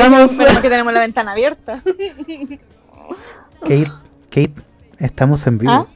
Estamos... 0.00 0.60
Que 0.62 0.70
tenemos 0.70 0.92
la 0.94 1.00
ventana 1.00 1.32
abierta. 1.32 1.82
Kate, 3.60 3.84
Kate, 4.30 4.54
estamos 4.98 5.46
en 5.46 5.58
vivo. 5.58 5.72
Ah. 5.72 5.86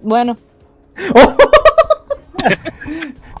Bueno. 0.00 0.36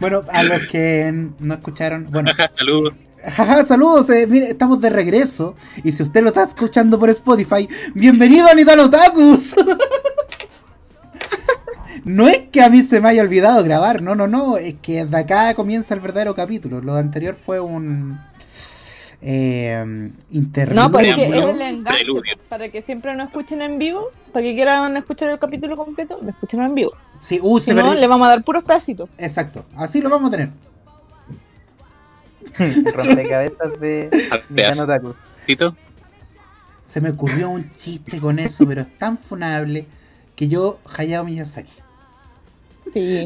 Bueno, 0.00 0.24
a 0.32 0.42
los 0.42 0.66
que 0.66 1.12
no 1.38 1.54
escucharon, 1.54 2.08
bueno. 2.10 2.32
Saludos. 2.58 2.94
Jaja, 3.24 3.64
saludos, 3.64 4.10
eh, 4.10 4.26
mire, 4.26 4.50
estamos 4.50 4.80
de 4.80 4.90
regreso. 4.90 5.54
Y 5.84 5.92
si 5.92 6.02
usted 6.02 6.22
lo 6.22 6.30
está 6.30 6.42
escuchando 6.42 6.98
por 6.98 7.08
Spotify, 7.10 7.68
bienvenido 7.94 8.48
a 8.48 8.54
Nitanotacus. 8.54 9.54
No 12.04 12.26
es 12.26 12.48
que 12.50 12.62
a 12.62 12.68
mí 12.68 12.82
se 12.82 13.00
me 13.00 13.10
haya 13.10 13.22
olvidado 13.22 13.62
grabar, 13.62 14.02
no, 14.02 14.16
no, 14.16 14.26
no, 14.26 14.56
es 14.56 14.74
que 14.82 15.04
de 15.04 15.16
acá 15.16 15.54
comienza 15.54 15.94
el 15.94 16.00
verdadero 16.00 16.34
capítulo. 16.34 16.80
Lo 16.80 16.96
anterior 16.96 17.36
fue 17.36 17.60
un, 17.60 18.18
eh, 19.22 20.10
internet. 20.32 20.76
No, 20.76 20.90
pues 20.90 21.06
es 21.06 21.14
que 21.14 21.22
es 21.24 21.30
Preámbulo, 21.30 21.52
el 21.54 21.60
enganche. 21.62 21.92
preludio. 22.04 22.34
Para 22.48 22.68
que 22.70 22.82
siempre 22.82 23.14
nos 23.14 23.28
escuchen 23.28 23.62
en 23.62 23.78
vivo, 23.78 24.10
para 24.32 24.42
que 24.44 24.54
quieran 24.54 24.96
escuchar 24.96 25.30
el 25.30 25.38
capítulo 25.38 25.76
completo, 25.76 26.18
lo 26.22 26.30
escuchen 26.30 26.60
en 26.62 26.74
vivo. 26.74 26.92
Sí, 27.20 27.38
uh, 27.40 27.58
Si 27.60 27.70
no, 27.70 27.76
perdió- 27.82 27.94
le 28.00 28.06
vamos 28.08 28.26
a 28.26 28.30
dar 28.30 28.42
puros 28.42 28.64
pedacitos. 28.64 29.08
Exacto, 29.18 29.64
así 29.76 30.00
lo 30.00 30.10
vamos 30.10 30.28
a 30.28 30.30
tener. 30.32 30.50
Rompecabezas 32.94 33.80
de 33.80 34.08
Taku. 34.30 34.54
pedacito. 34.54 35.76
Se 36.86 37.00
me 37.00 37.10
ocurrió 37.10 37.48
un 37.50 37.72
chiste 37.76 38.18
con 38.20 38.38
eso, 38.38 38.66
pero 38.66 38.82
es 38.82 38.98
tan 38.98 39.16
funable 39.18 39.86
que 40.36 40.48
yo, 40.48 40.78
Hayao 40.96 41.24
Miyazaki. 41.24 41.72
Sí. 42.86 43.24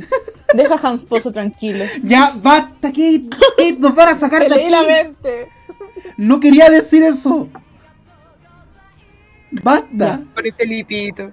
Deja 0.54 0.74
a 0.74 0.88
Hans 0.88 1.02
Pozo 1.04 1.32
tranquilo. 1.32 1.84
Ya, 2.04 2.30
basta, 2.42 2.88
Kate, 2.90 3.24
Kate, 3.56 3.76
nos 3.80 3.94
van 3.94 4.10
a 4.10 4.14
sacar 4.16 4.48
de 4.48 4.54
aquí. 4.54 4.86
mente. 4.86 5.48
No 6.16 6.40
quería 6.40 6.68
decir 6.70 7.02
eso. 7.02 7.48
Basta. 9.50 10.20
Por 10.34 10.52
Felipito. 10.54 11.30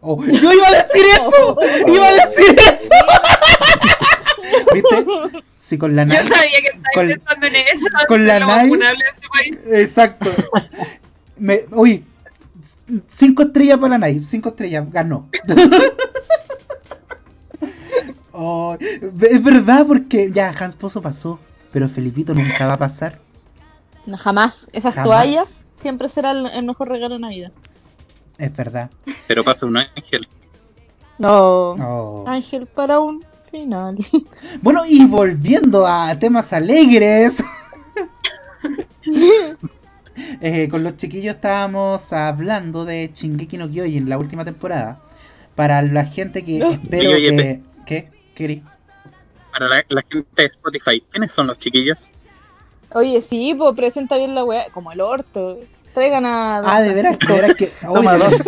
Oh, 0.00 0.22
yo 0.24 0.52
iba 0.52 0.66
a 0.68 0.72
decir 0.72 1.04
eso. 1.14 1.58
Iba 1.88 2.08
a 2.08 2.12
decir 2.12 2.56
eso. 2.58 2.88
¿Viste? 4.74 5.06
Si 5.60 5.78
con 5.78 5.94
la 5.96 6.04
Yo 6.04 6.14
sabía 6.24 6.60
que 6.60 6.68
estabas 6.68 6.94
con- 6.94 7.08
pensando 7.08 7.46
en 7.46 7.54
eso. 7.56 7.86
con 8.08 8.26
la 8.26 8.40
Nai- 8.40 8.72
este 9.14 9.28
país. 9.28 9.58
Exacto. 9.70 10.30
Me, 11.36 11.62
uy, 11.70 12.04
cinco 13.08 13.42
estrellas 13.44 13.78
para 13.78 13.90
la 13.90 13.98
Nai. 13.98 14.22
Cinco 14.28 14.50
estrellas, 14.50 14.90
ganó. 14.90 15.28
Oh, 18.34 18.76
es 18.80 19.42
verdad, 19.44 19.86
porque 19.86 20.30
ya 20.32 20.54
Hans 20.58 20.74
Pozo 20.74 21.02
pasó, 21.02 21.38
pero 21.70 21.88
Felipito 21.88 22.32
nunca 22.34 22.66
va 22.66 22.72
a 22.74 22.78
pasar. 22.78 23.18
No, 24.06 24.16
jamás. 24.16 24.68
Esas 24.72 24.94
Jamás. 24.94 25.04
toallas 25.04 25.62
siempre 25.74 26.08
será 26.08 26.32
el, 26.32 26.64
mejor 26.64 26.88
regalo 26.88 27.14
de 27.14 27.20
Navidad. 27.20 27.52
Es 28.38 28.54
verdad. 28.54 28.90
Pero 29.26 29.44
pasa 29.44 29.66
un 29.66 29.76
ángel. 29.76 30.26
No. 31.18 31.70
Oh. 31.72 32.24
Ángel 32.26 32.66
para 32.66 33.00
un 33.00 33.24
final. 33.50 33.96
Bueno, 34.62 34.82
y 34.86 35.04
volviendo 35.06 35.86
a 35.86 36.18
temas 36.18 36.52
alegres. 36.52 37.42
Eh, 40.42 40.68
con 40.68 40.84
los 40.84 40.98
chiquillos 40.98 41.36
estábamos 41.36 42.12
hablando 42.12 42.84
de 42.84 43.10
Shingeki 43.14 43.56
no 43.56 43.66
Kyojin 43.70 44.10
la 44.10 44.18
última 44.18 44.44
temporada. 44.44 45.00
Para 45.54 45.80
la 45.80 46.04
gente 46.04 46.44
que 46.44 46.58
No. 46.58 46.70
espero 46.70 47.12
Oye, 47.12 47.30
oye, 47.30 47.36
que... 47.36 47.62
¿Qué? 47.86 48.10
¿Qué? 48.34 48.62
Para 49.50 49.68
la, 49.68 49.84
la 49.88 50.02
gente 50.02 50.28
de 50.36 50.44
Spotify, 50.44 51.02
¿quiénes 51.10 51.32
son 51.32 51.46
los 51.46 51.58
chiquillos? 51.58 52.10
Oye, 52.94 53.20
sí, 53.22 53.54
pues 53.56 53.74
presenta 53.74 54.16
bien 54.16 54.34
la 54.34 54.44
weá. 54.44 54.64
Como 54.72 54.92
el 54.92 55.00
orto. 55.00 55.58
Traigan 55.94 56.24
a. 56.26 56.60
Don 56.62 56.70
Ah, 56.70 56.80
de 56.80 56.94
veras, 56.94 57.18
de 57.18 57.26
veras 57.26 57.54
que... 57.54 57.66
Toma 57.82 58.16
dos. 58.16 58.34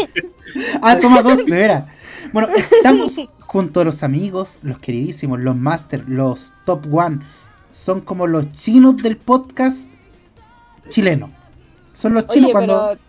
Ah, 0.83 0.99
toma 1.01 1.23
dos, 1.23 1.45
de 1.45 1.57
veras. 1.57 1.85
Bueno, 2.33 2.49
estamos 2.55 3.19
junto 3.41 3.81
a 3.81 3.85
los 3.85 4.03
amigos, 4.03 4.59
los 4.63 4.79
queridísimos, 4.79 5.41
los 5.41 5.57
master, 5.57 6.05
los 6.09 6.53
top 6.65 6.87
one. 6.93 7.21
Son 7.73 8.01
como 8.01 8.27
los 8.27 8.53
chinos 8.53 8.97
del 9.03 9.17
podcast 9.17 9.89
chileno. 10.91 11.31
Son 11.95 12.15
los 12.15 12.27
chinos 12.27 12.45
Oye, 12.47 12.53
cuando... 12.53 12.89
pero 12.91 13.01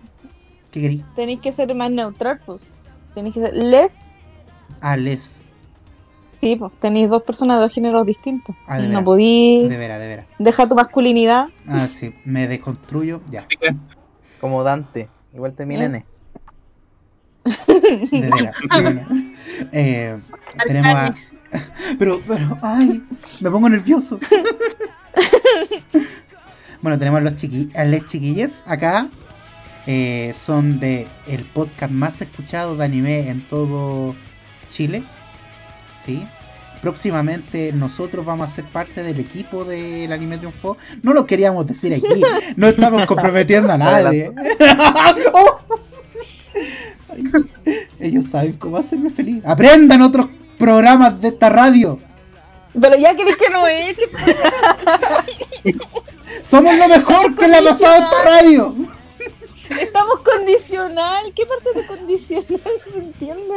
¿Qué 0.72 0.82
querí? 0.82 1.04
tenéis 1.16 1.42
que 1.42 1.52
ser 1.52 1.74
más 1.76 1.92
neutral, 1.92 2.40
pues. 2.46 2.66
Tenéis 3.14 3.36
que 3.36 3.42
ser. 3.42 3.54
Les. 3.54 3.94
Ah, 4.82 4.98
les. 4.98 5.40
Sí, 6.46 6.56
pues 6.56 6.74
tenéis 6.74 7.10
dos 7.10 7.24
personas 7.24 7.58
de 7.58 7.64
dos 7.64 7.74
géneros 7.74 8.06
distintos. 8.06 8.56
Ah, 8.68 8.78
de 8.78 8.88
no 8.88 9.04
podí. 9.04 9.68
De 9.68 9.78
veras, 9.78 10.00
de 10.00 10.08
veras. 10.08 10.26
Deja 10.38 10.68
tu 10.68 10.76
masculinidad. 10.76 11.48
Ah, 11.68 11.88
sí, 11.88 12.14
me 12.24 12.48
desconstruyo. 12.48 13.22
Ya, 13.32 13.40
Así 13.40 13.58
que, 13.60 13.76
Como 14.40 14.62
Dante. 14.62 15.10
Igual 15.34 15.54
termina 15.56 15.86
en 15.86 15.96
E. 15.96 16.06
de 17.46 18.30
veras. 18.30 18.56
de 18.76 18.82
veras. 18.84 19.08
Eh, 19.72 20.16
tenemos 20.68 20.96
a. 20.96 21.16
Pero, 21.98 22.22
pero, 22.28 22.60
ay, 22.62 23.02
me 23.40 23.50
pongo 23.50 23.68
nervioso. 23.68 24.20
Bueno, 26.84 27.00
tenemos 27.00 27.22
a 27.22 27.24
los 27.24 27.38
chiqui 27.38 27.72
a 27.74 27.86
las 27.86 28.06
chiquillas 28.06 28.64
acá. 28.68 29.10
eh, 29.88 30.36
son 30.38 30.80
de 30.80 31.08
el 31.26 31.44
podcast 31.46 31.92
más 31.92 32.22
escuchado 32.22 32.76
de 32.76 32.86
anime 32.86 33.30
en 33.30 33.42
todo 33.42 34.14
Chile. 34.70 35.02
Sí. 36.06 36.26
Próximamente 36.82 37.72
nosotros 37.74 38.26
vamos 38.26 38.52
a 38.52 38.54
ser 38.54 38.66
parte 38.66 39.02
del 39.02 39.20
equipo 39.20 39.66
del 39.66 40.12
Anime 40.12 40.38
Triunfo. 40.38 40.78
No 41.02 41.14
lo 41.14 41.26
queríamos 41.26 41.66
decir 41.66 41.94
aquí. 41.94 42.22
No 42.56 42.68
estamos 42.68 43.06
comprometiendo 43.08 43.72
a 43.72 43.78
nadie. 43.78 44.32
Oh. 45.34 45.60
Ellos 48.00 48.26
saben 48.26 48.54
cómo 48.54 48.78
hacerme 48.78 49.10
feliz. 49.10 49.44
Aprendan 49.46 50.02
otros 50.02 50.28
programas 50.58 51.20
de 51.20 51.30
esta 51.30 51.50
radio. 51.50 52.00
Pero 52.80 52.96
ya 52.98 53.16
queréis 53.16 53.38
que 53.38 53.50
no 53.50 53.68
eche. 53.68 54.06
Somos 56.44 56.76
lo 56.76 56.88
mejor 56.88 57.36
que 57.36 57.48
le 57.48 57.58
ha 57.58 57.62
pasado 57.64 57.94
a 57.94 57.98
esta 57.98 58.24
radio. 58.24 58.76
Estamos 59.80 60.20
condicional. 60.20 61.34
¿Qué 61.34 61.46
parte 61.46 61.80
de 61.80 61.88
condicional 61.88 62.82
se 62.92 62.98
entiende? 62.98 63.56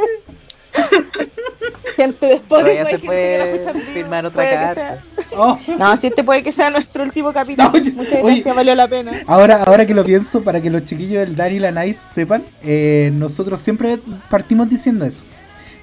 Gente 1.95 2.25
de 2.25 2.33
Spotify, 2.35 2.69
se 2.69 2.85
gente 2.85 3.01
que 3.01 3.05
puede 3.05 3.65
no 3.65 3.73
firmar 3.93 4.25
otra 4.25 4.35
puede 4.35 4.55
carta. 4.55 4.99
Oh. 5.35 5.57
No, 5.77 5.97
si 5.97 6.07
este 6.07 6.23
puede 6.23 6.43
que 6.43 6.51
sea 6.51 6.69
nuestro 6.69 7.03
último 7.03 7.33
capítulo. 7.33 7.69
No, 7.69 7.93
Muchas 7.93 8.23
oye. 8.23 8.35
gracias, 8.35 8.55
valió 8.55 8.75
la 8.75 8.87
pena. 8.87 9.11
Ahora, 9.27 9.63
ahora 9.63 9.85
que 9.85 9.93
lo 9.93 10.05
pienso, 10.05 10.41
para 10.41 10.61
que 10.61 10.69
los 10.69 10.85
chiquillos 10.85 11.19
del 11.19 11.35
Dani 11.35 11.55
y 11.55 11.59
la 11.59 11.71
Nice 11.71 11.99
sepan, 12.15 12.43
eh, 12.63 13.11
nosotros 13.13 13.59
siempre 13.59 13.99
partimos 14.29 14.69
diciendo 14.69 15.05
eso. 15.05 15.23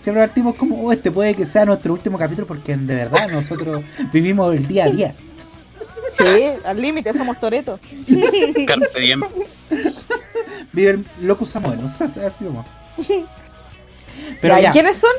Siempre 0.00 0.24
partimos 0.24 0.54
como, 0.54 0.80
oh, 0.82 0.92
este 0.92 1.10
puede 1.10 1.34
que 1.34 1.44
sea 1.44 1.64
nuestro 1.64 1.92
último 1.92 2.16
capítulo, 2.16 2.46
porque 2.46 2.76
de 2.76 2.94
verdad 2.94 3.28
nosotros 3.30 3.82
vivimos 4.12 4.54
el 4.54 4.66
día 4.66 4.84
a 4.84 4.90
día. 4.90 5.14
Sí, 6.12 6.24
al 6.64 6.80
límite, 6.80 7.12
somos 7.12 7.38
toretos. 7.38 7.80
Carpe 8.66 9.00
diem. 9.00 9.22
Viven 10.72 11.04
locus 11.20 11.54
amoenos, 11.56 12.00
así 12.00 12.44
como. 12.44 12.64
Pero 14.40 14.54
Ya, 14.54 14.60
¿y 14.60 14.62
ya, 14.62 14.72
¿Quiénes 14.72 14.96
son? 14.96 15.10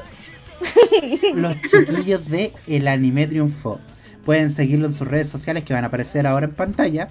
los 1.36 1.56
chiquillos 1.62 2.28
de 2.30 2.54
El 2.68 2.88
Anime 2.88 3.28
Triunfo. 3.28 3.80
Pueden 4.26 4.52
seguirlo 4.52 4.88
en 4.88 4.94
sus 4.94 5.08
redes 5.08 5.30
sociales 5.30 5.64
que 5.64 5.74
van 5.74 5.84
a 5.84 5.88
aparecer 5.88 6.28
ahora 6.28 6.48
en 6.48 6.54
pantalla. 6.54 7.10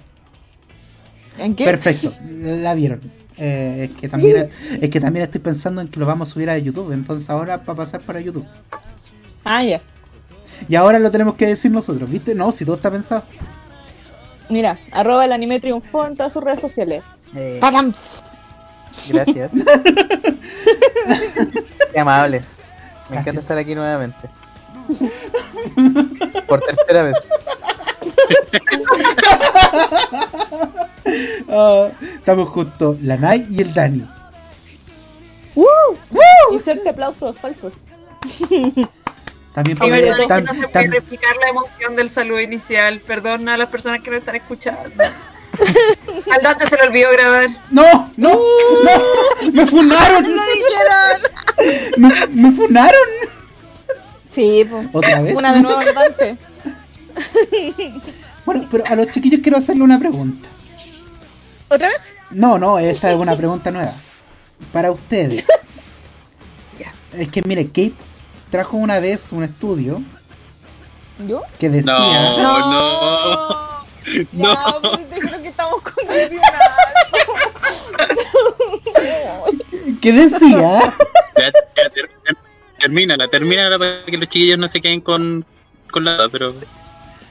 ¿En 1.39 1.55
qué? 1.55 1.65
Perfecto, 1.65 2.11
la 2.29 2.73
vieron. 2.73 3.01
Eh, 3.37 3.89
es 3.91 3.99
que 4.01 4.09
también 4.09 4.49
es 4.81 4.89
que 4.89 4.99
también 4.99 5.23
estoy 5.25 5.39
pensando 5.39 5.81
en 5.81 5.89
que 5.89 5.99
lo 5.99 6.07
vamos 6.07 6.29
a 6.29 6.33
subir 6.33 6.49
a 6.49 6.57
YouTube, 6.57 6.91
entonces 6.91 7.29
ahora 7.29 7.57
va 7.57 7.73
a 7.73 7.75
pasar 7.75 8.01
para 8.01 8.19
YouTube. 8.19 8.45
Ah, 9.45 9.63
ya. 9.63 9.81
Y 10.67 10.75
ahora 10.75 10.97
lo 10.97 11.11
tenemos 11.11 11.35
que 11.35 11.45
decir 11.45 11.71
nosotros, 11.71 12.09
¿viste? 12.09 12.33
No, 12.33 12.51
si 12.51 12.65
todo 12.65 12.75
está 12.75 12.89
pensado. 12.89 13.23
Mira, 14.49 14.79
arroba 14.91 15.25
el 15.25 15.31
anime 15.31 15.59
triunfó 15.59 16.07
en 16.07 16.17
todas 16.17 16.33
sus 16.33 16.43
redes 16.43 16.61
sociales. 16.61 17.03
Eh, 17.35 17.59
gracias. 19.09 19.51
Qué 21.93 21.99
amables. 21.99 22.43
Me 22.43 22.47
Gracias. 23.15 23.21
encanta 23.21 23.41
estar 23.41 23.57
aquí 23.57 23.75
nuevamente. 23.75 24.29
Por 26.47 26.61
tercera 26.61 27.03
vez. 27.03 27.15
Ah, 31.49 31.89
estamos 32.15 32.49
juntos, 32.49 33.01
la 33.01 33.15
Nai 33.15 33.47
y 33.49 33.61
el 33.61 33.73
Dani. 33.73 34.05
Inserte 36.51 36.89
aplausos 36.89 37.37
falsos. 37.39 37.81
También 39.53 39.77
tam- 39.77 39.89
no 39.89 40.15
se 40.15 40.27
tam- 40.27 40.71
puede 40.71 40.87
replicar 40.87 41.35
la 41.37 41.49
emoción 41.49 41.95
del 41.95 42.09
saludo 42.09 42.41
inicial. 42.41 42.99
Perdón 42.99 43.47
a 43.49 43.55
las 43.57 43.69
personas 43.69 44.01
que 44.01 44.11
no 44.11 44.17
están 44.17 44.35
escuchando. 44.35 45.03
Al 46.31 46.41
Dante 46.41 46.67
se 46.67 46.75
le 46.75 46.83
olvidó 46.83 47.11
grabar. 47.11 47.47
¡No! 47.71 48.11
¡No! 48.17 48.29
¡No! 48.29 49.51
¡Me 49.51 49.65
funaron! 49.65 50.23
¡Lo 50.23 50.43
dijeron! 50.43 51.91
¡Me, 51.97 52.27
me 52.27 52.51
funaron! 52.51 53.07
Sí, 54.31 54.65
pues. 54.69 54.87
¿Otra 54.93 55.21
vez? 55.21 55.35
Una 55.35 55.53
de 55.53 55.61
nuevo 55.61 55.81
en 55.81 55.95
Dante. 55.95 56.37
Bueno, 58.45 58.67
pero 58.71 58.83
a 58.87 58.95
los 58.95 59.07
chiquillos 59.11 59.41
quiero 59.41 59.57
hacerle 59.57 59.83
una 59.83 59.99
pregunta. 59.99 60.47
¿Otra 61.69 61.89
vez? 61.89 62.13
No, 62.31 62.57
no, 62.57 62.79
esta 62.79 63.11
es 63.11 63.17
una 63.17 63.35
pregunta 63.35 63.71
nueva. 63.71 63.93
Para 64.71 64.91
ustedes. 64.91 65.45
Ya. 66.79 66.93
Es 67.19 67.29
que 67.29 67.41
mire, 67.41 67.65
Kate 67.67 67.93
trajo 68.49 68.77
una 68.77 68.99
vez 68.99 69.31
un 69.31 69.43
estudio 69.43 70.01
¿Yo? 71.27 71.41
que 71.59 71.69
decía... 71.69 71.91
No, 71.91 72.37
no. 72.37 73.67
No, 74.31 74.81
No. 74.81 75.36
que 80.01 80.11
decía 80.11 80.79
Ya, 81.37 81.37
ya, 81.37 81.51
ter- 81.51 82.09
ter- 82.23 82.37
termínala, 82.79 83.27
termínala 83.27 83.77
para 83.77 84.03
que 84.05 84.17
los 84.17 84.27
chiquillos 84.29 84.57
no 84.57 84.67
se 84.67 84.81
queden 84.81 85.01
con, 85.01 85.45
con 85.91 86.03
la 86.05 86.27
pero 86.31 86.53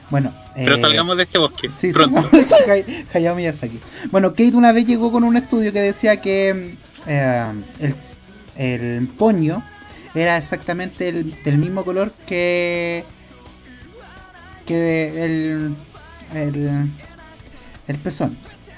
bueno 0.09 0.33
Pero 0.55 0.75
Eh, 0.75 0.79
salgamos 0.79 1.17
de 1.17 1.23
este 1.23 1.37
bosque. 1.37 1.69
Sí, 1.79 1.91
pronto. 1.91 2.29
sí, 2.39 2.53
Hay- 2.69 3.05
Hayao 3.13 3.35
Miyazaki. 3.35 3.79
Bueno, 4.11 4.29
Kate 4.31 4.55
una 4.55 4.71
vez 4.71 4.85
llegó 4.87 5.11
con 5.11 5.23
un 5.23 5.35
estudio 5.37 5.71
que 5.73 5.81
decía 5.81 6.21
que 6.21 6.75
eh, 7.05 7.53
el, 7.79 7.95
el 8.57 9.07
poño 9.07 9.63
era 10.15 10.37
exactamente 10.37 11.09
el, 11.09 11.43
del 11.43 11.57
mismo 11.57 11.83
color 11.85 12.11
que 12.25 13.03
que 14.65 15.23
el 15.25 15.75
el, 16.33 16.89
el 17.87 17.97
pezón. 17.99 18.37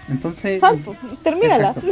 Entonces, 0.09 0.59
Salto, 0.59 0.95
termínala. 1.23 1.75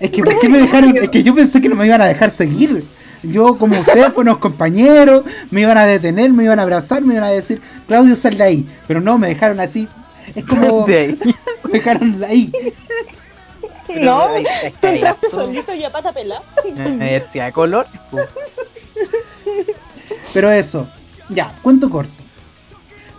Es 0.00 0.10
que 0.10 0.22
¿por 0.22 0.38
qué 0.38 0.48
me 0.48 0.58
dejaron? 0.58 0.96
Es 0.96 1.10
que 1.10 1.22
yo 1.22 1.34
pensé 1.34 1.60
que 1.60 1.68
no 1.68 1.74
me 1.74 1.86
iban 1.86 2.00
a 2.00 2.06
dejar 2.06 2.30
seguir. 2.30 2.84
Yo, 3.22 3.58
como 3.58 3.78
ustedes, 3.78 4.14
buenos 4.14 4.38
compañeros, 4.46 5.24
me 5.50 5.62
iban 5.62 5.76
a 5.78 5.86
detener, 5.86 6.30
me 6.32 6.44
iban 6.44 6.58
a 6.58 6.62
abrazar, 6.62 7.02
me 7.02 7.14
iban 7.14 7.24
a 7.24 7.30
decir, 7.30 7.60
Claudio, 7.86 8.16
sal 8.16 8.36
de 8.38 8.44
ahí. 8.44 8.68
Pero 8.86 9.00
no, 9.00 9.18
me 9.18 9.28
dejaron 9.28 9.60
así. 9.60 9.88
Es 10.34 10.44
como. 10.44 10.86
De 10.86 10.98
ahí. 10.98 11.18
Me 11.64 11.72
dejaron 11.72 12.22
ahí. 12.22 12.52
No, 13.96 14.28
tú 14.80 14.86
entraste 14.86 15.30
solito 15.30 15.74
y 15.74 15.82
a 15.82 15.90
pata 15.90 16.12
pelada. 16.12 16.42
Universidad 16.64 17.46
de 17.46 17.52
color. 17.52 17.86
Pero 20.32 20.50
eso, 20.50 20.88
ya, 21.28 21.52
cuento 21.62 21.90
corto. 21.90 22.12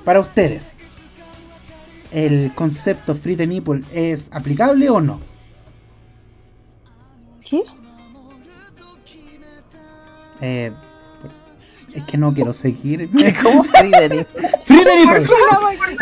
Para 0.06 0.22
ustedes, 0.22 0.77
¿el 2.26 2.52
concepto 2.56 3.14
free 3.16 3.36
the 3.36 3.46
nipple 3.48 3.84
es 3.94 4.28
aplicable 4.32 4.90
o 4.90 5.00
no? 5.02 5.20
¿Qué? 7.46 7.64
Eh, 10.42 10.72
es 11.94 12.04
que 12.04 12.18
no 12.18 12.34
quiero 12.34 12.54
seguir. 12.54 13.10
¿Cómo 13.44 13.64
free 13.76 13.92
the 13.92 14.10
nipple. 14.10 15.22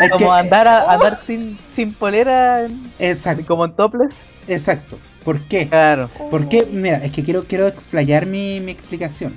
Es 0.00 0.10
Como 0.10 0.18
que- 0.18 0.30
andar, 0.40 0.68
a, 0.68 0.92
andar 0.92 1.16
sin, 1.16 1.58
sin 1.74 1.92
polera, 1.94 2.66
exacto, 2.98 3.44
como 3.46 3.64
en 3.64 3.74
topless. 3.76 4.14
exacto. 4.48 4.98
¿Por 5.24 5.40
qué? 5.42 5.68
Claro. 5.68 6.08
Porque, 6.30 6.68
mira, 6.70 6.98
es 7.04 7.10
que 7.12 7.24
quiero, 7.24 7.44
quiero 7.44 7.66
explayar 7.66 8.26
mi, 8.26 8.60
mi 8.60 8.70
explicación. 8.72 9.34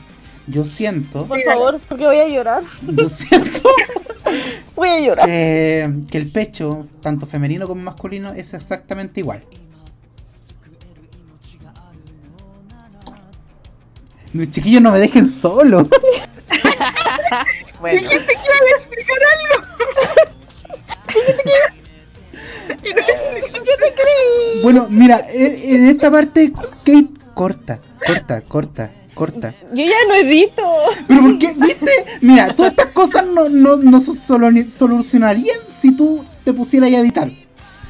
Yo 0.49 0.65
siento, 0.65 1.27
Por 1.27 1.41
favor, 1.43 1.79
porque 1.87 2.05
voy 2.05 2.17
a 2.17 2.27
llorar. 2.27 2.63
yo 2.81 3.07
siento 3.09 3.69
Voy 4.75 4.89
a 4.89 4.99
llorar. 4.99 5.27
eh, 5.29 5.89
que 6.09 6.17
el 6.17 6.31
pecho, 6.31 6.87
tanto 7.01 7.25
femenino 7.27 7.67
como 7.67 7.81
masculino, 7.83 8.31
es 8.33 8.53
exactamente 8.53 9.19
igual. 9.19 9.43
Mis 14.33 14.49
chiquillos 14.51 14.81
no 14.81 14.91
me 14.91 14.99
dejen 14.99 15.29
solo. 15.29 15.87
Bueno, 17.79 18.01
Dijiste 18.01 18.25
que 18.25 18.33
iban 18.33 18.67
a 18.67 18.71
explicar 18.75 19.17
algo. 19.37 19.55
Y 22.83 22.93
no 22.93 22.99
es- 23.01 24.63
Bueno, 24.63 24.87
mira, 24.89 25.25
en, 25.31 25.75
en 25.75 25.87
esta 25.89 26.11
parte, 26.11 26.51
Kate, 26.51 27.07
corta, 27.33 27.79
corta, 28.05 28.41
corta, 28.41 28.91
corta. 29.19 29.53
Yo 29.73 29.83
ya 29.83 30.07
no 30.07 30.15
edito. 30.15 30.63
Pero 31.07 31.21
¿por 31.21 31.39
qué? 31.39 31.53
¿Viste? 31.55 31.91
Mira, 32.21 32.53
todas 32.55 32.71
estas 32.71 32.87
cosas 32.87 33.25
no, 33.27 33.49
no, 33.49 33.75
no 33.75 33.99
solucionarían 34.01 35.57
si 35.81 35.91
tú 35.91 36.23
te 36.45 36.53
pusieras 36.53 36.91
a 36.93 36.99
editar. 36.99 37.29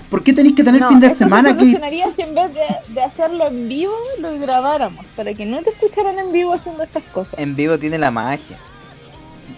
¿Por 0.09 0.23
qué 0.23 0.33
tenéis 0.33 0.55
que 0.55 0.63
tener 0.63 0.83
fin 0.83 0.99
de 0.99 1.07
esto 1.07 1.19
semana 1.19 1.49
se 1.49 1.55
que 1.55 1.59
solucionaría 1.59 2.11
si 2.11 2.21
en 2.23 2.33
vez 2.33 2.51
de, 2.55 2.93
de 2.93 3.01
hacerlo 3.03 3.45
en 3.47 3.69
vivo 3.69 3.93
lo 4.19 4.39
grabáramos 4.39 5.05
para 5.15 5.35
que 5.35 5.45
no 5.45 5.61
te 5.61 5.69
escucharan 5.69 6.17
en 6.17 6.31
vivo 6.31 6.51
haciendo 6.53 6.81
estas 6.81 7.03
cosas. 7.03 7.37
en 7.37 7.55
vivo 7.55 7.77
tiene 7.77 7.99
la 7.99 8.09
magia. 8.09 8.57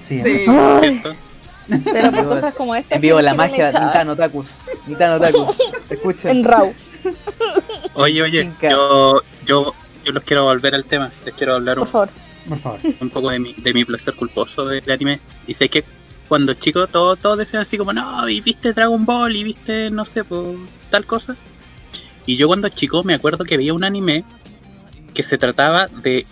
Sí, 0.08 0.22
Sí. 0.22 0.46
¿Cierto? 0.82 1.16
pero 1.86 2.12
por 2.12 2.26
cosas 2.26 2.54
como 2.54 2.76
estas. 2.76 2.98
En 2.98 3.02
vivo 3.02 3.22
la 3.22 3.34
magia 3.34 3.68
Nitan 3.68 4.10
Otakus. 4.10 4.48
Nitan 4.88 5.14
Otakus. 5.14 5.58
Escuchen. 5.90 6.32
En 6.32 6.44
RAW. 6.44 6.74
Oye, 7.94 8.22
oye, 8.22 8.52
yo, 8.62 9.22
yo, 9.46 9.74
yo 10.12 10.16
los 10.16 10.24
quiero 10.24 10.44
volver 10.44 10.76
al 10.76 10.84
tema. 10.86 11.10
Les 11.26 11.34
quiero 11.36 11.56
hablar 11.56 11.76
Por 11.78 11.88
un, 11.88 11.92
favor. 11.92 12.10
por 12.50 12.60
favor. 12.60 12.80
un 13.00 13.10
poco 13.10 13.30
de 13.30 13.40
mi, 13.40 13.54
de 13.54 13.74
mi 13.74 13.86
placer 13.86 14.14
culposo 14.14 14.66
de, 14.66 14.82
de 14.82 14.92
anime. 14.94 15.20
Y 15.48 15.54
sé 15.54 15.70
que 15.70 15.86
cuando 16.28 16.54
chico 16.54 16.86
todos 16.88 17.18
todos 17.20 17.38
decían 17.38 17.62
así 17.62 17.78
como, 17.78 17.94
no, 17.94 18.28
y 18.28 18.42
viste 18.42 18.74
Dragon 18.74 19.06
Ball 19.06 19.36
y 19.36 19.44
viste, 19.44 19.90
no 19.90 20.04
sé, 20.06 20.24
pues, 20.24 20.42
tal 20.90 21.06
cosa. 21.06 21.36
Y 22.26 22.36
yo 22.36 22.48
cuando 22.48 22.68
chico 22.70 23.04
me 23.04 23.14
acuerdo 23.14 23.46
que 23.46 23.58
veía 23.58 23.74
un 23.74 23.84
anime 23.84 24.24
que 25.14 25.24
se 25.24 25.38
trataba 25.38 25.88
de 25.88 26.26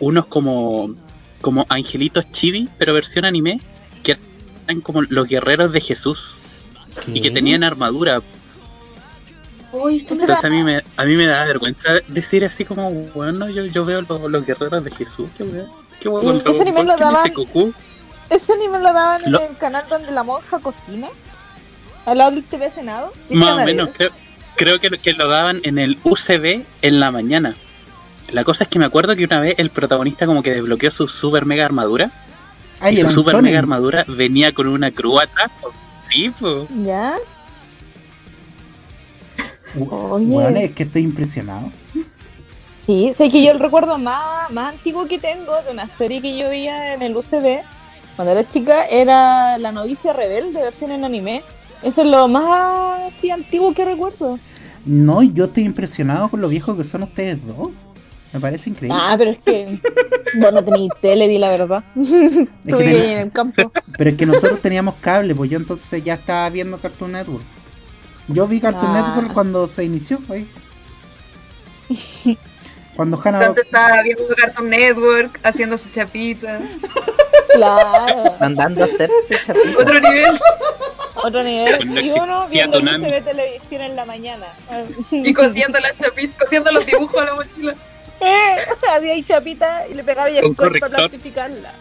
unos 0.00 0.26
como, 0.26 0.94
como 1.40 1.66
angelitos 1.68 2.30
chibi, 2.32 2.68
pero 2.78 2.92
versión 2.94 3.24
anime, 3.24 3.60
que 4.02 4.16
eran 4.66 4.80
como 4.80 5.02
los 5.02 5.26
guerreros 5.28 5.72
de 5.72 5.80
Jesús 5.80 6.30
y 7.06 7.20
que 7.20 7.28
¿Qué? 7.28 7.30
tenían 7.30 7.62
armadura. 7.62 8.22
Uy, 9.72 9.96
esto 9.98 10.14
me 10.14 10.22
Entonces 10.22 10.44
a 10.44 10.48
mí 10.50 10.62
me, 10.62 10.82
a 10.96 11.04
mí 11.04 11.16
me 11.16 11.26
da 11.26 11.44
vergüenza 11.44 11.90
decir 12.08 12.44
así 12.44 12.64
como, 12.64 12.90
bueno, 13.14 13.48
yo, 13.50 13.64
yo 13.66 13.84
veo 13.84 14.00
los, 14.02 14.20
los 14.30 14.46
guerreros 14.46 14.82
de 14.84 14.90
Jesús, 14.90 15.28
qué 15.36 15.44
weón. 15.44 15.68
Qué 16.00 16.08
weón 16.08 16.42
ese 16.46 16.62
anime 16.62 16.84
lo 16.84 16.84
¿quién 16.84 16.90
es 16.94 16.98
daban- 17.00 17.26
ese 17.26 17.34
Goku? 17.34 17.74
Ese 18.30 18.52
anime 18.52 18.78
lo 18.78 18.92
daban 18.92 19.24
en 19.24 19.32
Lo- 19.32 19.40
el 19.40 19.56
canal 19.58 19.84
donde 19.90 20.10
la 20.12 20.22
monja 20.22 20.58
cocina. 20.58 21.08
Al 22.06 22.18
lado 22.18 22.30
del 22.30 22.44
TV 22.44 22.70
Senado. 22.70 23.12
¿Qué 23.28 23.34
Más 23.34 23.60
o 23.60 23.64
menos, 23.64 23.90
creo, 23.94 24.10
creo 24.56 24.80
que, 24.80 24.90
que 24.90 25.12
lo 25.12 25.28
daban 25.28 25.60
en 25.64 25.78
el 25.78 25.98
UCB 26.04 26.64
en 26.82 27.00
la 27.00 27.10
mañana. 27.10 27.54
La 28.32 28.44
cosa 28.44 28.64
es 28.64 28.70
que 28.70 28.78
me 28.78 28.84
acuerdo 28.86 29.16
que 29.16 29.24
una 29.24 29.40
vez 29.40 29.54
el 29.58 29.70
protagonista 29.70 30.24
como 30.26 30.42
que 30.42 30.52
desbloqueó 30.54 30.90
su 30.90 31.08
super 31.08 31.44
mega 31.44 31.64
armadura. 31.66 32.10
Ay, 32.80 32.94
y 32.94 32.96
su 32.98 33.10
super 33.10 33.42
mega 33.42 33.58
armadura 33.58 34.04
venía 34.08 34.52
con 34.54 34.68
una 34.68 34.90
cruz 34.92 35.22
atrás. 35.22 35.50
po. 35.60 35.72
Sí, 36.08 36.30
po. 36.30 36.66
Ya. 36.84 37.16
Oye. 39.76 40.26
Bueno, 40.26 40.58
es 40.58 40.72
que 40.72 40.84
estoy 40.84 41.02
impresionado. 41.02 41.70
Sí, 42.86 43.12
sé 43.14 43.28
que 43.30 43.44
yo 43.44 43.50
el 43.50 43.60
recuerdo 43.60 43.98
más, 43.98 44.50
más 44.50 44.74
antiguo 44.74 45.06
que 45.06 45.18
tengo 45.18 45.52
de 45.62 45.72
una 45.72 45.88
serie 45.88 46.22
que 46.22 46.38
yo 46.38 46.48
veía 46.48 46.94
en 46.94 47.02
el 47.02 47.16
UCB 47.16 47.60
cuando 48.18 48.32
era 48.32 48.48
chica 48.48 48.84
era 48.86 49.58
La 49.58 49.70
novicia 49.70 50.12
rebelde, 50.12 50.60
versión 50.60 50.90
en 50.90 51.04
anime. 51.04 51.44
Eso 51.84 52.02
es 52.02 52.08
lo 52.08 52.26
más 52.26 53.14
así, 53.14 53.30
antiguo 53.30 53.72
que 53.72 53.84
recuerdo. 53.84 54.40
No, 54.84 55.22
yo 55.22 55.44
estoy 55.44 55.62
impresionado 55.62 56.28
con 56.28 56.40
lo 56.40 56.48
viejos 56.48 56.76
que 56.76 56.82
son 56.82 57.04
ustedes 57.04 57.38
dos. 57.46 57.70
Me 58.32 58.40
parece 58.40 58.70
increíble. 58.70 58.98
Ah, 59.00 59.14
pero 59.16 59.30
es 59.30 59.38
que 59.38 59.78
vos 60.34 60.52
no 60.52 60.64
tenéis 60.64 60.90
tele, 61.00 61.28
di 61.28 61.38
la 61.38 61.50
verdad. 61.50 61.84
Estuve 61.96 63.12
en 63.12 63.18
el 63.18 63.30
campo. 63.30 63.70
Pero 63.96 64.10
es 64.10 64.16
que 64.16 64.26
nosotros 64.26 64.60
teníamos 64.60 64.96
cable, 65.00 65.32
pues 65.36 65.48
yo 65.48 65.56
entonces 65.56 66.02
ya 66.02 66.14
estaba 66.14 66.50
viendo 66.50 66.76
Cartoon 66.78 67.12
Network. 67.12 67.44
Yo 68.28 68.46
vi 68.46 68.60
Cartoon 68.60 68.94
Ah. 68.94 69.14
Network 69.14 69.32
cuando 69.32 69.66
se 69.68 69.84
inició, 69.84 70.20
ahí. 70.28 70.48
Cuando 72.96 73.16
Hannah... 73.22 73.38
Dante 73.38 73.60
estaba 73.60 74.02
viendo 74.02 74.24
Cartoon 74.34 74.70
Network, 74.70 75.38
haciendo 75.44 75.78
su 75.78 75.88
chapita. 75.88 76.58
Claro. 77.54 78.34
Mandando 78.40 78.82
a 78.82 78.86
hacerse 78.86 79.38
chapito. 79.46 79.78
Otro 79.78 80.00
nivel. 80.00 80.38
Otro 81.14 81.44
nivel. 81.44 81.76
Cuando 81.76 82.00
Y 82.00 82.10
uno 82.10 82.48
viendo 82.48 82.78
el 82.78 82.84
Toonami. 82.84 83.06
UCB 83.06 83.24
televisión 83.24 83.82
en 83.82 83.94
la 83.94 84.04
mañana. 84.04 84.46
Y 85.12 85.32
cosiendo 85.32 85.78
las 85.78 85.96
chapitas, 85.96 86.36
cosiendo 86.40 86.72
los 86.72 86.84
dibujos 86.84 87.22
a 87.22 87.24
la 87.26 87.34
mochila. 87.34 87.74
Había 88.92 89.12
ahí 89.12 89.22
chapita 89.22 89.86
y 89.86 89.94
le 89.94 90.02
pegaba 90.02 90.28
y 90.30 90.38
el 90.38 90.54
para 90.54 90.88
plastificarla. 90.88 91.72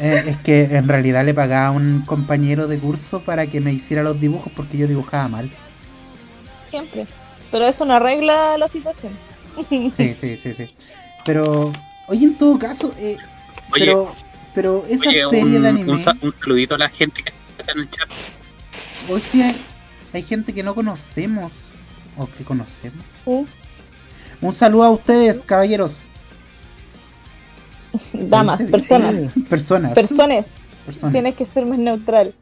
Eh, 0.00 0.24
es 0.26 0.36
que 0.38 0.64
en 0.76 0.86
realidad 0.86 1.24
le 1.24 1.32
pagaba 1.32 1.68
a 1.68 1.70
un 1.70 2.02
compañero 2.06 2.66
de 2.68 2.78
curso 2.78 3.20
para 3.20 3.46
que 3.46 3.60
me 3.60 3.72
hiciera 3.72 4.02
los 4.02 4.20
dibujos 4.20 4.52
porque 4.54 4.76
yo 4.76 4.86
dibujaba 4.86 5.28
mal. 5.28 5.50
Siempre. 6.62 7.06
Pero 7.50 7.66
eso 7.66 7.84
no 7.84 7.94
arregla 7.94 8.56
la 8.58 8.68
situación. 8.68 9.12
Sí, 9.96 10.14
sí, 10.18 10.36
sí, 10.38 10.54
sí. 10.54 10.66
Pero, 11.26 11.72
oye, 12.08 12.24
en 12.24 12.34
todo 12.36 12.58
caso, 12.58 12.94
eh, 12.98 13.16
Oye, 13.72 13.84
pero, 13.86 14.14
pero 14.54 14.84
esa 14.88 15.08
oye 15.10 15.24
serie 15.30 15.56
un, 15.56 15.62
de 15.62 15.68
anime, 15.68 15.92
un 15.92 15.98
sa- 15.98 16.16
un 16.22 16.34
saludito 16.40 16.74
a 16.74 16.78
la 16.78 16.88
gente 16.88 17.22
que 17.22 17.32
está 17.58 17.72
en 17.72 17.78
el 17.80 17.90
chat. 17.90 18.08
hoy 19.10 19.22
sí 19.30 19.42
hay, 19.42 19.62
hay 20.12 20.22
gente 20.22 20.52
que 20.54 20.62
no 20.62 20.74
conocemos 20.74 21.52
o 22.16 22.26
que 22.26 22.44
conocemos. 22.44 23.04
Un 24.40 24.52
saludo 24.54 24.84
a 24.84 24.90
ustedes, 24.90 25.42
caballeros. 25.42 25.98
Damas, 28.12 28.66
personas. 28.66 29.18
sí, 29.18 29.40
Personas. 29.40 29.94
Personas. 29.94 30.66
personas. 30.86 31.12
Tienes 31.12 31.34
que 31.34 31.46
ser 31.46 31.66
más 31.66 31.78
neutral. 31.78 32.34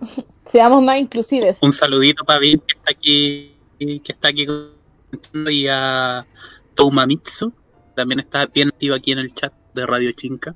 Seamos 0.44 0.82
más 0.82 0.98
inclusives. 0.98 1.58
Un 1.62 1.72
saludito 1.72 2.24
para 2.24 2.38
Vin 2.38 2.60
que 2.60 2.74
está 2.76 2.90
aquí, 2.90 3.52
que 3.78 4.12
está 4.12 4.28
aquí 4.28 4.46
comentando, 4.46 5.50
y 5.50 5.66
a 5.68 6.26
Toumamitsu. 6.74 7.52
También 7.94 8.20
está 8.20 8.46
bien 8.46 8.68
activo 8.68 8.94
aquí 8.94 9.12
en 9.12 9.20
el 9.20 9.32
chat 9.32 9.52
de 9.74 9.86
Radio 9.86 10.12
Chinca. 10.12 10.54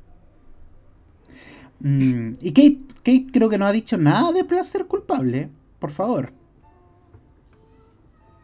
Mm, 1.81 2.33
y 2.41 2.53
Kate, 2.53 2.79
Kate 2.97 3.27
creo 3.33 3.49
que 3.49 3.59
no 3.59 3.67
ha 3.67 3.73
dicho 3.73 3.97
nada 3.97 4.33
de 4.33 4.45
placer 4.45 4.87
culpable. 4.87 5.49
Por 5.79 5.93
favor. 5.93 6.33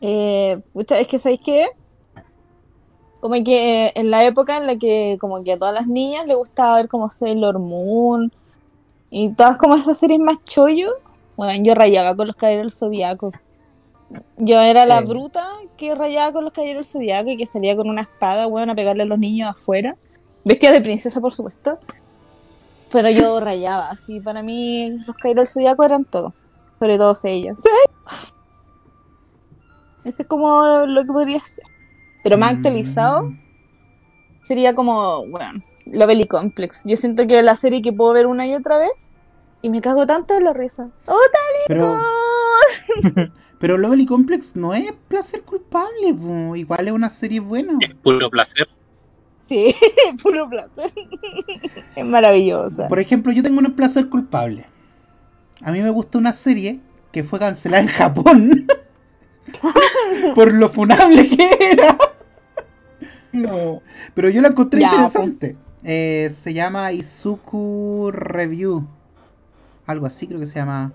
Eh, 0.01 0.61
pucha, 0.73 1.01
es 1.01 1.09
que 1.09 1.19
¿sabéis 1.19 1.41
qué? 1.45 1.67
Como 3.25 3.43
que 3.43 3.91
en 3.95 4.11
la 4.11 4.23
época 4.27 4.59
en 4.59 4.67
la 4.67 4.77
que 4.77 5.17
como 5.19 5.43
que 5.43 5.55
a 5.55 5.59
todas 5.59 5.73
las 5.73 5.87
niñas 5.87 6.27
les 6.27 6.37
gustaba 6.37 6.77
ver 6.77 6.89
como 6.89 7.09
Sailor 7.09 7.59
Moon 7.59 8.31
Y 9.09 9.31
todas 9.31 9.57
como 9.57 9.77
esas 9.77 9.97
series 9.97 10.21
más 10.21 10.45
chollo, 10.45 10.91
bueno, 11.35 11.59
yo 11.65 11.75
rayaba 11.75 12.15
con 12.15 12.27
los 12.27 12.37
caballeros 12.37 12.65
del 12.65 12.79
zodiaco. 12.79 13.33
Yo 14.37 14.61
era 14.61 14.85
la 14.85 14.99
Sí. 14.99 15.07
bruta 15.07 15.49
que 15.79 15.95
rayaba 15.95 16.35
con 16.35 16.45
los 16.45 16.53
caballeros 16.53 16.87
del 16.87 16.93
zodiaco 17.01 17.31
y 17.31 17.39
que 17.39 17.47
salía 17.47 17.75
con 17.75 17.89
una 17.89 18.03
espada, 18.03 18.47
weón, 18.47 18.69
a 18.69 18.75
pegarle 18.75 19.05
a 19.05 19.07
los 19.07 19.19
niños 19.19 19.49
afuera. 19.49 19.97
Vestida 20.45 20.73
de 20.73 20.83
princesa, 20.83 21.19
por 21.19 21.33
supuesto. 21.33 21.79
Pero 22.93 23.09
yo 23.09 23.41
rayaba, 23.41 23.89
así 23.89 24.21
para 24.21 24.43
mí 24.43 24.91
los 25.07 25.17
caballeros 25.17 25.49
del 25.49 25.63
zodiaco 25.63 25.83
eran 25.83 26.05
todos. 26.05 26.35
Sobre 26.79 26.99
todos 26.99 27.25
ellos. 27.25 27.59
Eso 30.05 30.23
es 30.23 30.29
como 30.29 30.85
lo 30.85 31.05
que 31.07 31.11
podría 31.11 31.41
ser. 31.41 31.65
Pero 32.25 32.37
más 32.39 32.55
actualizado 32.55 33.23
Mm. 33.25 33.39
sería 34.43 34.75
como, 34.75 35.25
bueno, 35.29 35.63
Lovely 35.87 36.27
Complex. 36.27 36.83
Yo 36.85 36.97
siento 36.97 37.27
que 37.29 37.39
es 37.39 37.45
la 37.45 37.55
serie 37.55 37.83
que 37.83 37.93
puedo 37.93 38.13
ver 38.13 38.27
una 38.27 38.47
y 38.47 38.55
otra 38.55 38.79
vez 38.79 39.11
y 39.63 39.71
me 39.71 39.81
cago 39.81 40.07
tanto 40.07 40.35
de 40.35 40.41
la 40.41 40.53
risa. 40.53 40.89
¡Oh, 41.07 41.17
Pero, 41.69 41.97
pero 43.59 43.79
Lovely 43.79 44.07
Complex 44.07 44.57
no 44.57 44.75
es 44.75 44.93
placer 45.09 45.43
culpable, 45.43 46.13
po. 46.15 46.57
igual 46.57 46.89
es 46.89 46.93
una 46.95 47.11
serie 47.11 47.41
buena. 47.41 47.75
Es 47.81 47.95
puro 47.95 48.29
placer. 48.31 48.67
Sí, 49.47 49.75
puro 50.23 50.49
placer. 50.49 50.91
es 51.97 52.05
maravillosa. 52.05 52.89
Por 52.89 52.99
ejemplo, 52.99 53.33
yo 53.33 53.43
tengo 53.43 53.61
un 53.61 53.73
placer 53.73 54.09
culpable. 54.09 54.65
A 55.63 55.71
mí 55.73 55.81
me 55.81 55.91
gusta 55.91 56.19
una 56.19 56.33
serie 56.33 56.81
que 57.13 57.23
fue 57.25 57.39
cancelada 57.39 57.83
en 57.83 57.89
Japón 57.89 58.67
por 60.35 60.53
lo 60.53 60.69
funable 60.69 61.29
que 61.29 61.49
era. 61.73 61.99
No. 63.33 63.83
Pero 64.15 64.31
yo 64.31 64.41
la 64.41 64.49
encontré 64.49 64.81
Ya, 64.81 64.91
interesante. 64.93 65.57
Eh, 65.83 66.35
se 66.43 66.55
llama 66.55 66.93
Izuku 66.93 68.11
Review. 68.13 68.87
Algo 69.87 70.07
así 70.07 70.27
creo 70.27 70.41
que 70.41 70.47
se 70.47 70.55
llama. 70.55 70.93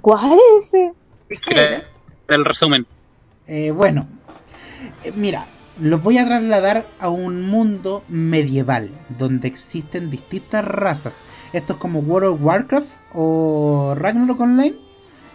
¿Cuál 0.00 0.32
es 0.58 0.74
ese? 0.74 0.92
El 2.28 2.44
resumen. 2.44 2.86
Eh, 3.46 3.70
bueno, 3.70 4.08
eh, 5.04 5.12
mira, 5.14 5.46
los 5.80 6.02
voy 6.02 6.18
a 6.18 6.26
trasladar 6.26 6.86
a 6.98 7.10
un 7.10 7.42
mundo 7.42 8.02
medieval 8.08 8.90
donde 9.18 9.46
existen 9.46 10.10
distintas 10.10 10.64
razas. 10.64 11.14
Esto 11.52 11.74
es 11.74 11.78
como 11.78 12.00
World 12.00 12.34
of 12.34 12.42
Warcraft 12.42 12.88
o 13.14 13.94
Ragnarok 13.96 14.40
Online 14.40 14.85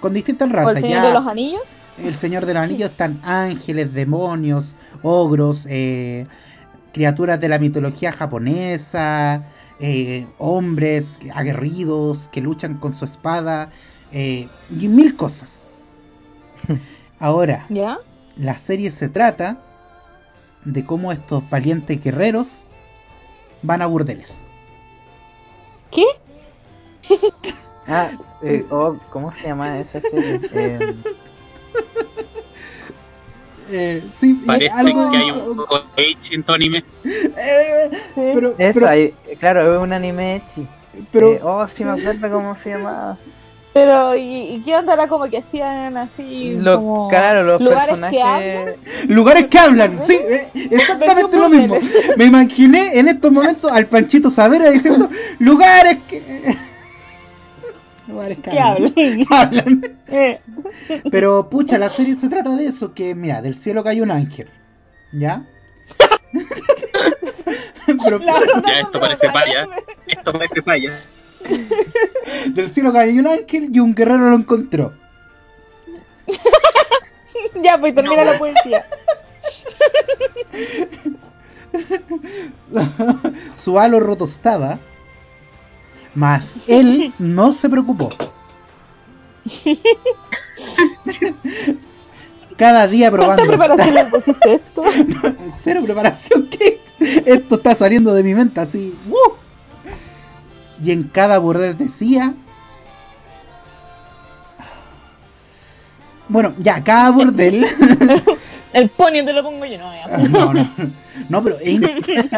con 0.02 0.14
distintas 0.14 0.50
¿O 0.50 0.54
razas. 0.54 0.76
el 0.76 0.82
Señor 0.82 1.02
Ya 1.04 1.08
de 1.08 1.14
los 1.14 1.28
Anillos? 1.28 1.80
el 1.98 2.14
Señor 2.14 2.46
del 2.46 2.58
Anillo 2.58 2.88
están 2.88 3.22
ángeles, 3.24 3.94
demonios, 3.94 4.76
ogros, 5.04 5.66
eh, 5.70 6.26
criaturas 6.92 7.40
de 7.40 7.48
la 7.48 7.60
mitología 7.60 8.12
japonesa, 8.12 9.46
eh, 9.80 10.28
hombres 10.38 11.18
aguerridos 11.34 12.28
que 12.32 12.42
luchan 12.42 12.78
con 12.78 12.94
su 12.94 13.06
espada 13.06 13.70
eh, 14.12 14.48
y 14.78 14.88
mil 14.88 15.16
cosas. 15.16 15.50
Ahora, 17.20 17.66
¿Ya? 17.70 17.98
la 18.36 18.58
serie 18.58 18.92
se 18.92 19.08
trata 19.08 19.58
de 20.66 20.84
cómo 20.86 21.12
estos 21.12 21.48
valientes 21.50 22.04
guerreros 22.04 22.64
van 23.62 23.82
a 23.82 23.86
burdeles. 23.86 24.34
¿Qué? 25.92 26.06
Ah, 27.92 28.12
eh, 28.44 28.66
oh, 28.70 28.98
¿cómo 29.10 29.32
se 29.32 29.48
llama 29.48 29.80
esa 29.80 30.02
serie? 30.02 30.40
Eh, 30.54 30.94
Eh, 33.74 34.04
sí, 34.20 34.32
eh, 34.42 34.46
Parece 34.46 34.76
algo- 34.76 35.10
que 35.12 35.18
hay 35.18 35.32
un 35.32 35.62
H 35.62 36.36
en 36.36 36.44
tu 36.44 36.52
anime. 36.54 36.84
Eh, 37.06 37.90
pero, 38.16 38.50
eso, 38.58 38.74
pero, 38.80 38.88
ahí, 38.90 39.14
claro, 39.40 39.76
es 39.76 39.82
un 39.82 39.94
anime 39.94 40.36
echi. 40.38 40.68
pero- 41.12 41.32
Eh, 41.34 41.40
oh, 41.42 41.66
sí 41.68 41.86
me 41.86 41.92
acuerdo 41.92 42.30
cómo 42.32 42.56
se 42.58 42.72
llamaba. 42.72 43.18
Pero, 43.74 44.14
¿y, 44.18 44.56
y 44.56 44.62
qué 44.62 44.76
onda 44.76 44.96
era 44.96 45.08
como 45.08 45.30
que 45.30 45.38
hacían 45.38 45.96
así? 45.96 46.58
Lo- 46.60 46.76
como 46.76 47.08
claro, 47.08 47.44
los 47.44 47.62
lugares 47.62 47.86
personajes. 47.98 48.18
que 48.18 48.22
hablan? 48.22 48.76
lugares 49.08 49.46
que 49.48 49.60
hablan, 49.60 50.00
sí, 50.06 50.14
eh, 50.20 50.50
exactamente 50.70 51.38
lo 51.38 51.48
mismo. 51.50 51.78
Me 52.18 52.26
imaginé 52.26 53.00
en 53.00 53.08
estos 53.08 53.32
momentos 53.32 53.72
al 53.72 53.86
Panchito 53.86 54.30
Savera 54.30 54.70
diciendo 54.70 55.08
lugares 55.40 56.00
que. 56.10 56.58
Lugares 58.12 58.38
que, 58.40 58.52
¿Qué 58.52 58.60
hablan? 58.60 58.94
hablan. 59.30 59.98
Eh, 60.08 60.40
Pero 61.10 61.50
pucha, 61.50 61.78
la 61.78 61.90
serie 61.90 62.16
se 62.16 62.30
trata 62.30 62.56
de 62.56 62.66
eso: 62.66 62.94
que 62.94 63.16
mira, 63.16 63.42
del 63.42 63.56
cielo 63.56 63.84
cayó 63.84 64.04
un 64.04 64.12
ángel. 64.12 64.50
¿Ya? 65.14 65.44
Pero 67.86 68.20
Ya, 68.22 68.40
esto 68.80 69.00
parece 69.00 69.30
falla. 69.32 69.68
Esto 70.08 70.32
parece 70.32 70.62
falla. 70.62 70.92
del 72.54 72.72
cielo 72.72 72.94
cayó 72.94 73.20
un 73.20 73.28
ángel 73.28 73.70
y 73.74 73.80
un 73.80 73.94
guerrero 73.96 74.30
lo 74.30 74.36
encontró. 74.36 74.94
Ya, 77.64 77.78
pues 77.78 77.94
termina 77.96 78.24
la 78.24 78.38
poesía. 78.38 78.86
Su 83.58 83.80
halo 83.80 84.00
roto 84.00 84.26
estaba. 84.26 84.80
Mas 86.14 86.54
él 86.68 87.14
no 87.20 87.54
se 87.54 87.70
preocupó. 87.70 88.10
Cada 92.58 92.88
día 92.88 93.10
¿Cuánta 93.10 93.36
probando. 93.36 93.48
preparación 93.48 93.96
le 93.96 94.06
pusiste 94.06 94.54
esto? 94.54 94.84
Cero 95.64 95.82
preparación, 95.84 96.48
¿qué? 96.48 96.82
Esto 97.00 97.56
está 97.56 97.74
saliendo 97.76 98.14
de 98.14 98.24
mi 98.24 98.36
mente 98.36 98.60
así. 98.60 98.94
¡uh! 99.10 99.32
Y 100.84 100.92
en 100.92 101.04
cada 101.04 101.40
burdel 101.40 101.78
decía. 101.78 102.34
Bueno, 106.32 106.54
ya, 106.60 106.82
cada 106.84 107.12
burdel. 107.12 107.66
El 108.74 108.90
pony 108.90 109.24
te 109.26 109.34
lo 109.34 109.44
pongo 109.44 109.66
yo, 109.66 109.78
no, 109.78 109.94
ya. 109.94 110.18
no, 110.30 110.54
no. 110.54 110.72
No, 111.28 111.44
pero, 111.44 111.58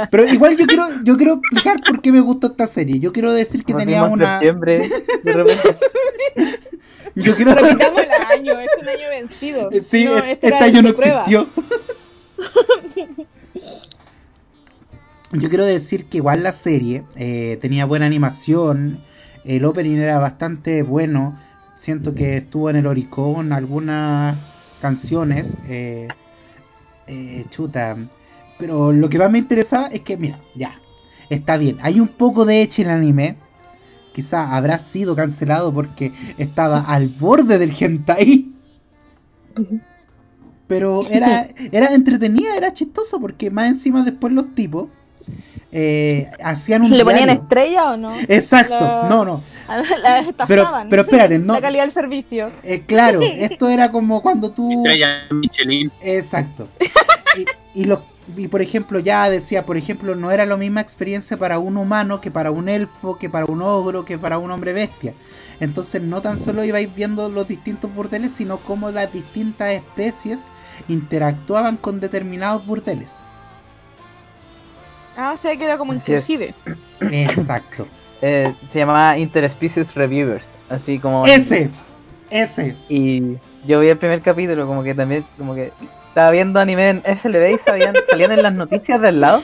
pero 0.10 0.27
igual 0.27 0.58
yo 0.58 0.65
quiero, 0.65 0.88
yo 1.03 1.15
quiero 1.15 1.34
explicar 1.36 1.77
por 1.86 2.01
qué 2.01 2.12
me 2.12 2.19
gustó 2.19 2.47
esta 2.47 2.65
serie. 2.67 2.99
Yo 2.99 3.13
quiero 3.13 3.32
decir 3.32 3.63
que 3.63 3.73
Nos 3.73 3.84
tenía 3.84 4.03
una. 4.03 4.39
septiembre, 4.39 4.89
de 5.23 5.34
repente. 5.34 5.75
Yo 7.15 7.36
quiero. 7.36 7.53
Pero 7.53 7.69
quitamos 7.69 8.01
el 8.01 8.39
año, 8.39 8.60
este 8.60 8.75
es 8.75 8.82
un 8.82 8.89
año 8.89 9.10
vencido. 9.12 9.69
Sí, 9.91 10.06
no, 10.06 10.17
es- 10.17 10.23
este 10.32 10.47
este 10.47 10.63
año 10.63 10.82
no 10.82 10.93
prueba. 10.95 11.19
existió. 11.25 11.47
Yo 15.32 15.49
quiero 15.49 15.65
decir 15.65 16.06
que 16.06 16.17
igual 16.17 16.41
la 16.43 16.51
serie 16.51 17.03
eh, 17.15 17.58
tenía 17.62 17.86
buena 17.86 18.06
animación, 18.08 18.99
el 19.45 19.65
opening 19.65 19.97
era 19.97 20.19
bastante 20.19 20.84
bueno, 20.84 21.39
siento 21.84 22.15
que 22.15 22.38
estuvo 22.38 22.69
en 22.69 22.78
el 22.78 22.88
Oricon 22.88 23.52
algunas 23.52 24.38
canciones, 24.82 25.48
eh, 25.67 26.08
eh, 27.08 27.46
chuta, 27.50 27.98
pero 28.58 28.93
lo 28.93 29.10
que 29.10 29.19
más 29.19 29.30
me 29.30 29.39
interesaba 29.39 29.88
es 29.88 30.00
que, 30.02 30.15
mira, 30.15 30.39
ya, 30.56 30.80
está 31.30 31.58
bien, 31.58 31.78
hay 31.82 32.00
un 32.00 32.08
poco 32.08 32.46
de 32.46 32.62
hecho 32.62 32.82
en 32.84 32.89
el 32.89 32.96
anime, 32.96 33.36
quizá 34.13 34.56
habrá 34.56 34.80
sido 34.80 35.13
cancelado 35.15 35.74
porque 35.74 36.13
estaba 36.38 36.80
al 36.88 37.10
borde 37.10 37.60
del 37.60 37.76
hentai. 37.78 38.48
Pero 40.67 41.06
era, 41.10 41.48
era 41.74 41.93
entretenida, 41.93 42.56
era 42.56 42.74
chistoso 42.74 43.19
porque 43.19 43.52
más 43.52 43.67
encima 43.67 44.06
después 44.06 44.32
los 44.32 44.56
tipos 44.56 44.88
eh, 45.74 46.30
hacían 46.41 46.84
un 46.84 46.91
¿Le 46.91 47.04
ponían 47.04 47.30
estrella 47.30 47.91
o 47.91 47.98
no? 47.98 48.12
Exacto, 48.30 48.86
La- 48.86 49.10
no, 49.10 49.26
no. 49.26 49.41
La 50.02 50.21
destazaban. 50.23 50.89
pero 50.89 51.02
espérate, 51.04 51.39
no. 51.39 51.54
La 51.54 51.62
calidad 51.62 51.84
del 51.84 51.91
servicio. 51.91 52.49
Eh, 52.63 52.84
claro, 52.86 53.19
esto 53.23 53.69
era 53.69 53.91
como 53.91 54.21
cuando 54.21 54.52
tú... 54.52 54.71
Estrella 54.71 55.23
Michelin. 55.32 55.91
Exacto. 56.02 56.67
Y, 57.38 57.82
y, 57.82 57.86
lo- 57.86 58.04
y 58.38 58.47
por 58.47 58.62
ejemplo, 58.62 58.99
ya 58.99 59.30
decía, 59.30 59.65
por 59.65 59.78
ejemplo, 59.78 60.15
no 60.15 60.32
era 60.32 60.45
la 60.45 60.58
misma 60.58 60.82
experiencia 60.82 61.38
para 61.38 61.60
un 61.60 61.78
humano 61.78 62.21
que 62.21 62.32
para 62.32 62.52
un 62.52 62.69
elfo, 62.69 63.17
que 63.17 63.30
para 63.30 63.45
un 63.45 63.62
ogro, 63.62 64.06
que 64.06 64.17
para 64.17 64.38
un 64.38 64.52
hombre 64.52 64.73
bestia. 64.73 65.13
Entonces 65.60 66.02
no 66.02 66.21
tan 66.21 66.38
solo 66.38 66.63
ibais 66.65 66.93
viendo 66.93 67.30
los 67.30 67.47
distintos 67.47 67.93
burdeles, 67.93 68.34
sino 68.34 68.58
cómo 68.58 68.91
las 68.91 69.13
distintas 69.13 69.71
especies 69.73 70.39
interactuaban 70.88 71.78
con 71.78 71.99
determinados 71.99 72.65
burdeles. 72.65 73.10
Ah, 75.15 75.32
o 75.34 75.38
sea 75.38 75.56
que 75.56 75.63
era 75.63 75.78
como 75.78 75.93
inclusive. 75.93 76.54
Exacto. 76.99 77.88
Eh, 78.26 78.56
se 78.72 78.80
llamaba 78.80 79.18
Interspecies 79.18 79.94
Reviewers, 79.94 80.56
así 80.70 80.98
como... 80.98 81.26
Ese, 81.26 81.70
ese. 82.30 82.74
Y 82.88 83.36
yo 83.68 83.82
vi 83.82 83.90
el 83.90 83.98
primer 83.98 84.22
capítulo, 84.22 84.66
como 84.66 84.82
que 84.82 84.96
también, 84.96 85.26
como 85.38 85.54
que 85.54 85.74
estaba 86.08 86.32
viendo 86.32 86.58
anime 86.62 86.90
en 86.90 87.18
FLB 87.18 87.56
y 87.56 87.58
sabían, 87.58 87.94
salían 88.10 88.32
en 88.32 88.42
las 88.44 88.54
noticias 88.54 89.02
del 89.02 89.20
lado. 89.20 89.44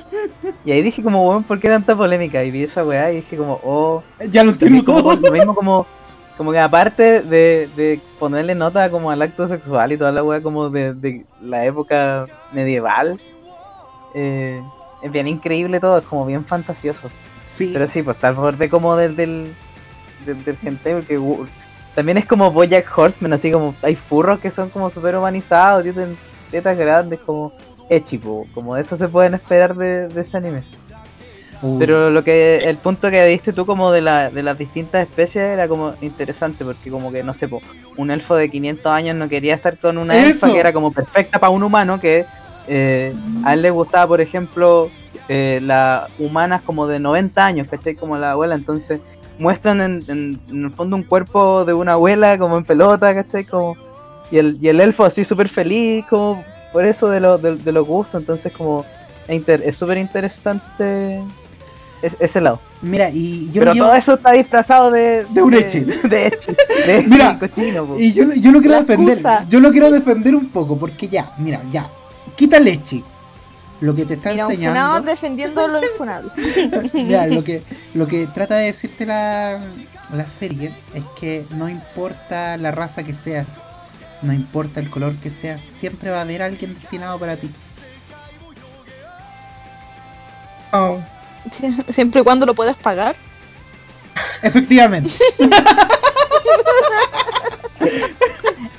Y 0.63 0.72
ahí 0.72 0.82
dije 0.82 1.04
como, 1.04 1.26
bueno, 1.26 1.44
¿por 1.46 1.60
qué 1.60 1.68
tanta 1.68 1.94
polémica? 1.94 2.42
Y 2.42 2.52
vi 2.52 2.63
esa 2.63 2.86
weá 2.86 3.12
y 3.12 3.18
dije 3.18 3.36
como, 3.36 3.60
oh, 3.63 4.02
Ya 4.32 4.46
lo 4.46 4.56
como, 4.58 4.84
todo. 4.84 5.15
lo 5.18 5.32
mismo 5.34 5.54
como, 5.54 5.86
como 6.38 6.54
que 6.54 6.60
aparte 6.60 7.22
de, 7.22 7.68
de 7.76 8.00
ponerle 8.18 8.56
nota 8.56 8.89
como 8.89 9.12
al 9.12 9.22
acto 9.22 9.46
sexual 9.50 9.92
y 9.92 9.98
toda 9.98 10.13
la 10.13 10.24
weá 10.24 10.42
como 10.42 10.70
de, 10.70 10.94
de 10.94 11.26
la 11.42 11.65
época 11.65 12.28
medieval, 12.54 13.20
eh, 14.13 14.62
es 15.02 15.12
bien 15.12 15.28
increíble 15.28 15.82
todo, 15.82 15.98
es 15.98 16.06
como 16.06 16.26
bien 16.26 16.46
fantasioso. 16.46 17.10
Sí, 17.60 17.69
Pero 17.74 17.88
sí, 17.88 18.02
pues 18.02 18.15
está 18.15 18.30
al 18.30 18.36
borde 18.36 18.69
como 18.69 18.95
del, 18.95 19.15
del, 19.17 19.54
de- 20.26 20.34
del 20.34 20.58
hentai, 20.63 20.93
porque 20.95 21.17
uh, 21.19 21.45
también 21.93 22.17
es 22.17 22.26
como 22.26 22.52
Bojack 22.52 22.98
Horseman, 22.98 23.34
así 23.34 23.52
como 23.52 23.76
hay 23.82 23.95
furros 23.95 24.39
que 24.39 24.50
son 24.50 24.69
como 24.69 24.89
super 24.89 25.15
humanizados, 25.17 25.84
tienen 25.84 26.17
tetas 26.50 26.78
grandes, 26.78 27.19
como 27.26 27.52
Echipo, 27.89 28.48
como 28.54 28.78
eso 28.78 28.95
se 28.95 29.08
pueden 29.10 29.34
esperar 29.34 29.76
de, 29.76 30.08
de 30.08 30.22
ese 30.22 30.38
anime. 30.38 30.62
Uh, 31.62 31.78
Pero 31.78 32.10
lo 32.10 32.24
que 32.24 32.60
el 32.60 32.78
punto 32.78 33.10
que 33.12 33.26
diste 33.26 33.52
tú 33.52 33.65
como 33.65 33.91
de, 33.91 34.00
la, 34.00 34.30
de 34.30 34.41
las 34.41 34.58
distintas 34.58 35.02
especies 35.10 35.43
era 35.43 35.67
como 35.67 35.93
interesante 36.00 36.63
porque 36.63 36.89
como 36.89 37.12
que 37.12 37.22
no 37.24 37.34
sé, 37.34 37.50
po, 37.50 37.62
un 37.98 38.10
elfo 38.12 38.36
de 38.36 38.50
500 38.50 38.89
años 38.89 39.17
no 39.17 39.28
quería 39.28 39.56
estar 39.56 39.78
con 39.78 39.98
una 39.98 40.15
elfa 40.30 40.48
que 40.54 40.60
era 40.60 40.72
como 40.72 40.93
perfecta 40.93 41.38
para 41.39 41.50
un 41.50 41.63
humano 41.63 42.00
que 42.00 42.26
eh, 42.69 43.13
a 43.43 43.54
él 43.54 43.62
le 43.63 43.72
gustaba 43.72 44.08
por 44.08 44.22
ejemplo 44.22 44.89
eh, 45.28 45.60
las 45.63 46.10
humanas 46.19 46.62
como 46.63 46.88
de 46.88 47.00
90 47.00 47.45
años, 47.45 47.67
¿cachai? 47.69 47.95
Como 47.95 48.17
la 48.17 48.32
abuela, 48.32 48.56
entonces 48.56 49.00
muestran 49.38 49.80
en, 49.82 50.00
en- 50.08 50.39
en 50.50 50.65
el 50.65 50.72
fondo 50.72 50.95
un 50.95 51.04
cuerpo 51.04 51.63
de 51.65 51.74
una 51.74 51.93
abuela 51.93 52.38
como 52.38 52.58
en 52.58 52.65
pelota, 52.65 53.13
¿cachai? 53.13 53.43
Como, 53.45 53.76
y, 54.32 54.38
el, 54.38 54.58
y 54.62 54.67
el 54.69 54.82
elfo 54.82 55.04
así 55.06 55.24
súper 55.26 55.50
feliz, 55.50 56.06
como 56.10 56.43
por 56.74 56.86
eso 56.86 57.08
de, 57.10 57.19
lo, 57.19 57.38
de, 57.38 57.56
de 57.56 57.72
los 57.72 57.88
gustos, 57.88 58.22
entonces 58.22 58.52
como 58.52 58.86
es 59.28 59.36
inter- 59.36 59.63
es 59.65 59.78
súper 59.78 59.98
interesante 59.98 61.22
es- 62.02 62.15
ese 62.19 62.41
lado. 62.41 62.60
Mira, 62.82 63.10
y 63.10 63.50
yo, 63.52 63.60
Pero 63.62 63.74
yo- 63.74 63.86
todo 63.86 63.95
eso 63.95 64.13
está 64.13 64.32
disfrazado 64.32 64.89
de... 64.91 65.26
De 65.30 65.41
un 65.41 65.54
echi. 65.54 65.80
De 65.82 66.32
Mira, 67.08 67.38
cochino, 67.38 67.86
po. 67.86 67.95
y 68.00 68.13
yo, 68.13 68.32
yo 68.34 68.52
lo 68.52 68.60
quiero 68.60 68.76
La 68.76 68.82
defender. 68.82 69.10
excusa. 69.10 69.45
Yo 69.50 69.60
lo 69.60 69.72
quiero 69.72 69.91
defender 69.91 70.36
un 70.36 70.48
poco, 70.50 70.78
porque 70.78 71.08
ya, 71.10 71.32
mira, 71.38 71.62
ya. 71.72 71.88
Quita 72.36 72.60
leche. 72.60 73.04
Lo 73.82 73.96
que 73.96 74.06
te 74.06 74.15
está 74.15 74.32
Mira, 74.32 74.46
enseñando. 74.46 75.02
defendiendo 75.02 75.68
lo 75.68 75.82
infunable. 75.82 76.32
Mira, 76.94 77.28
lo 77.28 77.44
que, 77.44 77.63
lo 77.94 78.08
que 78.08 78.28
trata 78.28 78.56
de 78.56 78.65
decirte 78.65 79.06
la, 79.06 79.62
la 80.13 80.28
serie 80.28 80.74
es 80.94 81.04
que 81.20 81.46
no 81.56 81.70
importa 81.70 82.58
la 82.58 82.72
raza 82.72 83.04
que 83.04 83.13
seas, 83.13 83.48
no 84.22 84.34
importa 84.34 84.82
el 84.82 84.89
color 84.89 85.15
que 85.15 85.32
seas, 85.32 85.62
siempre 85.80 86.10
va 86.10 86.18
a 86.18 86.22
haber 86.22 86.42
alguien 86.42 86.74
destinado 86.74 87.18
para 87.20 87.38
ti. 87.38 87.50
Oh. 90.72 91.00
Siempre 91.89 92.22
y 92.22 92.24
cuando 92.24 92.46
lo 92.46 92.54
puedas 92.54 92.76
pagar. 92.76 93.15
Efectivamente. 94.42 95.12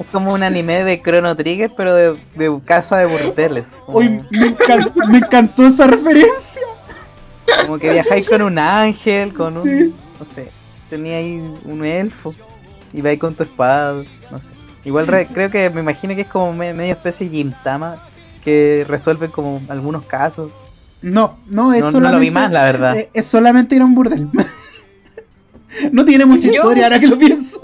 Es 0.01 0.07
como 0.13 0.33
un 0.33 0.43
anime 0.43 0.83
de 0.85 1.01
Chrono 1.03 1.37
Trigger, 1.37 1.71
pero 1.77 1.95
de, 1.95 2.17
de 2.35 2.61
casa 2.65 2.99
de 2.99 3.07
burdeles. 3.07 3.65
Como, 3.87 3.99
Hoy 3.99 4.21
me 4.31 4.47
encantó, 4.49 5.07
me 5.07 5.19
encantó 5.19 5.67
esa 5.67 5.87
referencia. 5.87 6.33
como 7.63 7.79
que 7.79 7.91
viajáis 7.91 8.29
con 8.29 8.43
un 8.43 8.59
ángel, 8.59 9.33
con 9.35 9.59
un... 9.59 9.63
Sí. 9.65 9.95
No 10.19 10.27
sé, 10.35 10.51
tenía 10.89 11.19
ahí 11.19 11.43
un 11.65 11.85
elfo. 11.85 12.35
Y 12.93 13.03
vais 13.03 13.21
con 13.21 13.35
tu 13.35 13.43
espada, 13.45 14.03
no 14.31 14.39
sé. 14.39 14.45
Igual 14.85 15.07
re- 15.07 15.27
creo 15.33 15.51
que 15.51 15.69
me 15.71 15.81
imagino 15.81 16.15
que 16.15 16.23
es 16.23 16.29
como 16.29 16.53
me- 16.55 16.73
medio 16.73 16.93
especie 16.93 17.29
de 17.29 17.37
Gintama, 17.37 17.99
que 18.43 18.85
resuelven 18.89 19.31
como 19.31 19.61
algunos 19.69 20.05
casos. 20.07 20.51
No, 21.03 21.37
no, 21.47 21.73
es 21.75 21.83
No, 21.83 21.93
no 22.01 22.11
lo 22.11 22.19
vi 22.19 22.31
más, 22.31 22.51
la 22.51 22.65
verdad. 22.65 22.97
Es, 22.97 23.09
es 23.15 23.27
solamente 23.27 23.77
ir 23.77 23.83
a 23.83 23.85
un 23.85 23.95
burdel. 23.95 24.29
no 25.93 26.05
tiene 26.05 26.25
mucha 26.25 26.47
Yo- 26.49 26.53
historia 26.55 26.85
ahora 26.85 26.99
que 27.01 27.07
lo 27.07 27.19
pienso. 27.19 27.61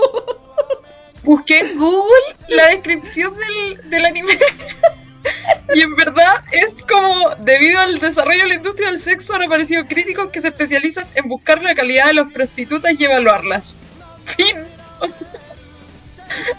Busqué 1.27 1.61
en 1.61 1.77
Google 1.77 2.37
la 2.49 2.69
descripción 2.69 3.35
del, 3.37 3.91
del 3.91 4.05
anime. 4.07 4.39
Y 5.75 5.81
en 5.81 5.97
verdad 5.97 6.45
es 6.53 6.85
como, 6.85 7.31
debido 7.41 7.81
al 7.81 7.99
desarrollo 7.99 8.43
de 8.43 8.49
la 8.51 8.55
industria 8.55 8.91
del 8.93 9.01
sexo, 9.01 9.35
han 9.35 9.43
aparecido 9.43 9.85
críticos 9.85 10.31
que 10.31 10.41
se 10.41 10.47
especializan 10.49 11.05
en 11.17 11.29
buscar 11.29 11.61
la 11.61 11.75
calidad 11.75 12.07
de 12.07 12.15
las 12.15 12.33
prostitutas 12.33 12.93
y 12.97 13.05
evaluarlas. 13.05 13.77
Fin. 14.37 14.59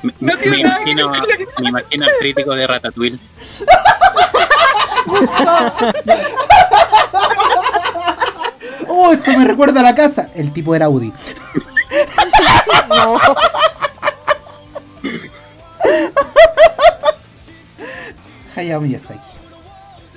Me, 0.03 0.13
No 0.19 0.33
me 0.35 0.37
que 0.37 0.49
imagino, 0.59 1.13
la- 1.13 1.23
me 1.61 1.69
imagino 1.69 2.03
al 2.05 2.11
crítico 2.19 2.53
de 2.55 2.67
Ratatouille. 2.67 3.17
Oh, 8.89 9.11
esto 9.11 9.31
me 9.31 9.45
recuerda 9.45 9.81
a 9.81 9.83
la 9.83 9.95
casa. 9.95 10.29
El 10.35 10.51
tipo 10.53 10.75
era 10.75 10.85
Audi. 10.85 11.11
No. 12.89 13.17
Hayao 18.55 18.81
Miyazaki. 18.81 19.19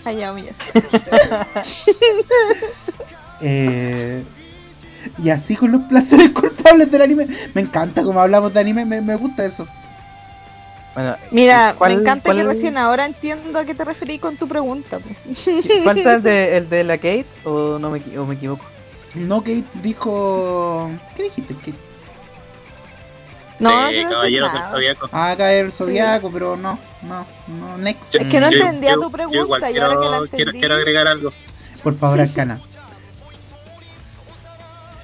Hayao 0.05 0.35
Miyazaki. 0.35 0.81
Eh, 3.43 4.23
y 5.25 5.31
así 5.31 5.57
con 5.57 5.73
los 5.73 5.81
placeres 5.85 6.31
culpables 6.33 6.91
del 6.91 7.01
anime. 7.01 7.27
Me 7.55 7.63
encanta 7.63 8.03
como 8.05 8.21
hablamos 8.21 8.53
de 8.53 8.61
anime, 8.61 8.85
me, 8.85 9.01
me 9.01 9.15
gusta 9.17 9.47
eso. 9.47 9.67
Bueno, 10.95 11.17
Mira, 11.31 11.75
¿cuál- 11.79 11.95
me 11.95 12.01
encanta 12.03 12.35
que 12.35 12.45
recién 12.45 12.77
ahora 12.77 13.07
entiendo 13.07 13.59
a 13.59 13.65
qué 13.65 13.75
te 13.75 13.83
referí 13.83 14.19
con 14.19 14.37
tu 14.37 14.47
pregunta. 14.47 14.99
¿Falta 15.87 16.15
el 16.17 16.23
de, 16.23 16.57
el 16.59 16.69
de 16.69 16.85
la 16.85 16.99
Kate 16.99 17.25
o 17.45 17.79
no 17.79 17.89
me, 17.91 18.01
equi- 18.05 18.19
o 18.19 18.27
me 18.27 18.35
equivoco? 18.35 18.65
No, 19.15 19.41
Kate 19.41 19.65
dijo. 19.83 20.91
¿Qué 21.17 21.23
dijiste? 21.23 21.55
Kate? 21.55 21.75
No, 23.61 23.71
no 23.71 23.87
de 23.87 23.93
quiero 23.93 24.09
decir 24.09 24.15
Caballero 24.17 24.47
del 24.47 24.55
nada. 24.55 24.71
Zodiaco. 24.73 25.09
Ah, 25.13 25.35
caer 25.37 25.67
el 25.67 25.73
zodiaco, 25.73 26.31
pero 26.33 26.57
no, 26.57 26.79
no, 27.03 27.27
no, 27.49 27.79
next. 27.79 28.15
Es 28.15 28.27
que 28.27 28.41
no 28.41 28.51
Yo- 28.51 28.57
entendía 28.59 28.95
yo- 28.95 29.01
tu 29.01 29.11
pregunta 29.11 29.39
yo 29.39 29.45
igual 29.45 29.61
y 29.61 29.79
ahora 29.79 29.95
que 29.95 30.01
la 30.01 30.11
quiero, 30.11 30.11
quiero, 30.11 30.27
entendí. 30.51 30.59
quiero 30.61 30.75
agregar 30.77 31.07
algo. 31.09 31.33
Por 31.83 31.97
favor, 31.97 32.21
Arcana. 32.21 32.61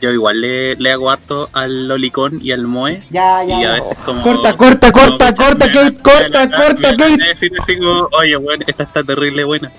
Yo 0.00 0.10
igual 0.10 0.40
le, 0.42 0.76
le 0.76 0.92
hago 0.92 1.10
harto 1.10 1.48
al 1.54 1.88
Lolicón 1.88 2.38
y 2.42 2.52
al 2.52 2.66
Moe. 2.66 3.02
Ya, 3.10 3.42
ya. 3.44 3.60
Y 3.60 3.64
a 3.64 3.76
ya. 3.76 3.82
veces 3.82 3.98
como... 4.04 4.22
Corta, 4.22 4.54
corta, 4.56 4.92
corta, 4.92 5.32
como, 5.34 5.48
corta, 5.48 5.72
Kate, 5.72 5.96
corta, 6.02 6.46
me- 6.46 6.54
corta, 6.56 6.96
Kate. 6.96 7.16
decir 7.28 7.52
así 7.60 7.78
como, 7.78 8.08
oye, 8.12 8.36
bueno, 8.36 8.62
esta 8.66 8.82
está 8.82 9.02
terrible 9.02 9.44
buena. 9.44 9.72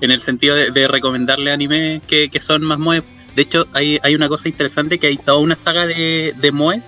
En 0.00 0.12
el 0.12 0.20
sentido 0.20 0.54
de, 0.54 0.70
de 0.70 0.86
recomendarle 0.86 1.50
anime 1.50 2.00
que, 2.06 2.28
que 2.30 2.38
son 2.38 2.62
más 2.62 2.78
Moe. 2.78 3.02
De 3.34 3.42
hecho, 3.42 3.66
hay, 3.72 3.98
hay 4.02 4.14
una 4.14 4.28
cosa 4.28 4.48
interesante 4.48 4.98
que 5.00 5.08
hay 5.08 5.16
toda 5.16 5.38
una 5.38 5.56
saga 5.56 5.86
de, 5.86 6.32
de 6.36 6.52
Moes. 6.52 6.84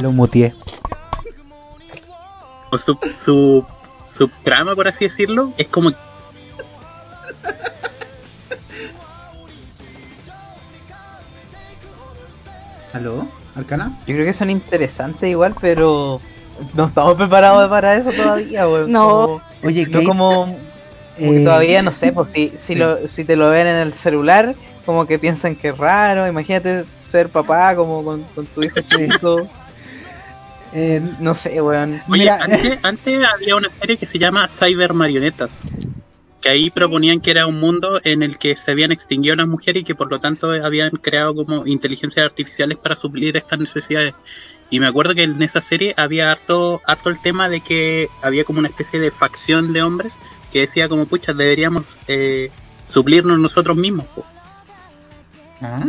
Lo 0.00 0.12
muteé. 0.12 0.54
O 2.72 2.78
su, 2.78 2.96
su, 3.14 3.66
su 4.06 4.28
trama, 4.44 4.74
por 4.74 4.88
así 4.88 5.04
decirlo, 5.04 5.52
es 5.58 5.68
como 5.68 5.90
¿Aló? 12.92 13.26
¿Arcana? 13.54 13.92
Yo 14.06 14.14
creo 14.14 14.24
que 14.26 14.34
son 14.34 14.50
interesantes 14.50 15.28
igual, 15.28 15.54
pero 15.60 16.20
no 16.74 16.86
estamos 16.86 17.14
preparados 17.16 17.68
para 17.68 17.96
eso 17.96 18.10
todavía, 18.12 18.68
weón. 18.68 18.90
No. 18.90 19.08
Como- 19.26 19.40
Oye, 19.62 19.86
no 19.86 20.02
como, 20.04 20.56
eh, 21.18 21.44
todavía 21.44 21.82
no 21.82 21.92
sé, 21.92 22.12
pues 22.12 22.28
si, 22.34 22.48
si, 22.50 22.58
sí. 22.58 22.74
lo, 22.76 23.06
si 23.08 23.24
te 23.24 23.36
lo 23.36 23.50
ven 23.50 23.66
en 23.66 23.76
el 23.76 23.92
celular, 23.92 24.54
como 24.86 25.06
que 25.06 25.18
piensan 25.18 25.54
que 25.54 25.68
es 25.68 25.78
raro. 25.78 26.26
Imagínate 26.26 26.84
ser 27.12 27.28
papá 27.28 27.76
como 27.76 28.02
con, 28.02 28.22
con 28.34 28.46
tu 28.46 28.62
hijo 28.62 28.80
chico. 28.80 29.46
Eh, 30.72 31.02
No 31.20 31.34
sé, 31.34 31.60
weón. 31.60 32.02
Oye, 32.08 32.22
Mira, 32.22 32.38
antes, 32.42 32.78
antes 32.82 33.28
había 33.28 33.56
una 33.56 33.70
serie 33.80 33.96
que 33.96 34.06
se 34.06 34.18
llama 34.18 34.48
Cyber 34.48 34.94
Marionetas, 34.94 35.50
que 36.40 36.48
ahí 36.48 36.70
proponían 36.70 37.20
que 37.20 37.30
era 37.30 37.46
un 37.46 37.60
mundo 37.60 38.00
en 38.04 38.22
el 38.22 38.38
que 38.38 38.56
se 38.56 38.70
habían 38.70 38.92
extinguido 38.92 39.36
las 39.36 39.46
mujeres 39.46 39.82
y 39.82 39.84
que 39.84 39.94
por 39.94 40.10
lo 40.10 40.20
tanto 40.20 40.50
habían 40.52 40.90
creado 40.90 41.34
como 41.34 41.66
inteligencias 41.66 42.24
artificiales 42.24 42.78
para 42.78 42.96
suplir 42.96 43.36
estas 43.36 43.58
necesidades. 43.58 44.14
Y 44.70 44.78
me 44.78 44.86
acuerdo 44.86 45.14
que 45.14 45.24
en 45.24 45.42
esa 45.42 45.60
serie 45.60 45.94
había 45.96 46.30
harto, 46.30 46.80
harto 46.86 47.10
el 47.10 47.20
tema 47.20 47.48
de 47.48 47.60
que 47.60 48.08
había 48.22 48.44
como 48.44 48.60
una 48.60 48.68
especie 48.68 49.00
de 49.00 49.10
facción 49.10 49.72
de 49.72 49.82
hombres 49.82 50.12
que 50.52 50.60
decía 50.60 50.88
como, 50.88 51.06
pucha, 51.06 51.32
deberíamos 51.32 51.84
eh, 52.06 52.50
suplirnos 52.86 53.38
nosotros 53.38 53.76
mismos. 53.76 54.06
po". 54.14 54.24
¿ah? 55.60 55.84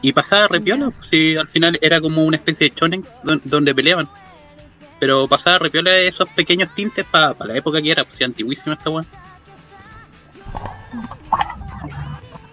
Y 0.00 0.12
pasaba 0.12 0.46
repiola, 0.48 0.90
pues, 0.90 1.08
si 1.10 1.36
al 1.36 1.48
final 1.48 1.78
era 1.82 2.00
como 2.00 2.22
una 2.24 2.36
especie 2.36 2.68
de 2.68 2.74
chonen 2.74 3.04
don- 3.22 3.40
donde 3.44 3.74
peleaban. 3.74 4.08
Pero 5.00 5.26
pasaba 5.28 5.58
repiola 5.58 5.96
esos 5.96 6.28
pequeños 6.30 6.72
tintes 6.74 7.04
para 7.06 7.34
la 7.44 7.56
época 7.56 7.80
que 7.82 7.90
era, 7.90 8.04
pues 8.04 8.16
si 8.16 8.24
antiguísima 8.24 8.74
esta 8.74 8.90
weá. 8.90 9.04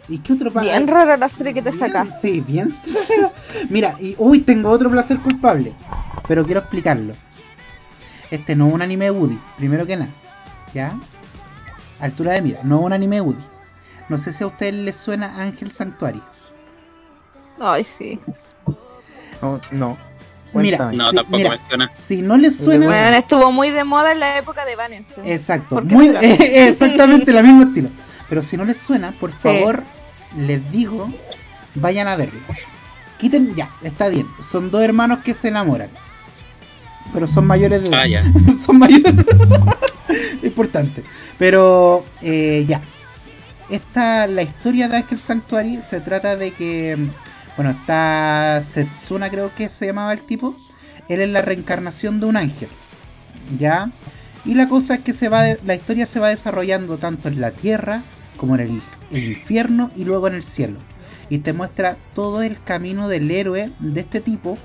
¿Y 0.07 0.19
qué 0.19 0.33
otro 0.33 0.51
pa- 0.53 0.61
Bien 0.61 0.87
rara 0.87 1.17
la 1.17 1.29
serie 1.29 1.53
que 1.53 1.61
te 1.63 1.71
sacas. 1.71 2.07
Sí, 2.21 2.41
bien. 2.41 2.73
Mira, 3.69 3.95
y 3.99 4.15
uy, 4.19 4.41
tengo 4.41 4.69
otro 4.69 4.89
placer 4.91 5.17
culpable. 5.19 5.73
Pero 6.27 6.45
quiero 6.45 6.61
explicarlo. 6.61 7.13
Este 8.29 8.55
no 8.55 8.67
es 8.67 8.73
un 8.73 8.81
anime 8.81 9.05
de 9.05 9.11
Woody, 9.11 9.39
primero 9.57 9.85
que 9.85 9.95
nada. 9.97 10.11
¿Ya? 10.73 10.97
Altura 11.99 12.33
de 12.33 12.41
mira, 12.41 12.59
no 12.63 12.79
es 12.79 12.85
un 12.85 12.93
anime 12.93 13.15
de 13.17 13.21
Woody. 13.21 13.43
No 14.09 14.17
sé 14.17 14.33
si 14.33 14.43
a 14.43 14.47
ustedes 14.47 14.73
les 14.73 14.95
suena 14.95 15.41
Ángel 15.41 15.71
Sanctuary. 15.71 16.21
Ay, 17.59 17.83
sí. 17.83 18.19
No. 19.41 19.59
no. 19.71 19.97
Mira. 20.53 20.91
No, 20.93 21.09
Sí, 21.09 21.15
tampoco 21.17 21.37
mira. 21.37 21.49
me 21.49 21.57
suena. 21.57 21.91
Si 22.07 22.21
no 22.21 22.37
les 22.37 22.55
suena. 22.57 22.85
Bueno. 22.85 23.17
Estuvo 23.17 23.51
muy 23.51 23.71
de 23.71 23.83
moda 23.83 24.13
en 24.13 24.21
la 24.21 24.37
época 24.37 24.63
de 24.65 24.71
Evanescence. 24.73 25.33
Exacto, 25.33 25.75
¿Por 25.75 25.87
qué 25.87 25.95
muy, 25.95 26.07
será? 26.07 26.21
exactamente 26.67 27.31
el 27.31 27.43
mismo 27.43 27.63
estilo. 27.63 27.89
Pero 28.29 28.41
si 28.41 28.55
no 28.57 28.63
les 28.63 28.77
suena, 28.77 29.11
por 29.19 29.31
Sí. 29.31 29.37
favor, 29.39 29.83
les 30.37 30.71
digo, 30.71 31.09
vayan 31.75 32.07
a 32.07 32.15
verlo. 32.15 32.39
quiten, 33.19 33.53
ya, 33.55 33.69
está 33.83 34.07
bien. 34.07 34.25
Son 34.49 34.71
dos 34.71 34.81
hermanos 34.81 35.19
que 35.19 35.33
se 35.33 35.49
enamoran. 35.49 35.89
Pero 37.13 37.27
son 37.27 37.45
mayores 37.47 37.81
de 37.81 37.89
edad. 37.89 37.99
Ah, 38.03 38.07
ya. 38.07 38.21
son 38.65 38.79
mayores 38.79 39.13
Importante. 40.43 41.03
Pero, 41.37 42.05
eh, 42.21 42.65
ya. 42.67 42.81
Esta, 43.69 44.27
la 44.27 44.43
historia 44.43 44.87
de 44.87 44.97
Ángel 44.97 45.19
Sanctuary 45.19 45.81
se 45.81 45.99
trata 45.99 46.35
de 46.35 46.51
que, 46.51 46.97
bueno, 47.55 47.71
está 47.71 48.63
Setsuna 48.73 49.29
creo 49.29 49.53
que 49.55 49.69
se 49.69 49.85
llamaba 49.85 50.13
el 50.13 50.21
tipo. 50.21 50.55
Él 51.07 51.21
es 51.21 51.29
la 51.29 51.41
reencarnación 51.41 52.19
de 52.19 52.25
un 52.25 52.37
ángel. 52.37 52.69
¿Ya? 53.57 53.91
Y 54.43 54.55
la 54.55 54.67
cosa 54.67 54.95
es 54.95 54.99
que 55.01 55.13
se 55.13 55.29
va 55.29 55.43
de- 55.43 55.59
la 55.65 55.75
historia 55.75 56.05
se 56.05 56.19
va 56.19 56.29
desarrollando 56.29 56.97
tanto 56.97 57.27
en 57.27 57.41
la 57.41 57.51
tierra 57.51 58.03
como 58.37 58.55
en 58.55 58.61
el, 58.61 58.81
el 59.11 59.23
infierno 59.23 59.91
y 59.95 60.03
luego 60.03 60.27
en 60.27 60.35
el 60.35 60.43
cielo. 60.43 60.79
Y 61.29 61.39
te 61.39 61.53
muestra 61.53 61.97
todo 62.13 62.41
el 62.43 62.61
camino 62.61 63.07
del 63.07 63.31
héroe 63.31 63.71
de 63.79 63.99
este 64.01 64.19
tipo 64.21 64.57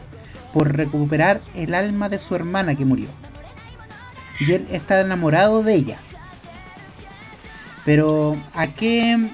por 0.52 0.76
recuperar 0.76 1.40
el 1.54 1.74
alma 1.74 2.08
de 2.08 2.18
su 2.18 2.34
hermana 2.34 2.74
que 2.74 2.84
murió. 2.84 3.08
Y 4.40 4.52
él 4.52 4.66
está 4.70 5.00
enamorado 5.00 5.62
de 5.62 5.74
ella. 5.74 5.98
Pero 7.84 8.36
a 8.54 8.66
qué... 8.68 9.30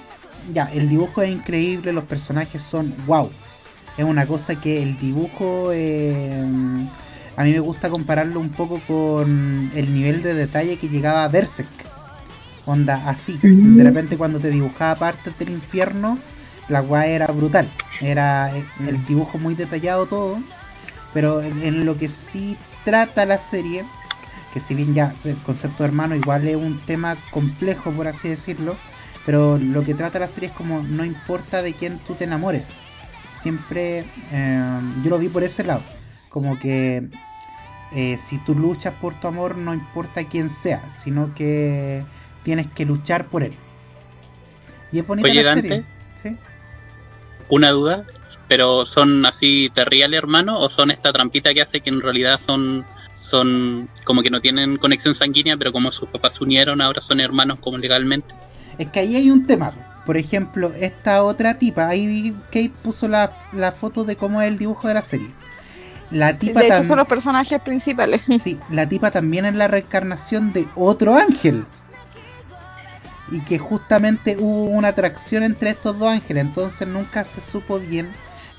Ya, 0.53 0.71
el 0.73 0.89
dibujo 0.89 1.23
es 1.23 1.31
increíble, 1.31 1.93
los 1.93 2.05
personajes 2.05 2.63
son 2.63 2.95
wow. 3.07 3.31
Es 3.97 4.05
una 4.05 4.27
cosa 4.27 4.61
que 4.61 4.83
el 4.83 4.99
dibujo... 4.99 5.71
eh, 5.73 6.45
a 7.37 7.45
mí 7.45 7.53
me 7.53 7.61
gusta 7.61 7.91
compararlo 7.91 8.41
un 8.41 8.49
poco 8.51 8.81
con 8.87 9.71
el 9.75 9.93
nivel 9.95 10.23
de 10.23 10.35
detalle 10.35 10.79
que 10.79 10.89
llegaba 10.89 11.25
a 11.25 11.29
Berserk. 11.29 11.69
Onda 12.65 13.09
así. 13.09 13.39
De 13.43 13.85
repente 13.85 14.17
cuando 14.17 14.41
te 14.41 14.51
dibujaba 14.51 14.99
partes 14.99 15.39
del 15.39 15.51
infierno, 15.51 16.19
la 16.69 16.81
guay 16.81 17.13
era 17.13 17.27
brutal. 17.27 17.69
Era 18.01 18.57
eh, 18.57 18.65
el 18.87 19.05
dibujo 19.07 19.39
muy 19.39 19.55
detallado 19.55 20.07
todo. 20.07 20.39
Pero 21.13 21.43
en, 21.43 21.63
en 21.63 21.85
lo 21.87 21.97
que 21.99 22.09
sí 22.09 22.57
trata 22.85 23.27
la 23.27 23.39
serie, 23.39 23.85
que 24.53 24.61
si 24.61 24.75
bien 24.75 24.95
ya 24.95 25.15
el 25.25 25.37
concepto 25.43 25.83
de 25.83 25.89
hermano 25.89 26.15
igual 26.17 26.47
es 26.49 26.57
un 26.57 26.81
tema 26.87 27.17
complejo 27.31 27.91
por 27.93 28.09
así 28.09 28.29
decirlo, 28.29 28.77
pero 29.25 29.59
lo 29.59 29.85
que 29.85 29.95
trata 29.95 30.19
la 30.19 30.29
serie 30.29 30.49
es 30.49 30.55
como 30.55 30.83
no 30.83 31.05
importa 31.05 31.63
de 31.63 31.75
quién 31.75 31.99
tú 31.99 32.15
te 32.15 32.25
enamores. 32.25 32.69
Siempre 33.47 34.05
eh, 34.33 34.81
yo 35.05 35.11
lo 35.11 35.19
vi 35.21 35.29
por 35.29 35.45
ese 35.45 35.63
lado. 35.63 35.83
Como 36.31 36.59
que 36.59 37.05
eh, 37.93 38.19
si 38.27 38.39
tú 38.39 38.57
luchas 38.57 38.95
por 38.95 39.15
tu 39.15 39.29
amor, 39.29 39.57
no 39.57 39.73
importa 39.73 40.25
quién 40.25 40.51
sea, 40.51 40.83
sino 41.05 41.33
que 41.33 42.05
tienes 42.43 42.67
que 42.73 42.85
luchar 42.85 43.29
por 43.29 43.45
él. 43.45 43.55
Y 44.91 44.99
es 44.99 45.07
bonita 45.07 45.29
Oye, 45.29 45.45
la 45.45 45.51
Dante. 45.51 45.69
serie. 45.69 45.85
¿sí? 46.21 46.37
Una 47.49 47.71
duda, 47.71 48.05
pero 48.49 48.85
¿son 48.85 49.25
así 49.25 49.71
de 49.73 49.85
real 49.85 50.13
hermanos 50.15 50.57
o 50.59 50.69
son 50.69 50.91
esta 50.91 51.13
trampita 51.13 51.55
que 51.55 51.63
hace 51.63 51.81
que 51.81 51.91
en 51.91 52.01
realidad 52.01 52.41
son 52.45 52.85
son 53.21 53.89
como 54.03 54.25
que 54.25 54.31
no 54.31 54.41
tienen 54.41 54.77
conexión 54.77 55.15
sanguínea, 55.15 55.57
pero 55.57 55.71
como 55.71 55.93
sus 55.93 56.09
papás 56.09 56.35
se 56.35 56.43
unieron, 56.43 56.81
ahora 56.81 57.01
son 57.01 57.21
hermanos 57.21 57.61
como 57.61 57.79
legalmente? 57.79 58.35
Es 58.77 58.89
que 58.89 58.99
ahí 58.99 59.15
hay 59.15 59.31
un 59.31 59.47
tema. 59.47 59.73
Por 60.07 60.17
ejemplo, 60.17 60.73
esta 60.79 61.25
otra 61.25 61.59
tipa, 61.59 61.89
ahí 61.89 62.35
Kate 62.47 62.73
puso 62.83 63.09
la, 63.09 63.33
la 63.53 63.73
foto 63.73 64.05
de 64.05 64.17
cómo 64.17 64.41
es 64.41 64.49
el 64.49 64.57
dibujo 64.57 64.87
de 64.87 64.95
la 64.95 65.03
serie. 65.03 65.31
La 66.13 66.39
tipa 66.39 66.61
de 66.61 66.69
hecho, 66.69 66.85
son 66.85 66.99
los 66.99 67.09
personajes 67.09 67.61
principales. 67.61 68.25
Sí, 68.43 68.59
la 68.71 68.89
tipa 68.89 69.11
también 69.11 69.45
es 69.45 69.55
la 69.55 69.67
reencarnación 69.67 70.53
de 70.53 70.69
otro 70.77 71.17
ángel. 71.17 71.67
Y 73.33 73.41
que 73.41 73.59
justamente 73.59 74.37
hubo 74.39 74.67
una 74.67 74.89
atracción 74.89 75.43
entre 75.43 75.71
estos 75.71 75.99
dos 75.99 76.13
ángeles. 76.13 76.45
Entonces 76.45 76.87
nunca 76.87 77.25
se 77.25 77.41
supo 77.41 77.81
bien 77.81 78.13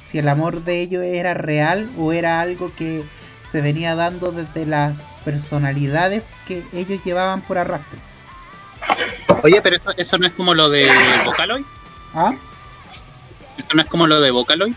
si 0.06 0.18
el 0.18 0.28
amor 0.28 0.66
de 0.66 0.82
ellos 0.82 1.04
era 1.04 1.34
real 1.34 1.90
o 1.98 2.12
era 2.12 2.42
algo 2.42 2.74
que 2.76 3.06
se 3.52 3.62
venía 3.62 3.96
dando 3.96 4.32
desde 4.34 4.66
las 4.66 4.98
personalidades 5.24 6.26
que 6.46 6.64
ellos 6.74 7.02
llevaban 7.06 7.42
por 7.42 7.58
arrastre. 7.58 8.00
Oye, 9.44 9.62
pero 9.62 9.78
eso, 9.78 9.92
eso 9.98 10.18
no 10.18 10.28
es 10.28 10.34
como 10.34 10.54
lo 10.54 10.70
de 10.70 10.90
Vocaloid. 11.26 11.64
¿Ah? 12.14 12.34
Eso 13.58 13.68
no 13.74 13.82
es 13.82 13.88
como 13.88 14.08
lo 14.08 14.20
de 14.22 14.32
Vocaloid. 14.32 14.74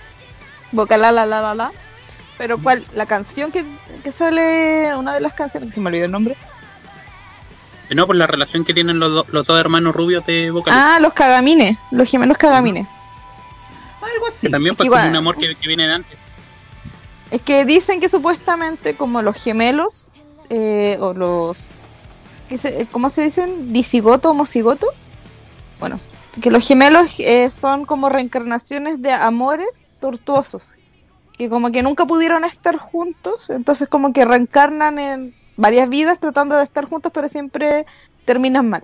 Boca 0.73 0.97
la 0.97 1.11
la 1.13 1.27
la 1.27 1.55
la. 1.55 1.73
Pero 2.39 2.59
cuál, 2.59 2.87
la 2.95 3.07
canción 3.07 3.53
que, 3.53 3.65
que 4.03 4.13
sale, 4.13 4.95
una 4.97 5.13
de 5.15 5.21
las 5.21 5.35
canciones, 5.35 5.69
que 5.69 5.75
se 5.75 5.81
me 5.81 5.89
olvidó 5.89 6.07
el 6.07 6.11
nombre. 6.11 6.37
No, 7.91 8.07
por 8.07 8.15
la 8.17 8.27
relación 8.27 8.65
que 8.65 8.73
tienen 8.73 9.01
los, 9.01 9.13
do- 9.13 9.27
los 9.31 9.47
dos 9.47 9.59
hermanos 9.61 9.95
rubios 9.95 10.25
de 10.25 10.51
Vocaloid. 10.51 10.81
Ah, 10.81 10.99
los 11.01 11.13
Cagamines, 11.13 11.77
los 11.91 12.09
gemelos 12.09 12.39
Cagamines. 12.39 12.87
Algo 14.01 14.29
así. 14.29 14.39
que 14.43 14.49
también 14.51 14.77
igual. 14.79 15.01
como 15.01 15.11
un 15.11 15.17
amor 15.17 15.37
que, 15.37 15.55
que 15.57 15.69
viene 15.69 15.87
de 15.87 15.95
antes. 15.95 16.19
Es 17.31 17.43
que 17.43 17.65
dicen 17.65 18.01
que 18.01 18.09
supuestamente 18.09 18.97
como 18.97 19.23
los 19.23 19.37
gemelos 19.37 20.09
eh, 20.49 20.97
o 21.01 21.13
los 21.13 21.73
¿qué 22.51 22.59
se- 22.59 22.87
¿cómo 22.93 23.09
se 23.09 23.23
dicen? 23.23 23.73
disigoto, 23.73 24.31
homocigoto. 24.31 24.89
Bueno, 25.79 25.99
que 26.43 26.51
los 26.51 26.67
gemelos 26.67 27.15
eh, 27.21 27.51
son 27.51 27.87
como 27.87 28.11
reencarnaciones 28.11 29.01
de 29.01 29.13
amores 29.13 29.89
tortuosos, 30.01 30.75
que 31.39 31.49
como 31.49 31.73
que 31.73 31.83
nunca 31.83 32.05
pudieron 32.05 32.45
estar 32.45 32.77
juntos, 32.77 33.49
entonces 33.49 33.89
como 33.89 34.13
que 34.13 34.25
reencarnan 34.27 34.99
en 34.99 35.33
varias 35.57 35.89
vidas 35.89 36.19
tratando 36.19 36.57
de 36.57 36.65
estar 36.65 36.85
juntos, 36.87 37.13
pero 37.15 37.29
siempre 37.29 37.87
terminan 38.27 38.69
mal. 38.69 38.83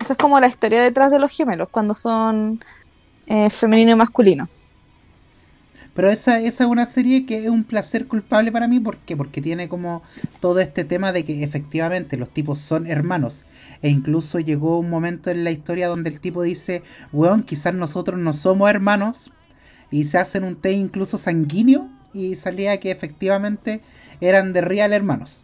Esa 0.00 0.14
es 0.14 0.18
como 0.18 0.40
la 0.40 0.48
historia 0.48 0.82
detrás 0.82 1.10
de 1.10 1.18
los 1.18 1.30
gemelos 1.30 1.68
cuando 1.70 1.94
son 1.94 2.58
eh, 3.26 3.48
femenino 3.50 3.92
y 3.92 3.94
masculino. 3.96 4.48
Pero 5.94 6.10
esa, 6.10 6.40
esa 6.40 6.64
es 6.64 6.70
una 6.70 6.86
serie 6.86 7.24
que 7.24 7.44
es 7.44 7.50
un 7.50 7.64
placer 7.64 8.06
culpable 8.08 8.50
para 8.52 8.68
mí. 8.68 8.80
¿Por 8.80 8.98
qué? 8.98 9.16
Porque 9.16 9.40
tiene 9.40 9.68
como 9.68 10.02
todo 10.40 10.60
este 10.60 10.84
tema 10.84 11.12
de 11.12 11.24
que 11.24 11.42
efectivamente 11.44 12.16
los 12.16 12.30
tipos 12.30 12.58
son 12.58 12.86
hermanos. 12.86 13.44
E 13.82 13.88
incluso 13.90 14.40
llegó 14.40 14.78
un 14.78 14.90
momento 14.90 15.30
en 15.30 15.44
la 15.44 15.50
historia 15.52 15.88
donde 15.88 16.10
el 16.10 16.20
tipo 16.20 16.42
dice, 16.42 16.82
weón, 17.12 17.44
quizás 17.44 17.74
nosotros 17.74 18.18
no 18.18 18.32
somos 18.34 18.70
hermanos. 18.70 19.30
Y 19.90 20.04
se 20.04 20.18
hacen 20.18 20.44
un 20.44 20.56
té 20.56 20.72
incluso 20.72 21.18
sanguíneo. 21.18 21.88
Y 22.12 22.36
salía 22.36 22.80
que 22.80 22.90
efectivamente 22.90 23.82
eran 24.20 24.52
de 24.52 24.60
real 24.62 24.92
hermanos. 24.92 25.43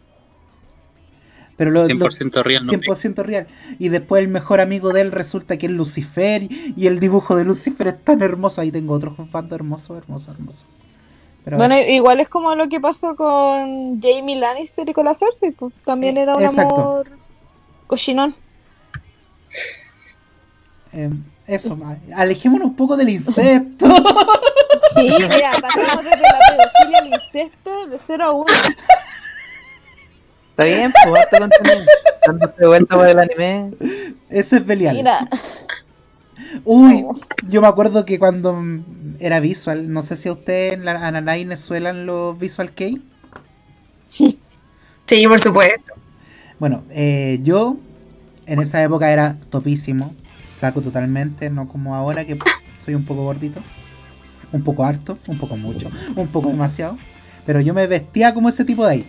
Pero 1.60 1.72
lo, 1.72 1.82
lo- 1.82 1.86
100% 1.88 2.42
real, 2.42 2.64
no 2.64 2.72
100% 2.72 3.22
real. 3.22 3.46
Y 3.78 3.90
después 3.90 4.22
el 4.22 4.28
mejor 4.28 4.62
amigo 4.62 4.94
de 4.94 5.02
él 5.02 5.12
resulta 5.12 5.58
que 5.58 5.66
es 5.66 5.72
Lucifer. 5.72 6.44
Y, 6.50 6.86
el 6.86 6.98
dibujo 7.00 7.36
de 7.36 7.44
Lucifer 7.44 7.88
es 7.88 8.02
tan 8.02 8.22
hermoso. 8.22 8.62
Ahí 8.62 8.72
tengo 8.72 8.94
otro 8.94 9.14
fondo 9.30 9.54
hermoso, 9.56 9.94
hermoso, 9.94 10.30
hermoso. 10.30 10.64
Pero 11.44 11.58
Bueno, 11.58 11.78
igual 11.78 12.18
es 12.20 12.30
como 12.30 12.54
lo 12.54 12.66
que 12.70 12.80
pasó 12.80 13.14
con 13.14 14.00
Jamie 14.00 14.36
Lannister 14.36 14.88
y 14.88 14.94
con 14.94 15.04
la 15.04 15.14
Cersei, 15.14 15.50
pues 15.50 15.74
también 15.84 16.16
Eh, 16.16 16.22
era 16.22 16.34
un 16.34 16.42
exacto. 16.44 16.74
amor 16.74 17.10
cochinón. 17.86 18.34
eh, 20.94 21.10
eso, 21.46 21.78
alejémonos 22.16 22.68
un 22.68 22.76
poco 22.76 22.96
del 22.96 23.10
incesto. 23.10 23.86
Sí, 24.94 25.08
mira, 25.18 25.52
pasamos 25.60 26.04
desde 26.04 26.20
la 26.22 26.38
pedofilia 26.48 26.98
al 27.00 27.06
incesto 27.08 27.86
de 27.86 27.98
0 28.06 28.24
a 28.24 28.30
1. 28.32 28.46
Está 30.60 30.76
bien, 30.76 30.92
pues 31.08 31.26
contenido. 31.30 31.86
Dándose 32.26 32.66
vuelta 32.66 32.94
por 32.94 33.08
el 33.08 33.18
anime. 33.18 33.70
Ese 34.28 34.58
es 34.58 34.66
Belial. 34.66 34.94
Mira, 34.94 35.20
Uy, 36.64 37.06
yo 37.48 37.62
me 37.62 37.68
acuerdo 37.68 38.04
que 38.04 38.18
cuando 38.18 38.62
era 39.20 39.40
visual, 39.40 39.90
no 39.90 40.02
sé 40.02 40.18
si 40.18 40.28
a 40.28 40.32
ustedes 40.32 40.74
en 40.74 40.84
la 40.84 41.06
Ananay 41.06 41.46
les 41.46 41.60
suelan 41.60 42.04
los 42.04 42.38
visual 42.38 42.72
kei. 42.72 43.00
Sí, 45.06 45.26
por 45.26 45.40
supuesto. 45.40 45.94
Bueno, 46.60 46.84
eh, 46.90 47.40
yo 47.42 47.78
en 48.46 48.60
esa 48.60 48.80
época 48.84 49.10
era 49.10 49.38
topísimo, 49.50 50.14
flaco 50.60 50.82
totalmente, 50.82 51.50
no 51.50 51.66
como 51.66 51.96
ahora 51.96 52.24
que 52.24 52.38
soy 52.84 52.94
un 52.94 53.04
poco 53.04 53.24
gordito, 53.24 53.60
un 54.52 54.62
poco 54.62 54.84
harto, 54.84 55.18
un 55.26 55.36
poco 55.36 55.56
mucho, 55.56 55.90
un 56.14 56.28
poco 56.28 56.48
demasiado, 56.48 56.96
pero 57.44 57.60
yo 57.60 57.74
me 57.74 57.88
vestía 57.88 58.32
como 58.32 58.50
ese 58.50 58.64
tipo 58.64 58.86
de 58.86 58.92
ahí. 58.92 59.06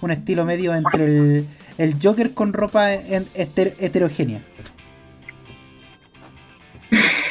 Un 0.00 0.10
estilo 0.10 0.44
medio 0.44 0.74
entre 0.74 1.04
el, 1.04 1.46
el 1.78 1.94
Joker 2.02 2.32
con 2.34 2.52
ropa 2.52 2.92
en- 2.94 3.26
heter- 3.34 3.74
heterogénea. 3.78 4.40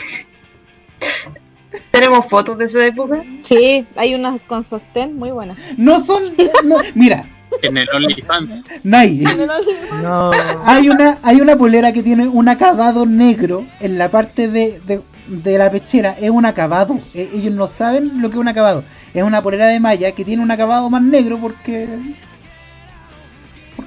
Tenemos 1.91 2.25
fotos 2.27 2.57
de 2.57 2.65
esa 2.65 2.85
época. 2.85 3.23
sí, 3.41 3.85
hay 3.95 4.13
unas 4.15 4.41
con 4.41 4.63
sostén 4.63 5.17
muy 5.17 5.31
buenas. 5.31 5.57
No 5.77 6.01
son... 6.01 6.23
no- 6.65 6.75
mira, 6.93 7.25
En 7.61 7.77
el 7.77 7.87
OnlyFans. 7.93 8.63
Nay, 8.83 9.23
No. 10.01 10.31
hay 10.65 10.89
una, 10.89 11.17
hay 11.23 11.39
una 11.39 11.55
polera 11.55 11.93
que 11.93 12.03
tiene 12.03 12.27
un 12.27 12.49
acabado 12.49 13.05
negro 13.05 13.65
en 13.79 13.97
la 13.97 14.09
parte 14.11 14.47
de, 14.49 14.79
de- 14.85 15.01
de 15.27 15.57
la 15.57 15.71
pechera. 15.71 16.15
Es 16.19 16.29
un 16.29 16.45
acabado. 16.45 16.99
E- 17.13 17.29
ellos 17.33 17.53
no 17.53 17.67
saben 17.67 18.21
lo 18.21 18.29
que 18.29 18.35
es 18.35 18.41
un 18.41 18.47
acabado. 18.49 18.83
Es 19.13 19.23
una 19.23 19.41
polera 19.41 19.67
de 19.67 19.79
malla 19.79 20.11
que 20.11 20.25
tiene 20.25 20.43
un 20.43 20.51
acabado 20.51 20.89
más 20.89 21.01
negro 21.01 21.37
porque... 21.39 21.87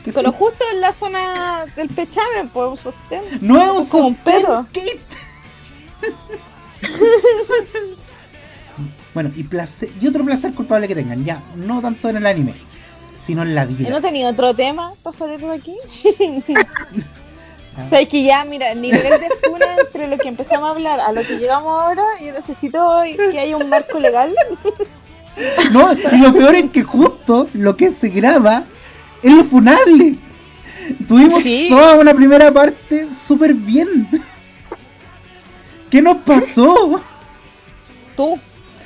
Pero 0.04 0.32
justo 0.32 0.64
en 0.72 0.80
la 0.80 0.92
zona 0.92 1.66
del 1.76 1.88
pechamen, 1.88 2.48
pues 2.48 2.68
un 2.68 2.76
sostén. 2.76 3.22
no 3.40 3.62
es 3.62 3.70
un 3.70 3.86
como 3.86 4.06
un 4.08 4.14
pedo. 4.14 4.66
Bueno, 9.14 9.32
y, 9.34 9.42
placer, 9.42 9.88
y 10.00 10.06
otro 10.06 10.24
placer 10.24 10.54
culpable 10.54 10.86
que 10.86 10.94
tengan, 10.94 11.24
ya, 11.24 11.42
no 11.56 11.80
tanto 11.80 12.08
en 12.08 12.18
el 12.18 12.26
anime, 12.26 12.54
sino 13.26 13.42
en 13.42 13.52
la 13.54 13.64
¿Y 13.64 13.74
vida. 13.74 13.90
no 13.90 14.00
tenía 14.00 14.28
otro 14.28 14.54
tema 14.54 14.92
para 15.02 15.16
salir 15.16 15.40
de 15.40 15.54
aquí? 15.54 15.74
Ah. 17.76 17.86
Sabes 17.90 18.08
que 18.08 18.24
ya, 18.24 18.44
mira, 18.44 18.72
el 18.72 18.80
nivel 18.80 19.20
de 19.20 19.28
funa 19.40 19.66
entre 19.78 20.08
lo 20.08 20.18
que 20.18 20.26
empezamos 20.26 20.68
a 20.68 20.72
hablar 20.72 20.98
a 20.98 21.12
lo 21.12 21.22
que 21.22 21.38
llegamos 21.38 21.80
ahora, 21.80 22.02
yo 22.20 22.32
necesito 22.32 23.02
que 23.30 23.38
haya 23.38 23.56
un 23.56 23.68
marco 23.68 24.00
legal. 24.00 24.34
No, 25.70 25.92
y 25.92 26.18
lo 26.18 26.32
peor 26.32 26.56
es 26.56 26.70
que 26.72 26.82
justo 26.82 27.46
lo 27.54 27.76
que 27.76 27.92
se 27.92 28.08
graba 28.08 28.64
es 29.22 29.32
lo 29.32 29.44
funable. 29.44 30.14
Tuvimos 31.06 31.42
Sí. 31.42 31.66
toda 31.68 31.96
una 31.96 32.14
primera 32.14 32.50
parte 32.52 33.06
súper 33.26 33.52
bien. 33.54 34.06
¿Qué 35.90 36.00
nos 36.02 36.18
pasó? 36.18 37.00
Tú. 38.16 38.38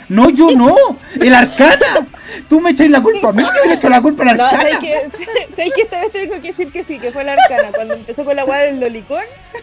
No, 0.09 0.29
yo 0.31 0.51
no, 0.51 0.75
el 1.21 1.35
arcana. 1.35 2.07
Tú 2.49 2.61
me 2.61 2.71
echáis 2.71 2.90
la 2.90 3.01
culpa 3.03 3.29
a 3.31 3.33
mí, 3.33 3.42
que 3.62 3.68
le 3.68 3.75
echo 3.75 3.88
la 3.88 4.03
culpa 4.03 4.25
al 4.29 4.37
No, 4.37 4.45
arcana. 4.45 4.62
¿sabes 4.62 4.79
que, 4.79 4.95
¿sabes 5.57 5.73
que 5.75 5.83
esta 5.83 6.01
vez 6.01 6.12
tengo 6.12 6.35
que 6.35 6.49
decir 6.49 6.71
que 6.73 6.85
sí, 6.85 6.99
que 6.99 7.11
fue 7.12 7.25
la 7.25 7.33
arcana? 7.35 7.71
Cuando 7.75 7.95
empezó 7.95 8.25
con 8.25 8.37
la 8.37 8.45
weá 8.45 8.59
del 8.61 8.81
lolicón, 8.81 9.23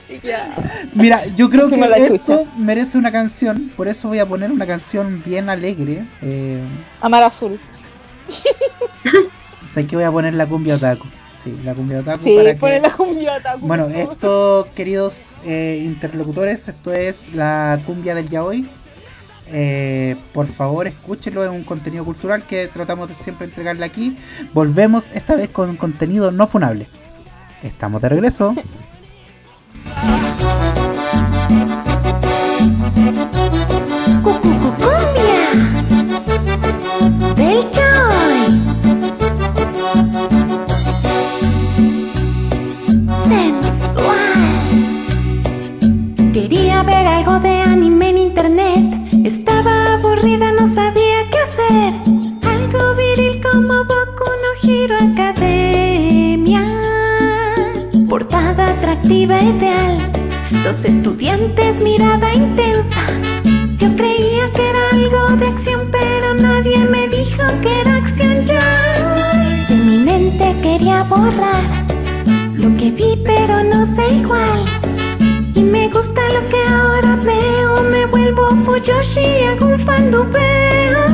y 0.10 0.26
ya. 0.26 0.56
Mira, 0.94 1.26
yo 1.36 1.50
creo 1.50 1.70
que 1.70 1.76
esto 1.76 2.18
chucha. 2.18 2.40
merece 2.58 2.98
una 2.98 3.12
canción, 3.12 3.72
por 3.76 3.88
eso 3.88 4.08
voy 4.08 4.20
a 4.20 4.26
poner 4.26 4.52
una 4.52 4.66
canción 4.66 5.22
bien 5.26 5.50
alegre. 5.50 6.04
Eh, 6.22 6.60
Amar 7.02 7.24
azul. 7.24 7.60
sé 9.82 9.88
que 9.88 9.96
voy 9.96 10.06
a 10.06 10.12
poner 10.12 10.34
la 10.34 10.46
cumbia 10.46 10.76
otaku. 10.76 11.08
Sí, 11.44 11.58
la 11.64 11.74
cumbia 11.74 12.00
otaku 12.00 12.24
Sí, 12.24 12.36
para 12.38 12.54
que- 12.54 12.60
ponle 12.60 12.80
la 12.82 12.92
cumbia 12.92 13.34
otaku. 13.38 13.68
Bueno, 13.68 13.88
esto, 13.88 14.68
queridos 14.76 15.16
eh, 15.46 15.82
interlocutores, 15.86 16.68
esto 16.68 16.94
es 16.94 17.34
la 17.34 17.80
cumbia 17.86 18.14
del 18.16 18.30
yaoi. 18.30 18.68
Eh, 19.52 20.16
por 20.34 20.48
favor, 20.48 20.86
escúchenlo, 20.86 21.44
es 21.44 21.50
un 21.50 21.64
contenido 21.64 22.06
cultural 22.06 22.44
que 22.44 22.68
tratamos 22.68 23.10
de 23.10 23.16
siempre 23.16 23.46
entregarle 23.48 23.84
aquí. 23.86 24.18
Volvemos 24.54 25.10
esta 25.14 25.36
vez 25.36 25.50
con 25.50 25.76
contenido 25.78 26.30
no 26.32 26.46
funable. 26.46 26.88
Estamos 27.64 28.02
de 28.02 28.10
regreso. 28.10 28.54
Atractiva 59.10 59.42
ideal. 59.42 60.12
Los 60.64 60.86
estudiantes 60.86 61.82
mirada 61.82 62.32
intensa. 62.32 63.08
Yo 63.80 63.96
creía 63.96 64.52
que 64.54 64.70
era 64.70 64.90
algo 64.92 65.36
de 65.36 65.48
acción, 65.48 65.90
pero 65.92 66.36
nadie 66.36 66.78
me 66.78 67.10
dijo 67.10 67.44
que 67.64 67.82
era 67.82 67.96
acción 67.96 68.40
ya. 68.46 69.66
De 69.68 69.76
mi 69.78 69.98
mente 70.06 70.56
quería 70.62 71.02
borrar 71.06 71.88
lo 72.54 72.78
que 72.78 72.92
vi, 72.92 73.20
pero 73.26 73.64
no 73.64 73.84
sé 73.96 74.14
igual. 74.14 74.66
Y 75.56 75.64
me 75.64 75.90
gusta 75.90 76.22
lo 76.36 76.48
que 76.48 76.72
ahora 76.72 77.16
veo. 77.26 77.82
Me 77.90 78.06
vuelvo 78.06 78.48
Fuyoshi 78.64 79.46
hago 79.48 79.70
un 79.70 79.80
fandubeo. 79.80 81.09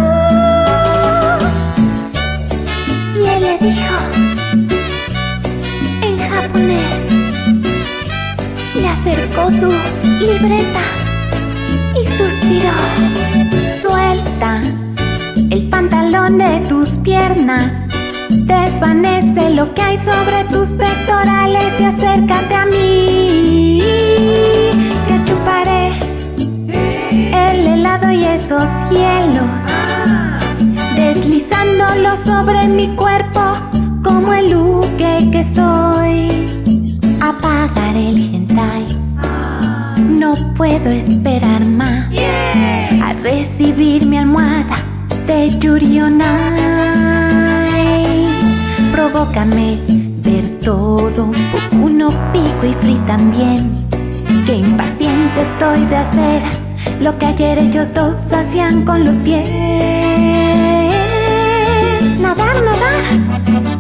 Acercó 9.06 9.52
su 9.52 9.72
libreta 10.20 10.82
y 11.94 12.06
suspiró. 12.18 12.74
Suelta 13.80 14.62
el 15.52 15.70
pantalón 15.70 16.39
de 16.39 16.60
tus 16.68 16.89
piernas. 17.04 17.76
Desvanece 18.30 19.52
lo 19.52 19.74
que 19.76 19.82
hay 19.84 20.00
sobre 20.00 20.44
tus 20.46 20.70
pectorales 20.70 21.80
y 21.80 21.84
acércate 21.84 22.56
a 22.56 22.65
mí. 22.65 23.80
Te 25.08 25.30
chuparé 25.30 25.91
el 27.52 27.68
helado 27.68 28.10
y 28.10 28.24
esos 28.24 28.65
hielos. 28.89 29.46
Deslizándolo 30.96 32.18
sobre 32.26 32.68
mi 32.68 32.96
cuerpo 32.96 33.54
como 34.04 34.34
el 34.34 34.52
luque 34.52 35.30
que 35.32 35.44
soy. 35.44 35.94
Puedo 40.56 40.89
esperar 40.89 41.65
más 41.65 42.13
a 43.02 43.13
recibir 43.21 44.06
mi 44.06 44.17
almohada 44.17 44.76
de 45.28 45.50
Yuri 45.60 46.02
on 46.02 46.21
Ice. 46.21 46.32
Provócame 48.91 49.80
ver 50.24 50.60
todo, 50.62 51.32
uno 51.82 52.10
pico 52.32 52.65
y 52.65 52.74
free 52.82 53.00
también. 53.06 53.71
Qué 54.45 54.56
impaciente 54.56 55.41
estoy 55.41 55.86
de 55.86 55.95
hacer 55.95 56.43
lo 57.02 57.17
que 57.17 57.26
ayer 57.26 57.60
ellos 57.60 57.93
dos 57.93 58.32
hacían 58.32 58.86
con 58.86 59.04
los 59.04 59.15
pies. 59.17 59.52
Nadar, 62.19 62.56
nadar. 62.63 63.74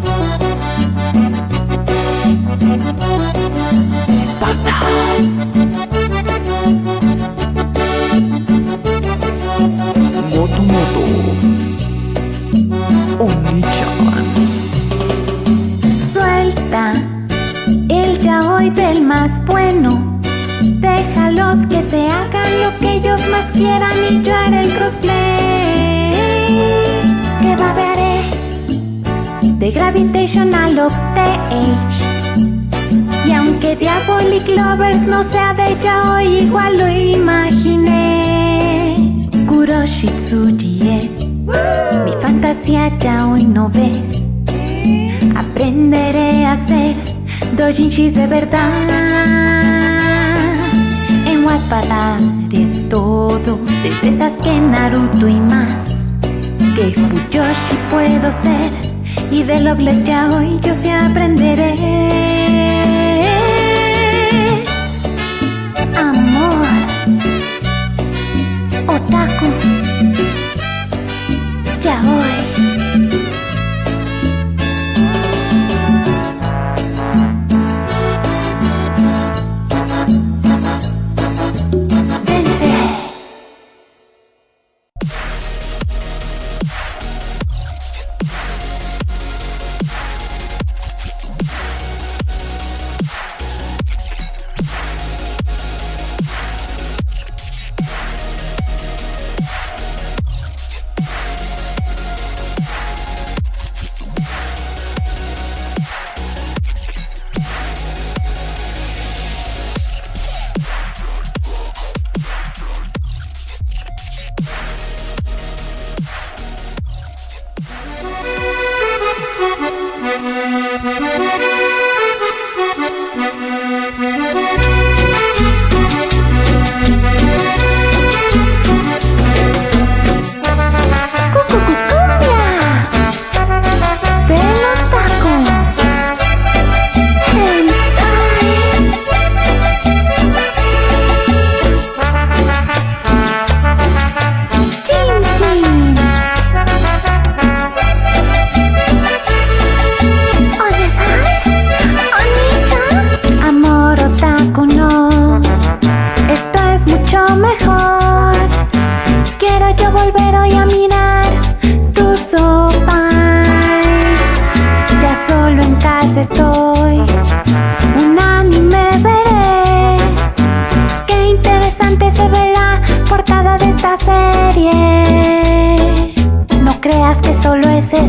Que 22.79 22.93
ellos 22.93 23.21
más 23.29 23.45
quieran 23.51 23.91
y 24.09 24.23
yo 24.23 24.35
haré 24.35 24.61
el 24.61 24.69
crossplay. 24.69 26.09
Que 27.41 27.55
babearé 27.55 28.23
de 29.59 29.71
Gravitational 29.71 30.79
Upstage. 30.79 31.75
Y 33.25 33.31
aunque 33.31 33.75
Diabolic 33.75 34.47
Lovers 34.47 35.01
no 35.01 35.23
sea 35.23 35.53
de 35.53 35.75
yaoi, 35.83 36.43
igual 36.43 36.77
lo 36.77 36.87
imaginé. 36.87 38.95
Kuroshitsuji 39.47 40.75
mi 42.05 42.11
fantasía 42.21 42.95
ya 42.97 43.27
hoy 43.27 43.45
no 43.45 43.69
ves. 43.69 44.23
Aprenderé 45.35 46.45
a 46.45 46.53
hacer 46.53 46.95
dojinshis 47.57 48.15
de 48.15 48.27
verdad. 48.27 48.87
En 51.27 51.45
Wattpad 51.45 52.34
todo, 52.95 53.59
desde 53.83 54.17
Sasuke, 54.17 54.53
Naruto 54.53 55.27
y 55.27 55.37
más. 55.37 55.97
Que 56.75 56.93
Fuyoshi 56.93 57.75
puedo 57.91 58.31
ser 58.41 58.71
y 59.31 59.43
de 59.43 59.59
Loveless 59.59 60.05
ya 60.05 60.29
hoy 60.29 60.57
yo 60.61 60.73
sí 60.81 60.89
aprenderé. 60.89 61.73
Amor, 65.97 66.67
otaku, 68.87 69.47
ya 71.83 71.99
hoy. 71.99 72.44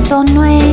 Eso, 0.06 0.22
no 0.22 0.44
es. 0.44 0.65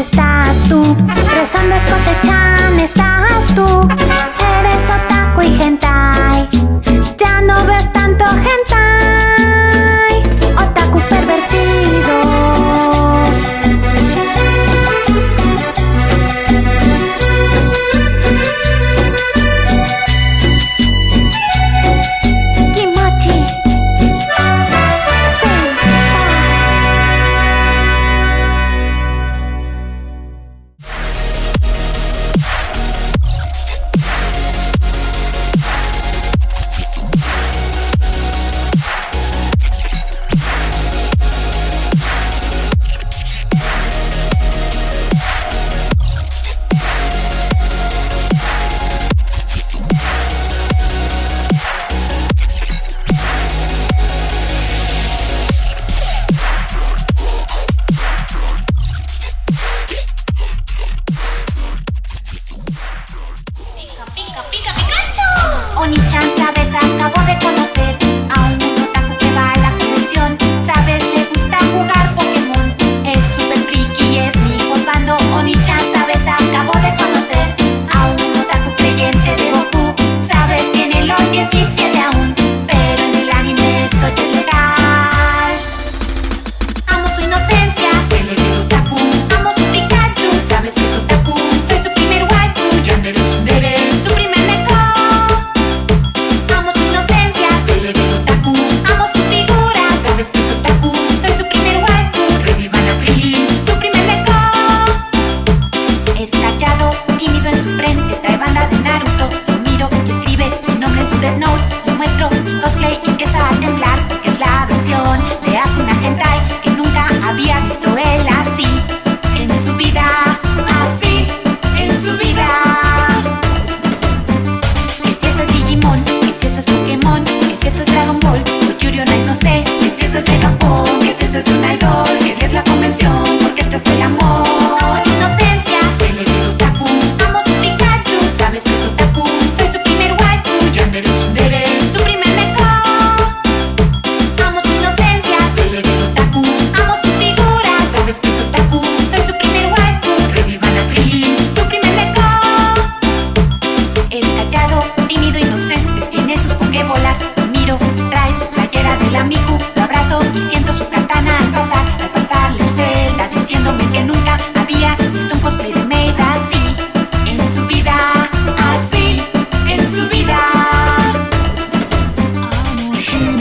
Estás 0.00 0.56
tú, 0.68 0.82
rezando 1.34 1.74
escote-chan 1.74 2.45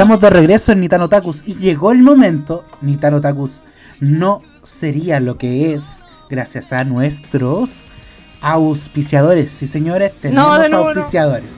Estamos 0.06 0.22
de 0.22 0.30
regreso 0.30 0.72
en 0.72 0.82
Nitano 0.82 1.10
Takus 1.10 1.41
y 1.47 1.56
llegó 1.56 1.91
el 1.91 2.03
momento. 2.03 2.64
Nitano 2.82 3.22
Takus 3.22 3.64
no 3.99 4.43
sería 4.62 5.20
lo 5.20 5.39
que 5.39 5.74
es 5.74 5.97
gracias 6.30 6.72
a 6.72 6.84
nuestros 6.84 7.82
auspiciadores. 8.39 9.49
Sí, 9.49 9.66
señores, 9.66 10.12
tenemos 10.22 10.60
nuevo 10.60 10.70
no. 10.70 10.78
auspiciadores. 10.99 11.49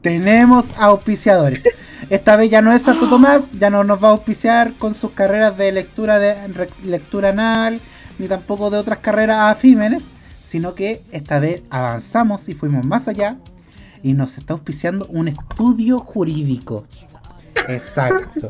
Tenemos 0.00 0.64
auspiciadores. 0.78 1.62
Esta 2.08 2.36
vez 2.36 2.50
ya 2.50 2.62
no 2.62 2.72
es 2.72 2.80
Santo 2.80 3.06
Tomás, 3.06 3.50
ya 3.60 3.68
no 3.68 3.84
nos 3.84 4.02
va 4.02 4.08
a 4.08 4.12
auspiciar 4.12 4.72
con 4.78 4.94
sus 4.94 5.10
carreras 5.10 5.58
de 5.58 5.70
lectura 5.70 6.18
de 6.18 6.48
re- 6.48 6.70
lectura 6.82 7.28
anal, 7.28 7.82
ni 8.18 8.28
tampoco 8.28 8.70
de 8.70 8.78
otras 8.78 9.00
carreras 9.00 9.52
afímenes, 9.54 10.04
sino 10.42 10.72
que 10.72 11.02
esta 11.12 11.38
vez 11.38 11.60
avanzamos 11.68 12.48
y 12.48 12.54
fuimos 12.54 12.82
más 12.86 13.08
allá 13.08 13.36
y 14.02 14.14
nos 14.14 14.38
está 14.38 14.54
auspiciando 14.54 15.04
un 15.10 15.28
estudio 15.28 15.98
jurídico. 16.00 16.86
Exacto. 17.68 18.48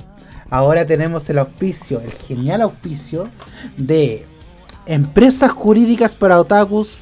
Ahora 0.50 0.84
tenemos 0.86 1.28
el 1.30 1.38
auspicio, 1.38 2.00
el 2.00 2.12
genial 2.12 2.60
auspicio 2.62 3.28
de 3.76 4.26
empresas 4.86 5.52
jurídicas 5.52 6.14
para 6.14 6.40
otakus 6.40 6.98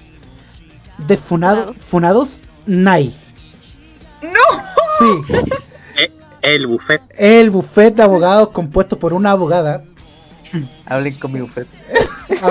de 1.07 1.17
funado- 1.19 1.73
Funados. 1.75 1.79
funados 1.85 2.41
NAI. 2.67 3.17
¡No! 4.23 4.63
Sí, 4.99 5.33
El 6.43 6.67
buffet. 6.67 7.01
el 7.17 7.51
buffet 7.51 7.95
de 7.95 8.03
abogados 8.03 8.51
compuesto 8.51 8.99
por 8.99 9.13
una 9.13 9.33
abogada. 9.33 9.83
Hablen 10.87 11.15
con 11.19 11.33
mi 11.33 11.41
bufete. 11.41 11.69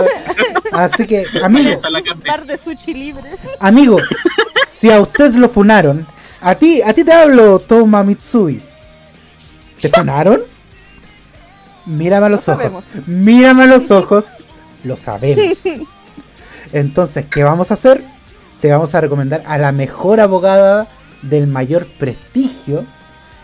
A- 0.71 0.83
Así 0.83 1.07
que, 1.07 1.25
amigo, 1.43 1.69
Esa 1.69 1.89
la 1.89 1.99
Un 1.99 2.05
cambié. 2.05 2.27
par 2.31 2.45
de 2.45 2.57
sushi 2.57 2.93
libre. 2.93 3.31
amigo, 3.59 3.97
si 4.73 4.91
a 4.91 4.99
usted 4.99 5.33
lo 5.35 5.47
funaron, 5.49 6.05
a 6.41 6.55
ti, 6.55 6.81
a 6.81 6.93
ti 6.93 7.03
te 7.03 7.13
hablo, 7.13 7.59
Toma 7.59 8.03
Mitsui. 8.03 8.61
¿Te 9.81 9.89
funaron? 9.89 10.41
Mírame 11.85 12.25
a 12.25 12.29
los 12.29 12.47
Lo 12.47 12.53
ojos. 12.53 12.63
sabemos. 12.63 13.07
Mírame 13.07 13.63
a 13.63 13.67
los 13.67 13.91
ojos. 13.91 14.25
Lo 14.83 14.97
sabemos. 14.97 15.59
Entonces, 16.73 17.25
¿qué 17.31 17.43
vamos 17.43 17.71
a 17.71 17.75
hacer? 17.75 18.03
Te 18.61 18.71
vamos 18.71 18.93
a 18.95 19.01
recomendar 19.01 19.43
a 19.45 19.57
la 19.57 19.71
mejor 19.71 20.19
abogada 20.19 20.87
del 21.21 21.47
mayor 21.47 21.85
prestigio. 21.97 22.83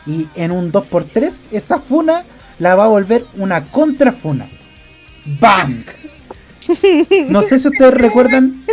Y 0.05 0.27
en 0.35 0.51
un 0.51 0.71
2x3, 0.71 1.33
esa 1.51 1.79
funa 1.79 2.25
la 2.59 2.75
va 2.75 2.85
a 2.85 2.87
volver 2.87 3.25
una 3.35 3.71
contrafuna. 3.71 4.47
¡Bang! 5.39 5.83
No 7.29 7.41
sé 7.43 7.59
si 7.59 7.67
ustedes 7.67 7.93
recuerdan. 7.93 8.65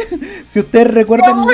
Si 0.48 0.60
ustedes 0.60 0.94
recuerdan. 0.94 1.44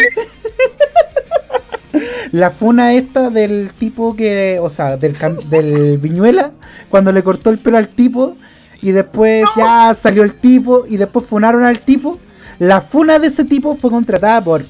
La 2.32 2.50
funa 2.50 2.94
esta 2.94 3.30
del 3.30 3.70
tipo 3.78 4.16
que. 4.16 4.58
O 4.60 4.70
sea, 4.70 4.96
del, 4.96 5.14
del 5.50 5.98
Viñuela. 5.98 6.52
Cuando 6.88 7.12
le 7.12 7.22
cortó 7.22 7.50
el 7.50 7.58
pelo 7.58 7.78
al 7.78 7.88
tipo. 7.88 8.36
Y 8.82 8.90
después 8.92 9.44
ya 9.56 9.94
salió 9.94 10.22
el 10.22 10.34
tipo. 10.34 10.84
Y 10.88 10.96
después 10.96 11.26
funaron 11.26 11.64
al 11.64 11.80
tipo. 11.80 12.18
La 12.58 12.80
funa 12.80 13.18
de 13.18 13.28
ese 13.28 13.44
tipo 13.44 13.76
fue 13.76 13.90
contratada 13.90 14.42
por 14.42 14.64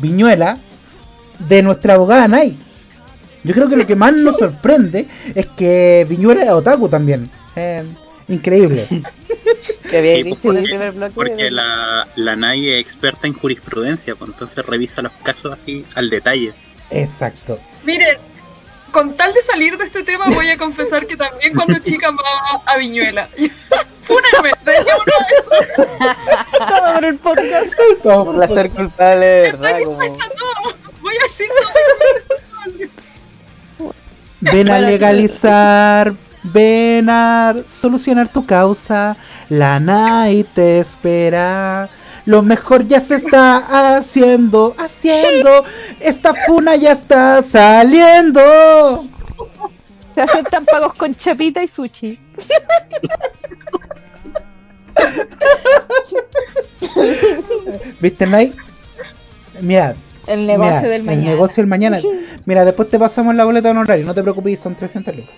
Viñuela. 0.00 0.58
De 1.48 1.62
nuestra 1.62 1.94
abogada 1.94 2.26
Nai. 2.28 2.58
Yo 3.44 3.54
creo 3.54 3.68
que 3.68 3.76
lo 3.76 3.86
que 3.86 3.96
más 3.96 4.12
nos 4.20 4.36
sorprende 4.38 5.06
es 5.34 5.46
que 5.46 6.06
Viñuela 6.08 6.44
es 6.44 6.50
otaku 6.50 6.88
también. 6.88 7.30
Eh, 7.56 7.84
increíble. 8.28 8.86
Que 9.90 9.98
había 9.98 10.14
Sí, 10.16 10.22
dicho 10.24 10.38
pues, 10.42 10.44
en 10.44 10.50
el 10.50 10.62
porque- 10.62 10.68
primer 10.68 10.92
bloque. 10.92 11.12
Porque 11.14 11.44
de- 11.44 11.50
la, 11.50 12.08
la 12.16 12.36
NAI 12.36 12.72
es 12.74 12.80
experta 12.80 13.26
en 13.26 13.32
jurisprudencia, 13.34 14.14
pues 14.14 14.30
entonces 14.30 14.64
revisa 14.66 15.02
los 15.02 15.12
casos 15.22 15.52
así 15.60 15.84
al 15.94 16.10
detalle. 16.10 16.52
Exacto. 16.90 17.58
Miren, 17.84 18.18
con 18.90 19.16
tal 19.16 19.32
de 19.32 19.42
salir 19.42 19.76
de 19.78 19.84
este 19.84 20.02
tema, 20.02 20.26
voy 20.30 20.48
a 20.48 20.56
confesar 20.56 21.06
que 21.06 21.16
también 21.16 21.54
cuando 21.54 21.78
chica 21.80 22.08
amaba 22.08 22.62
a 22.66 22.76
Viñuela. 22.76 23.28
Fúnenme, 24.02 24.52
eso. 25.38 25.50
Todo 26.66 26.94
por 26.94 27.04
el 27.04 27.16
podcast. 27.18 27.74
Todo 28.02 28.24
Por 28.24 28.36
placer 28.36 28.70
culpable 28.70 29.26
de 29.26 29.42
verdad, 29.52 29.78
como. 29.84 29.98
Voy 31.02 31.14
a 31.14 31.22
decir 31.24 31.48
Ven 34.40 34.70
a 34.70 34.78
legalizar, 34.78 36.14
ven 36.52 37.08
a 37.10 37.54
solucionar 37.80 38.28
tu 38.28 38.46
causa. 38.46 39.16
La 39.48 39.80
NAI 39.80 40.44
te 40.54 40.80
espera. 40.80 41.88
Lo 42.26 42.42
mejor 42.42 42.86
ya 42.86 43.00
se 43.00 43.16
está 43.16 43.96
haciendo, 43.96 44.74
haciendo. 44.76 45.64
Esta 46.00 46.34
funa 46.46 46.76
ya 46.76 46.92
está 46.92 47.42
saliendo. 47.42 49.06
Se 50.14 50.20
aceptan 50.20 50.64
pagos 50.64 50.94
con 50.94 51.14
chapita 51.14 51.62
y 51.62 51.68
sushi. 51.68 52.18
¿Viste, 58.00 58.26
NAI? 58.26 58.54
Mira, 59.60 59.94
El 60.26 60.46
negocio 60.46 60.74
mira, 60.74 60.88
del 60.88 61.02
mañana. 61.04 61.22
El 61.22 61.30
negocio 61.30 61.62
del 61.62 61.66
mañana. 61.66 61.98
Mira, 62.46 62.64
después 62.64 62.88
te 62.90 62.98
pasamos 62.98 63.34
la 63.34 63.44
boleta 63.44 63.70
honoraria. 63.70 64.04
No 64.04 64.14
te 64.14 64.22
preocupes, 64.22 64.60
son 64.60 64.74
300 64.74 65.16
lucas. 65.16 65.34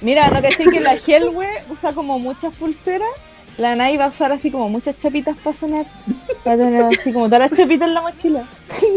Mira, 0.00 0.28
¿no 0.30 0.40
caché 0.40 0.64
que 0.70 0.80
la 0.80 0.94
Hellwe 0.94 1.46
usa 1.70 1.92
como 1.92 2.18
muchas 2.18 2.54
pulseras? 2.54 3.08
La 3.56 3.74
Nai 3.74 3.96
va 3.96 4.04
a 4.04 4.08
usar 4.08 4.30
así 4.30 4.50
como 4.50 4.68
muchas 4.68 4.96
chapitas 4.96 5.36
para 5.36 5.56
sonar. 5.56 5.86
Va 6.46 6.52
a 6.52 6.56
tener 6.56 6.82
así 6.84 7.12
como 7.12 7.26
todas 7.26 7.50
las 7.50 7.58
chapitas 7.58 7.88
en 7.88 7.94
la 7.94 8.02
mochila. 8.02 8.44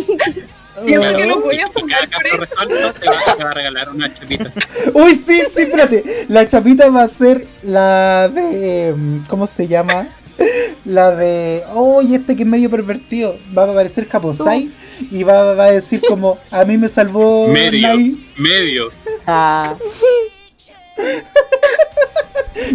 Siento 0.86 1.18
que 1.18 1.26
lo 1.26 1.41
voy 1.41 1.60
a 1.60 1.68
funar 1.68 2.10
por 2.10 2.26
eso. 2.28 2.54
te 2.56 2.86
va, 2.86 2.93
te 3.36 3.43
va 3.43 3.52
a 3.52 3.54
regalar 3.54 3.89
una 3.89 4.14
chapita. 4.14 4.54
Uy, 4.93 5.16
sí, 5.16 5.41
sí, 5.54 5.62
espérate. 5.64 6.26
La 6.30 6.47
chapita 6.47 6.89
va 6.89 7.04
a 7.04 7.08
ser 7.08 7.47
la 7.64 8.30
de. 8.30 8.93
mm, 8.95 9.26
¿Cómo 9.28 9.47
se 9.47 9.68
llama? 9.68 10.08
La 10.86 11.12
de. 11.12 11.64
Uy, 11.76 12.16
este 12.16 12.36
que 12.36 12.43
es 12.43 12.47
medio 12.49 12.70
pervertido. 12.70 13.36
Va 13.56 13.64
a 13.64 13.72
aparecer 13.72 14.08
Japosai 14.08 14.72
y 15.12 15.24
va, 15.24 15.54
va 15.56 15.66
a 15.66 15.72
decir 15.72 16.02
como: 16.08 16.38
A 16.49 16.64
mí 16.66 16.78
me 16.78 16.88
salvó. 16.88 17.47
Medio, 17.47 17.88
Nai. 17.88 18.28
medio. 18.38 18.91
Ah, 19.28 19.76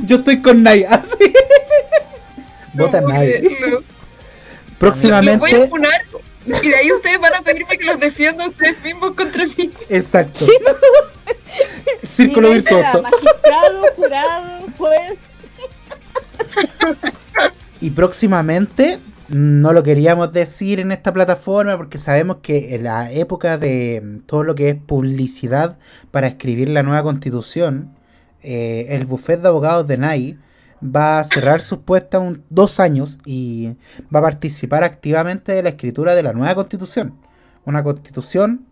Yo 0.05 0.17
estoy 0.17 0.41
con 0.43 0.63
Nai. 0.63 0.85
Así. 0.85 1.33
Vota 2.75 3.01
No, 3.01 3.09
Nai. 3.09 3.33
porque 3.33 3.57
lo- 3.61 3.67
Los 3.69 3.81
voy 3.81 3.85
a 3.85 4.79
Próximamente. 4.79 5.69
funar 5.69 6.01
y 6.63 6.69
de 6.69 6.77
ahí 6.77 6.93
ustedes 6.93 7.19
van 7.19 7.35
a 7.35 7.43
pedirme 7.43 7.77
que 7.77 7.85
los 7.85 7.99
defienda 7.99 8.47
ustedes 8.47 8.81
mismos 8.85 9.15
contra 9.17 9.45
mí. 9.47 9.71
Exacto. 9.89 10.41
Círculo 12.15 12.51
virtuoso. 12.51 13.03
Magistrado, 13.03 13.85
jurado, 13.97 14.67
juez. 14.79 15.19
Y 17.81 17.91
próximamente, 17.91 18.99
no 19.29 19.73
lo 19.73 19.83
queríamos 19.83 20.33
decir 20.33 20.81
en 20.81 20.93
esta 20.93 21.13
plataforma 21.13 21.77
porque 21.77 21.99
sabemos 21.99 22.39
que 22.43 22.75
en 22.75 22.85
la 22.85 23.11
época 23.13 23.59
de 23.59 24.01
mm, 24.05 24.19
todo 24.27 24.45
lo 24.45 24.55
que 24.55 24.71
es 24.71 24.77
publicidad 24.77 25.77
para 26.11 26.29
escribir 26.29 26.69
la 26.69 26.83
nueva 26.83 27.03
constitución, 27.03 27.91
eh, 28.49 28.95
el 28.95 29.07
bufet 29.07 29.43
de 29.43 29.49
abogados 29.49 29.89
de 29.89 29.99
NAI 29.99 30.39
va 30.81 31.19
a 31.19 31.25
cerrar 31.25 31.63
sus 31.63 31.81
puestas 31.81 32.21
un, 32.21 32.45
dos 32.49 32.79
años 32.79 33.19
y 33.27 33.73
va 34.15 34.21
a 34.21 34.23
participar 34.23 34.85
activamente 34.85 35.51
de 35.51 35.65
la 35.65 35.71
escritura 35.71 36.15
de 36.15 36.23
la 36.23 36.33
nueva 36.33 36.55
constitución. 36.55 37.15
Una 37.65 37.83
constitución 37.83 38.65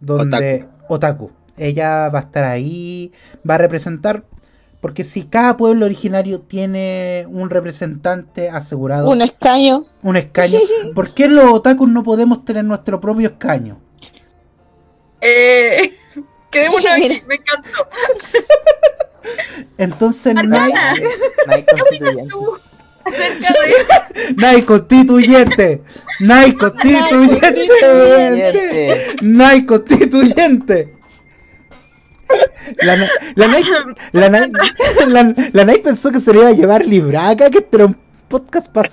donde 0.00 0.66
otaku. 0.88 1.30
Ella 1.58 2.08
va 2.08 2.20
a 2.20 2.22
estar 2.22 2.44
ahí, 2.44 3.12
va 3.48 3.56
a 3.56 3.58
representar, 3.58 4.24
porque 4.80 5.04
si 5.04 5.24
cada 5.24 5.58
pueblo 5.58 5.84
originario 5.84 6.40
tiene 6.40 7.26
un 7.28 7.50
representante 7.50 8.48
asegurado, 8.48 9.10
Un 9.10 9.20
escaño. 9.20 9.84
un 10.02 10.16
escaño, 10.16 10.60
¿por 10.94 11.12
qué 11.12 11.28
los 11.28 11.52
otakus 11.52 11.88
no 11.88 12.02
podemos 12.02 12.46
tener 12.46 12.64
nuestro 12.64 12.98
propio 12.98 13.28
escaño? 13.28 13.78
Eh, 15.20 15.90
quedémonos 16.50 16.86
aquí, 16.86 17.02
Mira. 17.08 17.22
me 17.26 17.34
encantó. 17.36 17.88
Entonces, 19.76 20.36
Arcana. 20.36 20.94
No 21.46 21.52
hay 21.54 21.64
constituyente. 21.64 22.28
Tú, 22.30 22.58
acerca 23.04 23.48
de 23.48 24.34
Nai 24.36 24.62
constituyente, 24.64 25.82
Nai 26.20 26.52
constituyente, 26.52 27.40
Constituyente. 27.40 29.06
Nai 29.22 29.66
constituyente. 29.66 30.94
La, 32.82 32.96
Na- 32.96 33.08
la, 33.34 33.48
Nai, 33.48 33.62
la, 34.12 34.28
Nai, 34.28 34.50
la, 35.08 35.34
la 35.52 35.64
Nai 35.64 35.78
pensó 35.82 36.10
que 36.10 36.20
se 36.20 36.32
le 36.32 36.40
iba 36.40 36.48
a 36.48 36.52
llevar 36.52 36.84
libraca, 36.84 37.50
que 37.50 37.58
este 37.58 37.76
era 37.76 37.86
un 37.86 37.96
podcast 38.28 38.68
para... 38.72 38.90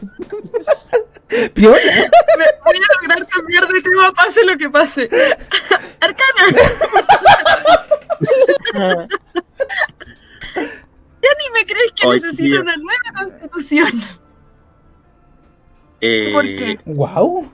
Piola. 1.54 1.78
me 2.38 2.46
voy 2.66 2.78
a 2.78 3.02
lograr 3.02 3.28
cambiar 3.28 3.68
de 3.68 3.82
tema 3.82 4.12
pase 4.14 4.46
lo 4.46 4.58
que 4.58 4.70
pase. 4.70 5.10
Arcana, 6.00 6.46
Ay, 12.04 12.20
necesita 12.22 12.44
tío. 12.44 12.62
una 12.62 12.76
nueva 12.78 13.00
constitución. 13.18 13.88
Eh, 16.02 16.30
¿Por 16.34 16.44
qué? 16.44 16.80
Wow. 16.86 17.50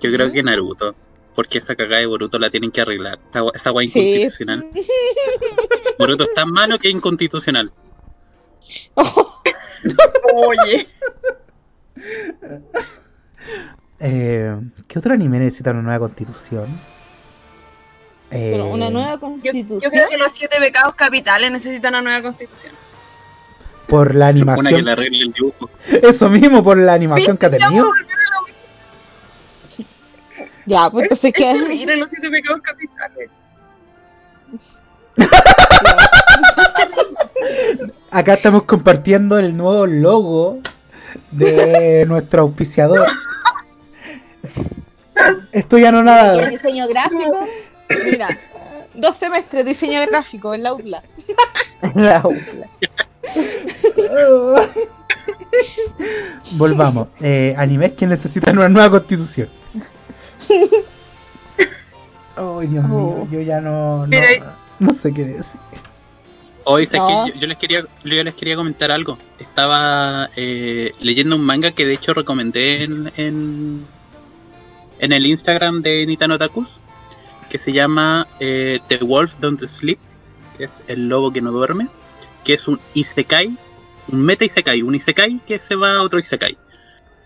Yo 0.00 0.12
creo 0.12 0.30
que 0.32 0.42
Naruto. 0.42 0.94
Porque 1.34 1.58
esa 1.58 1.76
cagada 1.76 2.00
de 2.00 2.06
Boruto 2.06 2.38
la 2.38 2.50
tienen 2.50 2.70
que 2.72 2.80
arreglar. 2.80 3.18
Esa, 3.30 3.40
gua- 3.42 3.52
esa 3.54 3.70
guay 3.70 3.86
Sí. 3.88 4.00
inconstitucional. 4.00 4.66
Boruto 5.98 6.24
es 6.24 6.32
tan 6.34 6.50
malo 6.50 6.78
que 6.78 6.88
es 6.88 6.94
inconstitucional. 6.94 7.72
Oye. 10.34 10.88
Eh, 14.00 14.56
¿Qué 14.86 14.98
otro 14.98 15.12
anime 15.14 15.38
necesita 15.40 15.70
una 15.72 15.82
nueva 15.82 15.98
constitución? 16.00 16.66
Eh, 18.30 18.50
Pero 18.52 18.66
una 18.66 18.90
nueva 18.90 19.18
constitución. 19.18 19.80
yo 19.80 19.90
creo 19.90 20.08
que 20.08 20.18
los 20.18 20.30
siete 20.32 20.56
pecados 20.58 20.94
capitales 20.94 21.50
necesitan 21.50 21.94
una 21.94 22.02
nueva 22.02 22.22
constitución. 22.22 22.72
Por 23.88 24.14
la 24.14 24.26
Una 24.30 24.34
que 24.34 24.50
animación. 24.52 24.84
le 24.84 24.92
arregle 24.92 25.18
el 25.22 25.32
dibujo. 25.32 25.70
Eso 25.88 26.28
mismo, 26.28 26.62
por 26.62 26.76
la 26.76 26.92
animación 26.92 27.36
que 27.38 27.46
ha 27.46 27.50
tenido. 27.50 27.90
Ya, 30.66 30.90
pues 30.90 31.04
entonces 31.04 31.32
Es 31.34 31.34
qué. 31.34 31.96
los 31.96 32.10
siete 32.10 32.30
pecados 32.30 32.60
capitales. 32.60 33.30
Acá 38.10 38.34
estamos 38.34 38.62
compartiendo 38.64 39.38
el 39.38 39.56
nuevo 39.56 39.86
logo 39.86 40.58
de 41.30 42.04
nuestro 42.06 42.42
auspiciador. 42.42 43.06
Esto 45.52 45.78
ya 45.78 45.90
no 45.92 45.98
Y 45.98 46.00
el 46.00 46.04
nada. 46.06 46.48
diseño 46.48 46.88
gráfico. 46.88 47.46
Mira, 48.04 48.28
dos 48.94 49.16
semestres 49.16 49.64
de 49.64 49.70
diseño 49.70 50.00
gráfico 50.06 50.54
en 50.54 50.62
la 50.62 50.72
UPLA. 50.74 51.02
La 51.94 52.22
UPLA. 52.24 52.68
Volvamos. 56.56 57.08
Eh, 57.20 57.54
animes 57.58 57.92
que 57.92 58.06
necesitan 58.06 58.56
una 58.58 58.68
nueva 58.68 58.90
constitución. 58.90 59.48
Ay, 62.36 62.66
Dios 62.68 62.84
mío, 62.84 62.98
Oh. 63.22 63.28
yo 63.30 63.40
ya 63.40 63.60
no, 63.60 63.98
no, 64.02 64.06
Mira, 64.06 64.54
no 64.90 64.92
sé 64.92 65.12
qué 65.12 65.24
decir. 65.24 65.60
Hoy 66.64 66.84
sé 66.86 66.98
No. 66.98 67.06
que 67.26 67.32
yo, 67.32 67.40
yo 67.40 67.46
les 67.46 67.56
quería 67.58 67.80
yo 68.04 68.24
les 68.24 68.34
quería 68.34 68.56
comentar 68.56 68.90
algo. 68.90 69.16
Estaba 69.38 70.28
eh, 70.36 70.92
leyendo 71.00 71.36
un 71.36 71.42
manga 71.42 71.70
que 71.72 71.86
de 71.86 71.94
hecho 71.94 72.12
recomendé 72.14 72.84
en, 72.84 73.10
en, 73.16 73.86
en 74.98 75.12
el 75.12 75.26
Instagram 75.26 75.80
de 75.80 76.04
Nitano 76.06 76.36
Takus, 76.38 76.68
que 77.48 77.56
se 77.58 77.72
llama 77.72 78.26
eh, 78.38 78.80
The 78.88 78.98
Wolf 78.98 79.36
Don't 79.40 79.62
Sleep, 79.66 79.98
que 80.58 80.64
es 80.64 80.70
el 80.88 81.08
lobo 81.08 81.32
que 81.32 81.40
no 81.40 81.52
duerme, 81.52 81.88
que 82.44 82.52
es 82.54 82.68
un 82.68 82.78
isekai, 82.92 83.56
un 84.08 84.20
meta 84.20 84.44
isekai, 84.44 84.82
un 84.82 84.94
isekai 84.94 85.40
que 85.46 85.58
se 85.58 85.74
va 85.74 85.94
a 85.94 86.02
otro 86.02 86.18
isekai. 86.18 86.58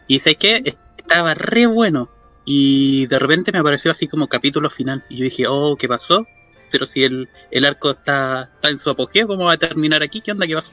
Y 0.06 0.20
sé 0.20 0.36
que 0.36 0.76
estaba 0.96 1.34
re 1.34 1.66
bueno 1.66 2.08
y 2.44 3.06
de 3.06 3.18
repente 3.18 3.50
me 3.50 3.58
apareció 3.58 3.90
así 3.90 4.06
como 4.06 4.28
capítulo 4.28 4.70
final 4.70 5.02
y 5.08 5.16
yo 5.16 5.24
dije, 5.24 5.46
"Oh, 5.48 5.76
¿qué 5.76 5.88
pasó?" 5.88 6.28
Pero 6.72 6.86
si 6.86 7.04
el, 7.04 7.28
el 7.50 7.64
arco 7.64 7.90
está, 7.90 8.50
está 8.54 8.70
en 8.70 8.78
su 8.78 8.90
apogeo, 8.90 9.26
¿cómo 9.28 9.44
va 9.44 9.52
a 9.52 9.56
terminar 9.58 10.02
aquí? 10.02 10.20
¿Qué 10.20 10.32
onda? 10.32 10.46
¿Qué 10.46 10.54
pasó? 10.54 10.72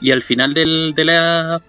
Y 0.00 0.12
al 0.12 0.22
final 0.22 0.54
del, 0.54 0.94
de 0.94 1.04
la, 1.04 1.60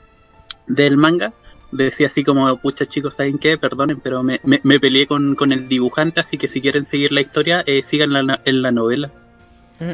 del 0.68 0.96
manga 0.96 1.34
decía 1.74 2.08
así 2.08 2.24
como, 2.24 2.56
pucha 2.58 2.86
chicos, 2.86 3.16
¿saben 3.16 3.38
qué? 3.38 3.58
Perdonen, 3.58 4.00
pero 4.00 4.24
me, 4.24 4.40
me, 4.44 4.60
me 4.64 4.80
peleé 4.80 5.08
con, 5.08 5.36
con 5.36 5.52
el 5.52 5.68
dibujante, 5.68 6.20
así 6.22 6.38
que 6.38 6.48
si 6.48 6.62
quieren 6.62 6.86
seguir 6.86 7.12
la 7.12 7.22
historia, 7.22 7.64
eh, 7.66 7.82
sigan 7.84 8.14
la, 8.14 8.40
en 8.46 8.62
la 8.62 8.72
novela. 8.72 9.10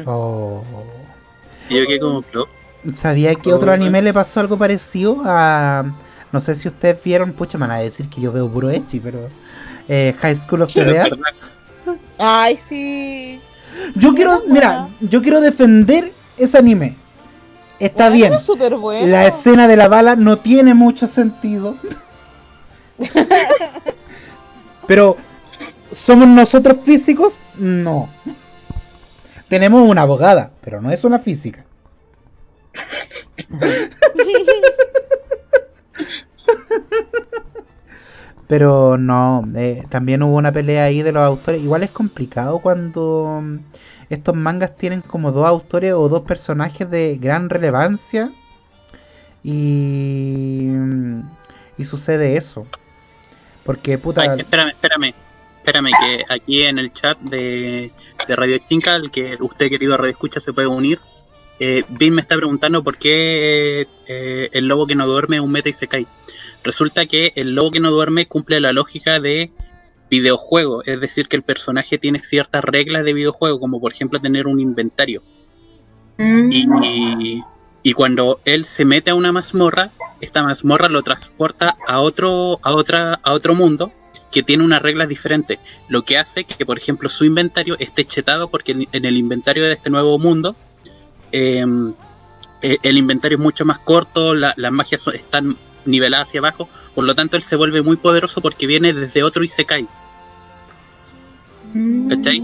Oh. 0.04 0.62
Y 1.70 1.78
yo 1.78 1.86
quedé 1.86 1.98
como, 2.00 2.22
"Pero, 2.22 2.48
¿Sabía 2.96 3.34
que 3.34 3.52
Oh, 3.52 3.56
otro 3.56 3.72
anime 3.72 4.02
le 4.02 4.12
pasó 4.12 4.40
algo 4.40 4.58
parecido 4.58 5.22
a... 5.24 5.84
No 6.30 6.40
sé 6.40 6.56
si 6.56 6.68
ustedes 6.68 7.02
vieron, 7.02 7.32
pucha, 7.32 7.56
me 7.58 7.66
van 7.66 7.76
a 7.76 7.80
decir 7.80 8.08
que 8.08 8.20
yo 8.20 8.30
veo 8.32 8.50
puro 8.50 8.70
Echi, 8.70 9.00
pero... 9.00 9.28
eh, 9.88 10.14
High 10.20 10.36
School 10.36 10.62
of 10.62 10.72
the 10.74 10.84
Dead. 10.84 11.08
Ay, 12.18 12.56
sí. 12.56 13.40
Yo 13.94 14.14
quiero, 14.14 14.40
buena. 14.40 14.52
mira, 14.52 14.88
yo 15.00 15.22
quiero 15.22 15.40
defender 15.40 16.12
ese 16.36 16.58
anime. 16.58 16.96
Está 17.78 18.08
Bueno, 18.10 18.38
bien. 18.58 18.80
bueno. 18.80 19.06
La 19.06 19.26
escena 19.26 19.68
de 19.68 19.76
la 19.76 19.88
bala 19.88 20.16
no 20.16 20.38
tiene 20.40 20.74
mucho 20.74 21.06
sentido. 21.06 21.76
Pero, 24.86 25.16
¿somos 25.92 26.26
nosotros 26.28 26.78
físicos? 26.84 27.34
No. 27.56 28.08
Tenemos 29.48 29.88
una 29.88 30.02
abogada, 30.02 30.50
pero 30.60 30.80
no 30.80 30.90
es 30.90 31.04
una 31.04 31.20
física. 31.20 31.64
Pero 38.48 38.96
no, 38.96 39.46
eh, 39.56 39.84
también 39.90 40.22
hubo 40.22 40.36
una 40.36 40.52
pelea 40.52 40.84
ahí 40.84 41.02
de 41.02 41.12
los 41.12 41.22
autores. 41.22 41.62
Igual 41.62 41.82
es 41.82 41.90
complicado 41.90 42.58
cuando 42.58 43.40
mm, 43.42 43.58
estos 44.10 44.34
mangas 44.34 44.76
tienen 44.76 45.02
como 45.02 45.32
dos 45.32 45.46
autores 45.46 45.92
o 45.92 46.08
dos 46.08 46.22
personajes 46.22 46.90
de 46.90 47.18
gran 47.20 47.50
relevancia 47.50 48.32
y, 49.44 50.64
mm, 50.66 51.20
y 51.76 51.84
sucede 51.84 52.36
eso. 52.36 52.66
Porque 53.64 53.98
puta, 53.98 54.22
Ay, 54.22 54.40
espérame, 54.40 54.70
espérame. 54.70 55.14
Espérame, 55.58 55.90
que 56.00 56.24
aquí 56.30 56.62
en 56.62 56.78
el 56.78 56.90
chat 56.94 57.18
de, 57.18 57.92
de 58.26 58.36
Radio 58.36 58.54
Extinca, 58.54 58.94
al 58.94 59.10
que 59.10 59.36
usted, 59.38 59.68
querido 59.68 59.98
Radio 59.98 60.12
Escucha, 60.12 60.40
se 60.40 60.54
puede 60.54 60.66
unir. 60.66 60.98
Eh, 61.60 61.84
Vin 61.90 62.14
me 62.14 62.22
está 62.22 62.36
preguntando 62.36 62.82
por 62.82 62.96
qué 62.96 63.86
eh, 64.06 64.48
el 64.52 64.68
lobo 64.68 64.86
que 64.86 64.94
no 64.94 65.06
duerme 65.06 65.36
es 65.36 65.42
un 65.42 65.52
meta 65.52 65.68
y 65.68 65.74
se 65.74 65.86
cae. 65.86 66.06
Resulta 66.64 67.06
que 67.06 67.32
el 67.36 67.54
lobo 67.54 67.70
que 67.70 67.80
no 67.80 67.90
duerme 67.90 68.26
cumple 68.26 68.60
la 68.60 68.72
lógica 68.72 69.20
de 69.20 69.50
videojuego, 70.10 70.82
es 70.84 71.00
decir, 71.00 71.28
que 71.28 71.36
el 71.36 71.42
personaje 71.42 71.98
tiene 71.98 72.18
ciertas 72.18 72.64
reglas 72.64 73.04
de 73.04 73.12
videojuego, 73.12 73.60
como 73.60 73.80
por 73.80 73.92
ejemplo 73.92 74.20
tener 74.20 74.46
un 74.46 74.60
inventario. 74.60 75.22
Y, 76.50 76.66
y- 76.82 77.44
y 77.82 77.92
cuando 77.92 78.40
él 78.44 78.64
se 78.64 78.84
mete 78.84 79.10
a 79.10 79.14
una 79.14 79.32
mazmorra, 79.32 79.90
esta 80.20 80.42
mazmorra 80.42 80.88
lo 80.88 81.02
transporta 81.02 81.76
a 81.86 82.00
otro, 82.00 82.58
a 82.62 82.72
otra, 82.74 83.20
a 83.22 83.32
otro 83.32 83.54
mundo 83.54 83.92
que 84.32 84.42
tiene 84.42 84.64
unas 84.64 84.82
reglas 84.82 85.08
diferentes. 85.08 85.58
Lo 85.88 86.02
que 86.02 86.18
hace 86.18 86.44
que, 86.44 86.66
por 86.66 86.76
ejemplo, 86.76 87.08
su 87.08 87.24
inventario 87.24 87.76
esté 87.78 88.04
chetado 88.04 88.48
porque 88.50 88.72
en- 88.92 89.04
el 89.04 89.16
inventario 89.16 89.64
de 89.64 89.74
este 89.74 89.90
nuevo 89.90 90.18
mundo 90.18 90.56
eh, 91.30 91.64
eh, 92.62 92.78
el 92.82 92.98
inventario 92.98 93.36
es 93.38 93.42
mucho 93.42 93.64
más 93.64 93.78
corto, 93.78 94.34
la- 94.34 94.54
las 94.56 94.72
magias 94.72 95.00
son- 95.02 95.14
están 95.14 95.56
niveladas 95.84 96.28
hacia 96.28 96.40
abajo, 96.40 96.68
por 96.94 97.04
lo 97.04 97.14
tanto 97.14 97.36
él 97.36 97.42
se 97.42 97.56
vuelve 97.56 97.82
muy 97.82 97.96
poderoso 97.96 98.40
porque 98.40 98.66
viene 98.66 98.92
desde 98.92 99.22
otro 99.22 99.44
Isekai. 99.44 99.86
¿Cachai? 102.08 102.38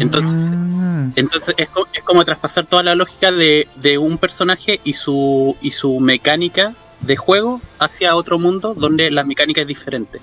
Entonces- 0.00 0.50
Mm. 0.52 1.10
Entonces 1.16 1.54
es, 1.56 1.68
co- 1.68 1.86
es 1.92 2.02
como 2.02 2.24
traspasar 2.24 2.66
toda 2.66 2.82
la 2.82 2.94
lógica 2.94 3.30
de, 3.30 3.68
de 3.76 3.96
un 3.98 4.18
personaje 4.18 4.80
y 4.82 4.94
su, 4.94 5.56
y 5.60 5.70
su 5.70 6.00
mecánica 6.00 6.74
de 7.00 7.16
juego 7.16 7.60
hacia 7.78 8.16
otro 8.16 8.38
mundo 8.38 8.74
donde 8.74 9.10
la 9.10 9.22
mecánica 9.22 9.60
es 9.60 9.66
diferente. 9.66 10.20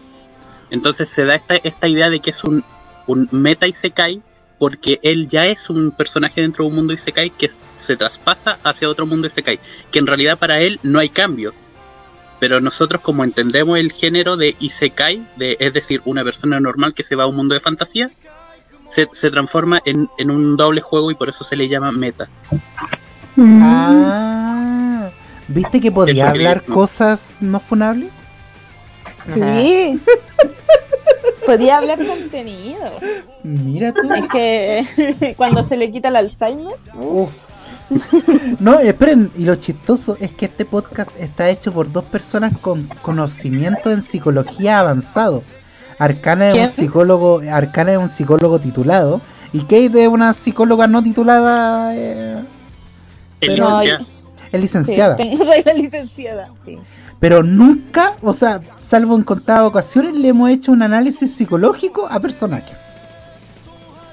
Entonces 0.71 1.07
se 1.09 1.23
da 1.23 1.35
esta, 1.35 1.55
esta 1.55 1.87
idea 1.87 2.09
de 2.09 2.19
que 2.19 2.31
es 2.31 2.43
un, 2.43 2.65
un 3.07 3.29
meta 3.31 3.67
Isekai 3.67 4.21
porque 4.57 4.99
él 5.03 5.27
ya 5.29 5.45
es 5.47 5.69
un 5.69 5.91
personaje 5.91 6.41
dentro 6.41 6.63
de 6.65 6.69
un 6.71 6.75
mundo 6.75 6.93
Isekai 6.93 7.29
que 7.29 7.49
se 7.77 7.95
traspasa 7.95 8.59
hacia 8.63 8.89
otro 8.89 9.05
mundo 9.05 9.27
Isekai, 9.27 9.59
que 9.91 9.99
en 9.99 10.07
realidad 10.07 10.37
para 10.37 10.59
él 10.59 10.79
no 10.83 10.99
hay 10.99 11.09
cambio. 11.09 11.53
Pero 12.43 12.59
nosotros 12.59 13.01
como 13.01 13.23
entendemos 13.23 13.79
el 13.79 13.89
género 13.89 14.35
de 14.35 14.53
Isekai, 14.59 15.25
de, 15.37 15.55
es 15.61 15.71
decir, 15.71 16.01
una 16.03 16.25
persona 16.25 16.59
normal 16.59 16.93
que 16.93 17.01
se 17.01 17.15
va 17.15 17.23
a 17.23 17.27
un 17.27 17.37
mundo 17.37 17.53
de 17.53 17.61
fantasía, 17.61 18.11
se, 18.89 19.07
se 19.13 19.31
transforma 19.31 19.81
en, 19.85 20.09
en 20.17 20.29
un 20.29 20.57
doble 20.57 20.81
juego 20.81 21.09
y 21.09 21.15
por 21.15 21.29
eso 21.29 21.45
se 21.45 21.55
le 21.55 21.69
llama 21.69 21.93
meta. 21.93 22.27
Ah, 23.39 25.09
¿viste 25.47 25.79
que 25.79 25.89
podía 25.89 26.31
hablar 26.31 26.65
no. 26.67 26.75
cosas 26.75 27.21
no 27.39 27.61
funables? 27.61 28.11
Sí. 29.25 30.01
Podía 31.45 31.77
hablar 31.77 32.05
contenido. 32.05 32.91
Mira 33.43 33.93
tú. 33.93 34.13
Es 34.13 34.27
que 34.27 35.33
cuando 35.37 35.63
se 35.63 35.77
le 35.77 35.89
quita 35.91 36.09
el 36.09 36.17
Alzheimer. 36.17 36.75
Uf. 36.95 37.37
No, 38.59 38.79
esperen, 38.79 39.31
y 39.37 39.45
lo 39.45 39.55
chistoso 39.55 40.17
es 40.19 40.31
que 40.33 40.45
este 40.45 40.65
podcast 40.65 41.11
está 41.19 41.49
hecho 41.49 41.71
por 41.71 41.91
dos 41.91 42.05
personas 42.05 42.53
con 42.59 42.87
conocimiento 43.01 43.91
en 43.91 44.01
psicología 44.01 44.79
avanzado. 44.79 45.43
Arcana 45.99 46.49
es 46.49 46.69
un 46.69 46.71
psicólogo, 46.75 47.41
Arcana 47.51 47.93
es 47.93 47.97
un 47.99 48.09
psicólogo 48.09 48.59
titulado 48.59 49.21
y 49.51 49.61
Kate 49.61 50.01
es 50.03 50.07
una 50.07 50.33
psicóloga 50.33 50.87
no 50.87 51.03
titulada, 51.03 51.95
eh, 51.95 52.41
Pero- 53.39 53.81
es 53.81 53.99
Sí, 54.51 54.57
licenciada. 54.57 55.15
tengo- 55.15 55.37
soy 55.45 55.63
la 55.65 55.73
licenciada. 55.73 56.49
Sí. 56.65 56.77
Pero 57.19 57.41
nunca, 57.41 58.13
o 58.21 58.33
sea, 58.33 58.61
salvo 58.85 59.15
en 59.15 59.23
contadas 59.23 59.63
ocasiones, 59.63 60.13
le 60.15 60.27
hemos 60.29 60.49
hecho 60.49 60.71
un 60.71 60.81
análisis 60.83 61.35
psicológico 61.35 62.07
a 62.09 62.19
personajes. 62.19 62.77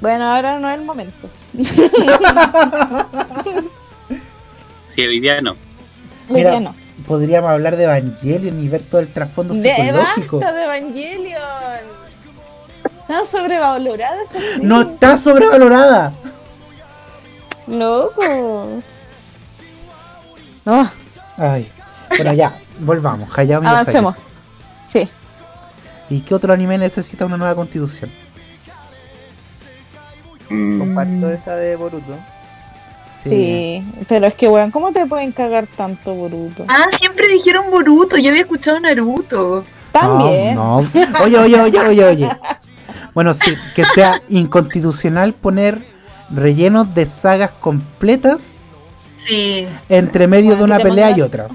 Bueno, 0.01 0.33
ahora 0.33 0.59
no 0.59 0.69
es 0.71 0.79
el 0.79 0.85
momento. 0.85 1.29
Si 4.87 5.03
hoy 5.07 5.21
día 5.21 5.41
no. 5.41 5.55
Mira, 6.29 6.59
no. 6.59 6.75
Podríamos 7.07 7.51
hablar 7.51 7.77
de 7.77 7.85
Evangelion 7.85 8.61
y 8.61 8.69
ver 8.69 8.83
todo 8.83 9.01
el 9.01 9.13
trasfondo 9.13 9.55
De 9.55 9.75
psicológico. 9.75 10.41
basta 10.41 10.53
de 10.53 10.65
Evangelion. 10.65 11.41
Tan 13.07 13.27
sobrevalorada 13.27 14.23
esa 14.25 14.33
serie. 14.33 14.59
No 14.63 14.81
está 14.83 15.17
sobrevalorada. 15.19 16.13
Loco. 17.69 18.83
No, 20.65 20.91
Ay. 21.37 21.71
Bueno, 22.09 22.33
ya, 22.35 22.59
volvamos. 22.81 23.29
Hayao 23.39 23.63
avancemos. 23.67 24.27
Sí. 24.89 25.09
¿Y 26.11 26.21
qué 26.21 26.35
otro 26.35 26.53
anime 26.53 26.77
necesita 26.79 27.25
una 27.25 27.37
nueva 27.37 27.55
constitución? 27.55 28.11
Comparto 30.51 31.31
esa 31.31 31.57
de 31.57 31.77
Boruto. 31.77 32.17
Sí, 33.23 33.83
pero 34.09 34.27
es 34.27 34.35
que, 34.35 34.49
weón, 34.49 34.71
¿cómo 34.71 34.93
te 34.93 35.07
pueden 35.07 35.33
cagar 35.33 35.67
tanto, 35.67 36.15
Boruto? 36.15 36.65
Ah, 36.69 36.87
siempre 36.99 37.29
dijeron 37.29 37.71
Boruto. 37.71 38.17
Yo 38.17 38.31
había 38.31 38.43
escuchado 38.43 38.81
Naruto. 38.81 39.65
También. 39.93 40.55
No, 40.55 40.81
no. 40.83 40.89
Oye, 41.25 41.39
oye, 41.39 41.61
oye, 41.61 41.81
oye, 41.81 42.05
oye. 42.05 42.29
Bueno, 43.15 43.35
sí, 43.35 43.55
que 43.75 43.85
sea 43.95 44.23
inconstitucional 44.29 45.33
poner 45.33 45.79
rellenos 46.31 46.95
de 46.95 47.07
sagas 47.07 47.51
completas 47.61 48.41
Sí. 49.17 49.67
entre 49.89 50.27
medio 50.27 50.57
de 50.57 50.63
una 50.63 50.79
pelea 50.79 51.11
y 51.11 51.21
otra. 51.21 51.49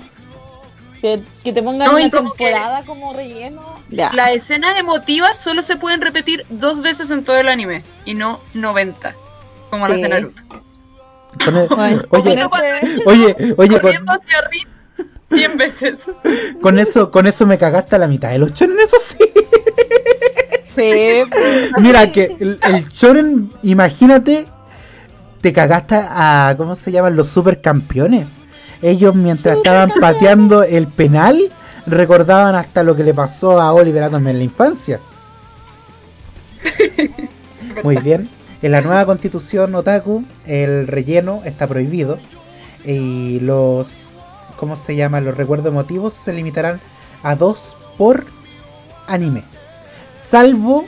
Que, 1.06 1.22
que 1.44 1.54
te 1.54 1.62
pongan 1.62 1.92
No, 1.92 1.98
una 1.98 2.10
como 2.10 2.34
que- 2.34 2.46
temporada 2.46 2.82
como 2.84 3.14
relleno. 3.14 3.62
Ya. 3.92 4.12
Las 4.14 4.32
escenas 4.32 4.76
emotivas 4.80 5.38
solo 5.38 5.62
se 5.62 5.78
pueden 5.78 6.02
repetir 6.02 6.48
dos 6.50 6.82
veces 6.82 7.12
en 7.12 7.24
todo 7.24 7.38
el 7.38 7.48
anime 7.48 7.84
y 8.06 8.16
no 8.16 8.40
90, 8.56 9.14
como 9.70 9.88
las 9.88 9.98
Sí. 9.98 10.02
de 10.02 10.10
Naruto. 10.10 10.42
Pone- 11.46 11.68
Bueno, 11.76 12.02
oye, 12.10 12.48
ponerte- 12.48 13.04
oye, 13.06 13.36
oye, 13.56 13.80
con, 13.82 13.92
hacia 14.10 14.40
arriba 14.40 14.72
100 15.32 15.58
veces. 15.58 16.06
con 16.60 16.80
eso, 16.80 17.12
con 17.12 17.28
eso 17.28 17.46
me 17.46 17.60
cagaste 17.60 17.98
a 17.98 18.00
la 18.00 18.08
mitad 18.08 18.32
de 18.32 18.40
los 18.40 18.52
shonen, 18.56 18.80
eso 18.80 18.98
sí. 19.10 19.32
Sí, 20.76 21.22
pues, 21.30 21.72
Mira 21.80 22.12
que 22.12 22.36
el, 22.40 22.60
el 22.64 22.88
shonen, 22.88 23.52
imagínate, 23.62 24.48
te 25.42 25.54
cagaste 25.54 25.96
a, 25.96 26.56
¿cómo 26.58 26.76
se 26.76 26.92
llaman? 26.92 27.16
Los 27.16 27.28
supercampeones. 27.30 28.26
Ellos 28.86 29.16
mientras 29.16 29.58
estaban 29.58 29.90
pateando 30.00 30.62
el 30.62 30.86
penal, 30.86 31.52
recordaban 31.88 32.54
hasta 32.54 32.84
lo 32.84 32.96
que 32.96 33.04
le 33.04 33.16
pasó 33.16 33.60
a 33.60 33.74
Oliver 33.74 34.04
Atom 34.04 34.28
en 34.28 34.38
la 34.38 34.44
infancia. 34.44 35.00
Muy 37.84 37.98
bien. 37.98 38.30
En 38.62 38.72
la 38.72 38.82
nueva 38.82 39.04
constitución 39.08 39.74
otaku, 39.74 40.24
el 40.46 40.86
relleno 40.86 41.42
está 41.46 41.66
prohibido. 41.66 42.20
Y 42.86 43.40
los, 43.40 43.88
¿cómo 44.56 44.76
se 44.76 44.96
llama? 44.96 45.20
Los 45.20 45.36
recuerdos 45.36 45.70
emotivos 45.70 46.14
se 46.14 46.32
limitarán 46.32 46.80
a 47.24 47.36
dos 47.36 47.76
por 47.98 48.24
anime. 49.08 49.46
Salvo 50.30 50.86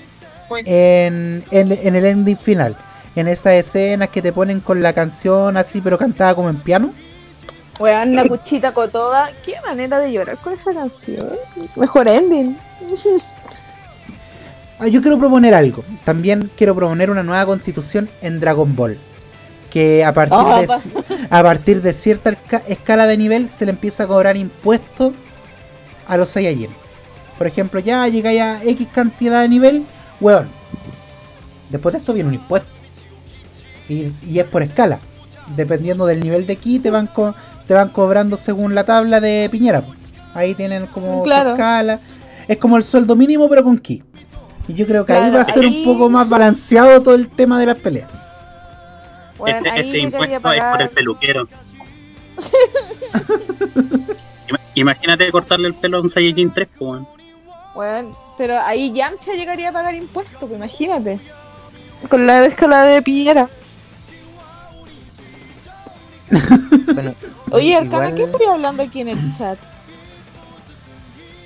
en, 0.66 1.44
en, 1.50 1.72
en 1.72 1.96
el 1.96 2.06
ending 2.06 2.38
final. 2.38 2.78
En 3.16 3.28
esas 3.28 3.54
escenas 3.54 4.10
que 4.10 4.22
te 4.22 4.32
ponen 4.32 4.60
con 4.60 4.84
la 4.84 4.94
canción 4.94 5.58
así, 5.58 5.82
pero 5.82 5.98
cantada 5.98 6.36
como 6.36 6.52
en 6.52 6.58
piano. 6.58 6.94
Weón, 7.80 8.16
la 8.16 8.26
cuchita 8.28 8.74
cotoda. 8.74 9.30
Qué 9.46 9.56
manera 9.66 10.00
de 10.00 10.12
llorar 10.12 10.38
con 10.38 10.54
esa 10.54 10.74
canción. 10.74 11.30
Mejor 11.76 12.08
ending. 12.08 12.58
Ah, 14.80 14.88
yo 14.88 15.02
quiero 15.02 15.18
proponer 15.18 15.56
algo. 15.56 15.84
También 16.06 16.52
quiero 16.56 16.76
proponer 16.76 17.10
una 17.10 17.24
nueva 17.24 17.46
constitución 17.48 18.08
en 18.22 18.40
Dragon 18.40 18.76
Ball. 18.76 18.98
Que 19.72 20.06
a 20.06 20.14
partir, 20.14 20.38
Ah, 20.40 20.62
de, 20.62 20.68
pa- 20.68 20.82
a 21.32 21.42
partir 21.44 21.82
de 21.82 21.94
cierta 21.96 22.32
esca- 22.32 22.62
escala 22.68 23.08
de 23.08 23.18
nivel 23.18 23.50
se 23.50 23.66
le 23.66 23.72
empieza 23.72 24.04
a 24.04 24.08
cobrar 24.08 24.38
impuestos 24.38 25.14
a 26.08 26.16
los 26.16 26.30
Saiyajin. 26.30 26.70
Por 27.40 27.48
ejemplo, 27.48 27.80
ya 27.80 28.08
llegáis 28.08 28.40
a 28.42 28.64
X 28.64 28.88
cantidad 28.94 29.42
de 29.42 29.50
nivel, 29.50 29.86
weón. 30.22 30.48
Después 31.72 31.94
de 31.94 32.00
esto 32.00 32.14
viene 32.14 32.30
un 32.30 32.36
impuesto. 32.36 32.70
Y, 33.90 34.12
y 34.28 34.40
es 34.40 34.46
por 34.46 34.62
escala. 34.62 35.00
Dependiendo 35.56 36.06
del 36.06 36.20
nivel 36.20 36.46
de 36.46 36.56
ki, 36.56 36.80
te 36.80 36.92
van, 36.92 37.08
co- 37.08 37.34
te 37.68 37.74
van 37.74 37.90
cobrando 37.90 38.38
según 38.38 38.74
la 38.76 38.84
tabla 38.86 39.20
de 39.20 39.48
Piñera. 39.52 39.84
Ahí 40.34 40.56
tienen 40.56 40.86
como 40.88 41.24
Claro. 41.24 41.52
escala. 41.52 42.00
Es 42.48 42.58
como 42.58 42.78
el 42.78 42.84
sueldo 42.84 43.16
mínimo, 43.16 43.50
pero 43.50 43.64
con 43.64 43.78
ki. 43.78 44.04
Y 44.68 44.74
yo 44.74 44.86
creo 44.88 45.06
que 45.06 45.14
ahí 45.14 45.32
va 45.32 45.42
a 45.42 45.46
ser 45.46 45.64
ahí- 45.64 45.84
un 45.86 45.94
poco 45.94 46.10
más 46.10 46.30
balanceado 46.30 47.02
todo 47.02 47.16
el 47.16 47.30
tema 47.30 47.60
de 47.60 47.66
las 47.66 47.78
peleas. 47.78 48.10
Ese 49.76 50.00
impuesto 50.00 50.52
es 50.52 50.64
por 50.64 50.82
el 50.82 50.90
peluquero. 50.90 51.48
Ima- 54.48 54.60
Imagínate 54.76 55.32
cortarle 55.32 55.68
el 55.70 55.74
pelo 55.74 55.98
a 55.98 56.02
un 56.02 56.10
Saiyajin 56.10 56.54
3, 56.54 56.68
pues. 56.78 57.02
Weón, 57.76 58.12
pero 58.38 58.60
ahí 58.60 58.92
Yamcha 58.94 59.34
llegaría 59.34 59.70
a 59.70 59.74
pagar 59.74 59.96
impuestos, 59.96 60.38
pues 60.40 60.52
imagínate. 60.54 61.20
Con 62.10 62.28
la 62.28 62.46
escala 62.46 62.84
de 62.84 63.02
Piñera. 63.02 63.50
Bueno, 66.94 67.14
Oye, 67.52 67.76
Arcana, 67.76 68.10
igual- 68.10 68.16
¿qué 68.16 68.24
estaría 68.24 68.52
hablando 68.54 68.84
aquí 68.84 69.02
en 69.02 69.10
el 69.10 69.32
chat? 69.38 69.58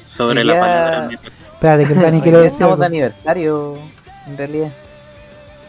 Sobre 0.03 0.37
Quería- 0.37 0.53
la 0.55 0.59
palabra. 0.59 1.09
Espérate, 1.53 1.85
que 1.87 1.93
Dani 1.93 2.21
día 2.21 2.37
decir. 2.39 2.53
Estamos 2.53 2.79
de 2.79 2.85
aniversario, 2.85 3.77
en 4.27 4.37
realidad. 4.37 4.71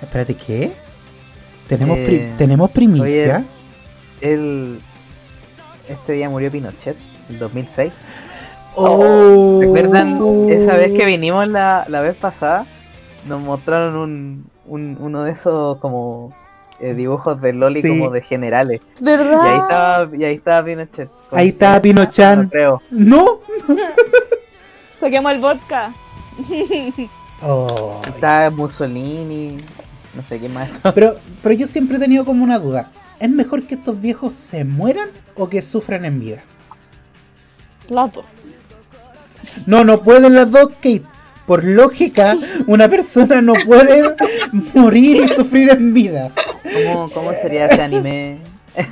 Espérate, 0.01 0.35
¿qué? 0.35 0.73
¿Tenemos, 1.69 1.99
pri- 1.99 2.17
Eh, 2.17 2.35
¿tenemos 2.39 2.71
primicia? 2.71 3.45
El... 4.21 4.81
Este 5.89 6.13
día 6.13 6.29
murió 6.31 6.51
Pinochet, 6.51 6.97
en 7.29 7.39
2006. 7.39 7.93
Oh. 8.75 9.59
¿Recuerdan 9.61 10.49
esa 10.49 10.77
vez 10.77 10.93
que 10.99 11.05
vinimos 11.05 11.47
la, 11.49 11.85
la 11.89 12.01
vez 12.01 12.15
pasada? 12.17 12.65
Nos 13.27 13.41
mostraron 13.43 13.97
un, 13.97 14.45
un- 14.67 14.97
uno 14.99 15.25
de 15.25 15.33
esos 15.33 15.77
como 15.79 16.33
eh, 16.83 16.95
dibujos 16.95 17.41
de 17.41 17.53
Loli 17.53 17.81
Sí. 17.81 17.89
como 17.89 18.11
de 18.11 18.21
generales. 18.21 18.81
Y 19.01 19.05
¿Verdad? 19.05 19.41
ahí 19.41 19.59
estaba, 19.59 20.17
y 20.17 20.25
ahí 20.25 20.35
estaba 20.35 20.65
Pinochet. 20.67 21.11
Ahí 21.31 21.49
estaba 21.49 21.81
Pinochan. 21.81 22.43
no 22.43 22.49
creo. 22.51 22.83
¿No? 22.91 23.41
Saquemos 25.01 25.33
el 25.33 25.41
vodka. 25.41 25.95
Oh. 27.45 28.01
Estaba 28.07 28.51
Mussolini, 28.51 29.57
no 30.15 30.23
sé 30.29 30.39
qué 30.39 30.49
más. 30.49 30.71
Pero, 30.95 31.17
pero 31.43 31.55
yo 31.57 31.67
siempre 31.67 31.97
he 31.97 32.01
tenido 32.01 32.25
como 32.25 32.45
una 32.45 32.61
duda. 32.61 32.93
¿Es 33.19 33.29
mejor 33.31 33.65
que 33.65 33.75
estos 33.75 34.01
viejos 34.01 34.33
se 34.33 34.63
mueran 34.65 35.09
o 35.37 35.49
que 35.49 35.61
sufran 35.61 36.05
en 36.05 36.21
vida? 36.21 36.43
Plato. 37.89 38.23
No, 39.67 39.83
no 39.83 40.03
pueden 40.03 40.37
las 40.37 40.49
dos, 40.53 40.69
Kate. 40.77 41.03
Por 41.47 41.65
lógica, 41.65 42.37
una 42.67 42.89
persona 42.89 43.43
no 43.43 43.55
puede 43.67 44.15
morir 44.75 45.25
y 45.25 45.29
sufrir 45.35 45.71
en 45.71 45.93
vida. 45.93 46.31
¿Cómo, 46.87 47.11
cómo 47.11 47.33
sería 47.33 47.67
ese 47.67 47.83
anime 47.83 48.39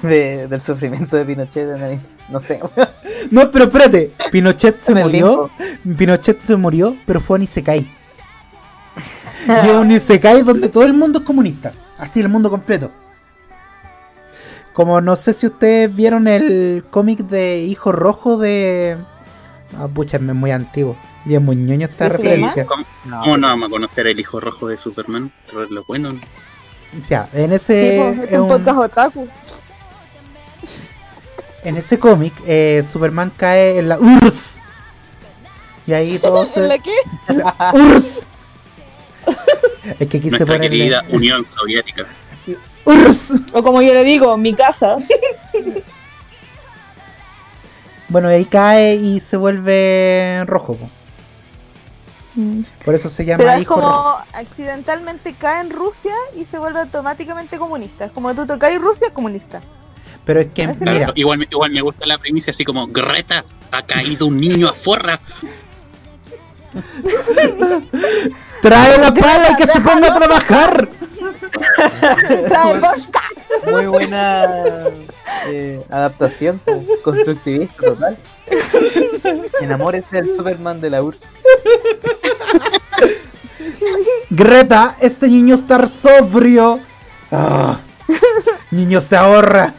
de- 0.03 0.47
del 0.49 0.61
sufrimiento 0.63 1.17
de 1.17 1.25
Pinochet? 1.25 1.69
en 1.77 1.83
el- 1.83 2.01
No 2.29 2.41
sé. 2.41 2.61
No, 3.31 3.51
pero 3.51 3.67
espérate. 3.67 4.13
Pinochet 4.33 4.81
se 4.81 4.93
En 4.93 4.99
el 4.99 5.05
murió. 5.05 5.51
Pinochet 5.97 6.41
se 6.43 6.57
murió, 6.57 6.97
pero 7.07 7.21
fue 7.21 7.37
un 7.37 7.43
Isekai. 7.45 7.87
Y 9.49 9.69
es 9.69 9.75
un 9.75 9.91
Isekai 9.91 10.43
donde 10.43 10.69
todo 10.69 10.85
el 10.85 10.93
mundo 10.93 11.21
es 11.21 11.25
comunista. 11.25 11.73
Así 11.99 12.21
el 12.21 12.29
mundo 12.29 12.51
completo. 12.51 12.91
Como 14.73 15.01
no 15.01 15.17
sé 15.17 15.35
si 15.35 15.47
ustedes 15.47 15.95
vieron 15.95 16.29
el 16.29 16.85
cómic 16.91 17.21
de 17.21 17.59
Hijo 17.63 17.93
Rojo 17.93 18.37
de. 18.39 18.97
Ah, 19.79 19.87
pucha, 19.93 20.17
es 20.17 20.23
muy 20.23 20.51
antiguo. 20.51 20.97
Y 21.27 21.35
es 21.35 21.41
muy 21.41 21.57
ñoño 21.57 21.87
esta 21.87 22.05
¿De 22.09 22.17
Superman? 22.17 22.55
referencia. 22.55 22.67
¿Cómo, 22.67 22.85
No, 23.37 23.47
vamos 23.49 23.67
a 23.69 23.71
conocer 23.71 24.07
el 24.07 24.19
hijo 24.19 24.41
rojo 24.41 24.69
de 24.69 24.77
Superman? 24.77 25.31
Pero 25.47 25.65
es 25.65 25.71
lo 25.71 25.85
bueno. 25.85 26.11
O 26.11 27.07
sea, 27.07 27.29
en 27.35 27.53
ese. 27.53 28.15
Sí, 28.15 28.21
es 28.31 28.37
un 28.37 28.43
un- 28.43 28.49
podcast 28.49 28.79
otaku. 28.79 29.29
en 31.63 31.77
ese 31.77 31.99
cómic, 31.99 32.33
eh, 32.47 32.83
Superman 32.91 33.31
cae 33.37 33.79
en 33.79 33.89
la 33.89 33.99
URSS. 33.99 34.57
Y 35.87 35.93
ahí 35.93 36.19
todo 36.23 36.45
se. 36.47 36.61
¿En 36.63 36.69
la 36.69 36.79
qué? 36.79 36.93
la 37.29 37.73
URSS. 37.75 38.27
Es 39.99 40.09
que 40.09 40.21
quise 40.21 40.31
Nuestra 40.31 40.47
ponerle. 40.47 40.69
querida 40.71 41.05
Unión 41.11 41.45
Soviética. 41.47 42.07
URSS. 42.87 43.33
O 43.53 43.63
como 43.63 43.83
yo 43.83 43.93
le 43.93 44.03
digo, 44.05 44.37
mi 44.39 44.55
casa. 44.55 44.97
Bueno, 48.09 48.29
ahí 48.29 48.45
cae 48.47 48.97
y 48.97 49.21
se 49.21 49.37
vuelve 49.37 50.43
rojo. 50.47 50.75
po. 50.77 50.89
Por 52.85 52.95
eso 52.95 53.09
se 53.11 53.25
llama 53.25 53.39
Pero 53.45 53.59
es 53.61 53.67
como 53.67 54.17
accidentalmente 54.33 55.35
cae 55.35 55.61
en 55.63 55.71
Rusia 55.71 56.15
y 56.37 56.45
se 56.45 56.59
vuelve 56.59 56.81
automáticamente 56.81 57.59
comunista. 57.59 58.05
Es 58.07 58.13
como 58.13 58.35
tú 58.35 58.47
tocas 58.47 58.75
Rusia, 58.79 59.09
comunista. 59.13 59.61
Pero 60.25 60.41
es 60.41 60.47
que, 60.53 60.63
Claro, 60.65 60.79
mira, 60.99 61.13
igual, 61.15 61.39
me- 61.39 61.49
igual 61.51 61.71
me 61.73 61.81
gusta 61.81 62.07
la 62.07 62.19
primicia 62.19 62.51
así 62.53 62.65
como 62.65 62.87
Greta, 62.87 63.45
ha 63.71 63.83
caído 63.83 64.27
un 64.27 64.39
niño 64.41 64.69
afuera. 64.69 65.19
trae 68.63 68.99
la 68.99 69.13
pala 69.13 69.51
y 69.51 69.57
que 69.57 69.67
se 69.67 69.81
ponga 69.81 70.15
a 70.15 70.19
trabajar. 70.19 70.89
Trae 72.49 72.79
vodka. 72.79 73.21
Muy 73.71 73.87
buena 73.87 74.65
eh, 75.49 75.83
adaptación, 75.91 76.61
constructivista 77.03 77.83
total. 77.83 78.19
Enamórese 79.61 80.17
del 80.17 80.35
Superman 80.35 80.81
de 80.81 80.91
la 80.91 81.03
URSS. 81.03 81.27
Greta, 84.31 84.97
este 85.01 85.29
niño 85.29 85.55
está 85.57 85.89
sobrio. 85.89 86.81
Ah, 87.33 87.81
niño 88.71 89.01
se 89.01 89.17
ahorra. 89.17 89.75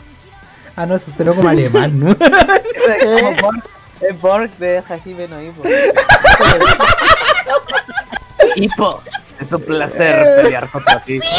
Ah, 0.75 0.85
no, 0.85 0.95
eso 0.95 1.11
será 1.11 1.33
como 1.33 1.49
alemán, 1.49 1.99
¿no? 1.99 2.15
Es 4.01 4.07
como 4.09 4.19
Borg, 4.21 4.51
de 4.57 4.83
Hajime 4.87 5.27
no 5.27 5.41
Ippo. 5.41 5.63
Hippo, 8.55 9.01
es 9.39 9.51
un 9.51 9.61
placer 9.61 10.43
pelear 10.43 10.69
contra 10.71 10.99
ti. 10.99 11.19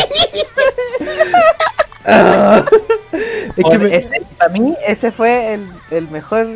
Ah. 2.05 2.65
Es 3.13 3.65
que 3.71 3.79
me- 3.79 3.97
Ese- 3.97 4.23
para 4.37 4.51
mí, 4.51 4.77
ese 4.85 5.13
fue 5.13 5.55
el, 5.55 5.73
el 5.93 6.09
mejor 6.09 6.49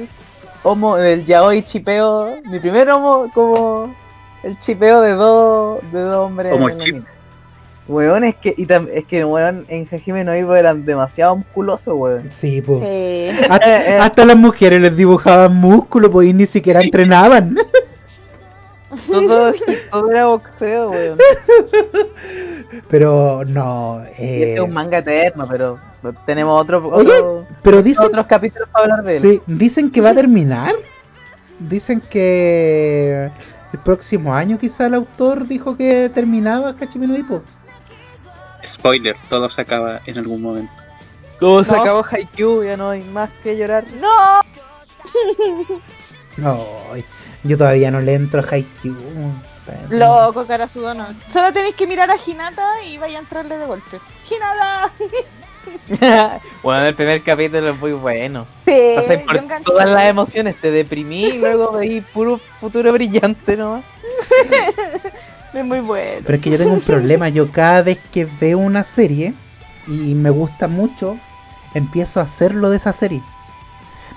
homo, 0.64 0.96
el 0.98 1.24
yaoi 1.24 1.62
chipeo. 1.62 2.38
Mi 2.46 2.58
primer 2.58 2.90
homo 2.90 3.30
como 3.32 3.94
el 4.42 4.58
chipeo 4.58 5.02
de 5.02 5.12
dos 5.12 5.78
de 5.92 6.00
dos 6.00 6.26
hombres. 6.26 6.52
El 6.52 6.76
chip. 6.78 7.06
Weón, 7.88 8.24
es 8.24 8.34
que, 8.36 8.52
y 8.56 8.66
tam- 8.66 8.88
es 8.92 9.04
que 9.04 9.24
weón, 9.24 9.64
en 9.68 9.86
Hajime 9.90 10.24
no 10.24 10.32
eran 10.32 10.84
demasiado 10.84 11.36
musculosos, 11.36 11.94
weón. 11.96 12.30
Sí, 12.34 12.60
pues. 12.60 12.80
Sí. 12.80 13.28
Hasta, 13.48 14.04
hasta 14.04 14.24
las 14.24 14.36
mujeres 14.36 14.80
les 14.80 14.96
dibujaban 14.96 15.54
músculo, 15.54 16.10
pues 16.10 16.28
y 16.28 16.32
ni 16.32 16.46
siquiera 16.46 16.80
entrenaban. 16.82 17.56
Todo, 19.10 19.52
todo 19.90 20.10
era 20.10 20.26
boxeo, 20.26 20.90
weón. 20.90 21.18
Pero 22.88 23.44
no. 23.46 24.00
Eh, 24.18 24.42
ese 24.42 24.54
es 24.54 24.60
un 24.60 24.72
manga 24.72 24.98
eterno, 24.98 25.46
pero 25.48 25.78
tenemos 26.24 26.60
otro, 26.60 26.88
Oye, 26.88 27.12
otro- 27.12 27.46
pero 27.62 27.82
dicen, 27.82 28.06
otros 28.06 28.26
capítulos 28.26 28.68
para 28.70 28.84
hablar 28.84 29.04
de 29.04 29.16
él. 29.16 29.22
sí, 29.22 29.40
dicen 29.46 29.90
que 29.90 30.00
va 30.00 30.10
a 30.10 30.14
terminar. 30.14 30.72
Dicen 31.58 32.00
que 32.10 33.30
el 33.72 33.78
próximo 33.80 34.34
año 34.34 34.58
quizá 34.58 34.86
el 34.86 34.94
autor 34.94 35.46
dijo 35.48 35.76
que 35.76 36.10
terminaba 36.14 36.74
Hachime 36.80 37.06
no 37.06 37.16
Ippo. 37.16 37.42
Spoiler, 38.66 39.16
todo 39.28 39.48
se 39.48 39.60
acaba 39.62 40.00
en 40.06 40.18
algún 40.18 40.42
momento. 40.42 40.72
Todo 41.40 41.64
se 41.64 41.72
No. 41.72 41.80
acabó 41.82 42.04
Haikyuu, 42.10 42.64
ya 42.64 42.76
no 42.76 42.90
hay 42.90 43.02
más 43.02 43.30
que 43.42 43.56
llorar. 43.56 43.84
No. 44.00 44.10
No, 46.36 46.66
yo 47.44 47.56
todavía 47.56 47.90
no 47.90 48.00
le 48.00 48.12
entro 48.12 48.40
a 48.40 48.44
Haikyuu. 48.46 48.94
Loco, 49.88 50.46
cara 50.46 50.68
sudona. 50.68 51.14
Solo 51.30 51.50
tenéis 51.52 51.74
que 51.76 51.86
mirar 51.86 52.10
a 52.10 52.16
Hinata 52.24 52.82
y 52.84 52.98
vaya 52.98 53.16
a 53.18 53.20
entrarle 53.22 53.56
de 53.56 53.64
golpe. 53.66 53.98
¡Hinata! 54.30 54.92
bueno, 56.62 56.86
el 56.86 56.94
primer 56.94 57.20
pasapito 57.22 57.58
es 57.58 57.78
muy 57.78 57.92
bueno. 57.92 58.46
Sí, 58.64 58.94
yo 58.96 59.24
por 59.24 59.62
todas 59.64 59.88
las 59.88 60.04
emociones, 60.04 60.60
te 60.60 60.70
deprimí 60.70 61.24
y 61.24 61.38
luego 61.38 61.72
veí 61.72 62.00
puro 62.02 62.38
futuro 62.60 62.92
brillante 62.92 63.56
nomás. 63.56 63.84
Es 65.56 65.64
muy 65.64 65.80
bueno. 65.80 66.20
Pero 66.26 66.36
es 66.36 66.42
que 66.42 66.50
yo 66.50 66.58
tengo 66.58 66.74
un 66.74 66.80
problema. 66.86 67.30
Yo 67.30 67.50
cada 67.50 67.80
vez 67.80 67.98
que 68.12 68.28
veo 68.40 68.58
una 68.58 68.84
serie 68.84 69.32
y 69.86 70.14
me 70.14 70.28
gusta 70.28 70.68
mucho, 70.68 71.16
empiezo 71.72 72.20
a 72.20 72.24
hacerlo 72.24 72.68
de 72.68 72.76
esa 72.76 72.92
serie. 72.92 73.22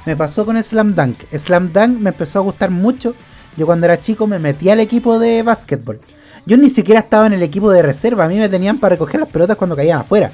Me 0.06 0.18
pasó 0.18 0.46
con 0.46 0.62
Slam 0.62 0.94
Dunk. 0.94 1.18
Slam 1.32 1.72
Dunk 1.72 1.98
me 2.00 2.10
empezó 2.10 2.40
a 2.40 2.42
gustar 2.42 2.72
mucho. 2.72 3.16
Yo 3.56 3.66
cuando 3.66 3.86
era 3.86 4.02
chico 4.02 4.28
me 4.28 4.38
metí 4.38 4.70
al 4.70 4.82
equipo 4.82 5.18
de 5.18 5.42
básquetbol. 5.42 6.02
Yo 6.46 6.58
ni 6.58 6.70
siquiera 6.70 7.00
estaba 7.00 7.28
en 7.28 7.34
el 7.34 7.44
equipo 7.44 7.72
de 7.72 7.84
reserva. 7.84 8.26
A 8.26 8.28
mí 8.28 8.38
me 8.38 8.50
tenían 8.50 8.78
para 8.78 8.96
recoger 8.96 9.22
las 9.22 9.30
pelotas 9.30 9.56
cuando 9.56 9.78
caían 9.78 10.00
afuera. 10.00 10.32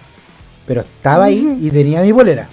Pero 0.66 0.82
estaba 0.82 1.26
ahí 1.26 1.60
y 1.62 1.70
tenía 1.70 2.02
mi 2.02 2.12
bolera. 2.12 2.48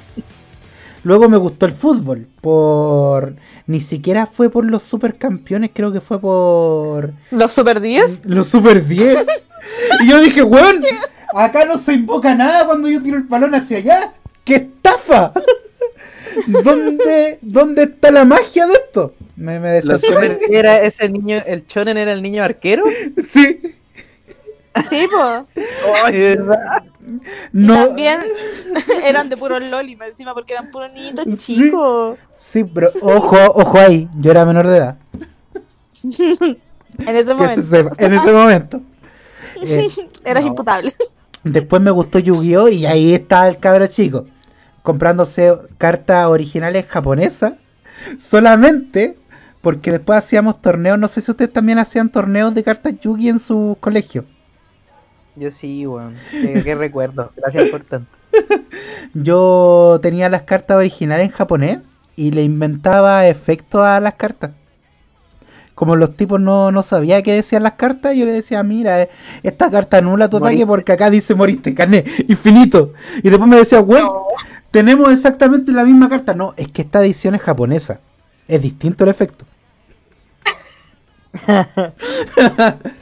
Luego 1.04 1.28
me 1.28 1.36
gustó 1.36 1.66
el 1.66 1.72
fútbol. 1.72 2.26
Por. 2.40 3.34
Ni 3.66 3.80
siquiera 3.80 4.26
fue 4.26 4.50
por 4.50 4.64
los 4.64 4.82
supercampeones, 4.82 5.70
creo 5.74 5.92
que 5.92 6.00
fue 6.00 6.20
por. 6.20 7.12
¿Los 7.30 7.52
Super 7.52 7.80
10? 7.80 8.22
Los 8.24 8.48
Super 8.48 8.86
10. 8.86 9.26
y 10.02 10.08
yo 10.08 10.20
dije, 10.20 10.42
weón, 10.42 10.82
acá 11.34 11.64
no 11.64 11.78
se 11.78 11.94
invoca 11.94 12.34
nada 12.34 12.66
cuando 12.66 12.88
yo 12.88 13.02
tiro 13.02 13.16
el 13.16 13.24
balón 13.24 13.54
hacia 13.54 13.78
allá. 13.78 14.12
¡Qué 14.44 14.54
estafa! 14.56 15.32
¿Dónde, 16.46 17.38
¿Dónde 17.42 17.84
está 17.84 18.10
la 18.10 18.24
magia 18.24 18.66
de 18.66 18.74
esto? 18.74 19.14
Me, 19.36 19.60
me 19.60 19.80
era 20.50 20.82
ese 20.82 21.08
niño, 21.08 21.42
el 21.46 21.66
chonen 21.66 21.96
era 21.96 22.12
el 22.12 22.22
niño 22.22 22.42
arquero. 22.42 22.84
Sí. 23.32 23.74
Sí, 24.88 25.06
pues. 25.10 26.14
Y 26.14 26.36
No. 27.52 27.86
también 27.86 28.20
eran 29.06 29.28
de 29.28 29.36
puros 29.36 29.62
loli, 29.62 29.98
encima, 30.06 30.34
porque 30.34 30.54
eran 30.54 30.70
puros 30.70 30.92
niñitos 30.92 31.26
chicos. 31.36 32.18
Sí, 32.40 32.64
pero 32.64 32.88
ojo, 33.02 33.36
ojo 33.54 33.78
ahí. 33.78 34.08
Yo 34.20 34.30
era 34.30 34.44
menor 34.44 34.66
de 34.68 34.76
edad. 34.78 34.96
En 36.02 37.16
ese 37.16 37.24
se 37.24 37.34
momento. 37.34 37.94
en 37.98 38.14
ese 38.14 38.32
momento. 38.32 38.80
Eh, 39.64 39.86
Eras 40.24 40.42
no. 40.42 40.48
imputable. 40.48 40.92
Después 41.44 41.80
me 41.82 41.90
gustó 41.90 42.18
Yu-Gi-Oh! 42.18 42.68
y 42.68 42.86
ahí 42.86 43.14
está 43.14 43.46
el 43.48 43.58
cabro 43.58 43.86
chico. 43.86 44.26
Comprándose 44.82 45.52
cartas 45.78 46.26
originales 46.26 46.86
japonesas. 46.88 47.52
Solamente 48.18 49.18
porque 49.60 49.92
después 49.92 50.18
hacíamos 50.18 50.60
torneos. 50.62 50.98
No 50.98 51.06
sé 51.06 51.20
si 51.20 51.30
ustedes 51.30 51.52
también 51.52 51.78
hacían 51.78 52.08
torneos 52.10 52.54
de 52.54 52.64
cartas 52.64 52.94
Yu-Gi 53.00 53.28
en 53.28 53.38
sus 53.38 53.76
colegios. 53.78 54.24
Yo 55.34 55.50
sí, 55.50 55.86
weón. 55.86 56.16
Qué, 56.30 56.62
qué 56.62 56.74
recuerdo. 56.74 57.32
Gracias 57.36 57.68
por 57.70 57.84
tanto. 57.84 58.10
Yo 59.14 59.98
tenía 60.02 60.28
las 60.28 60.42
cartas 60.42 60.76
originales 60.76 61.26
en 61.26 61.32
japonés 61.32 61.78
y 62.16 62.30
le 62.30 62.42
inventaba 62.42 63.26
efectos 63.26 63.82
a 63.82 64.00
las 64.00 64.14
cartas. 64.14 64.52
Como 65.74 65.96
los 65.96 66.16
tipos 66.16 66.40
no, 66.40 66.70
no 66.70 66.82
sabían 66.82 67.22
qué 67.22 67.32
decían 67.32 67.62
las 67.62 67.72
cartas, 67.72 68.14
yo 68.14 68.26
le 68.26 68.32
decía, 68.32 68.62
mira, 68.62 69.02
eh, 69.02 69.10
esta 69.42 69.70
carta 69.70 69.98
anula 69.98 70.28
tu 70.28 70.36
ataque 70.36 70.66
porque 70.66 70.92
acá 70.92 71.08
dice 71.08 71.34
moriste, 71.34 71.74
carné, 71.74 72.04
infinito. 72.28 72.92
Y 73.22 73.30
después 73.30 73.48
me 73.48 73.56
decía, 73.56 73.80
bueno, 73.80 74.26
tenemos 74.70 75.10
exactamente 75.10 75.72
la 75.72 75.84
misma 75.84 76.10
carta. 76.10 76.34
No, 76.34 76.52
es 76.56 76.68
que 76.68 76.82
esta 76.82 77.02
edición 77.02 77.34
es 77.34 77.40
japonesa. 77.40 78.00
Es 78.46 78.60
distinto 78.60 79.04
el 79.04 79.10
efecto. 79.10 79.46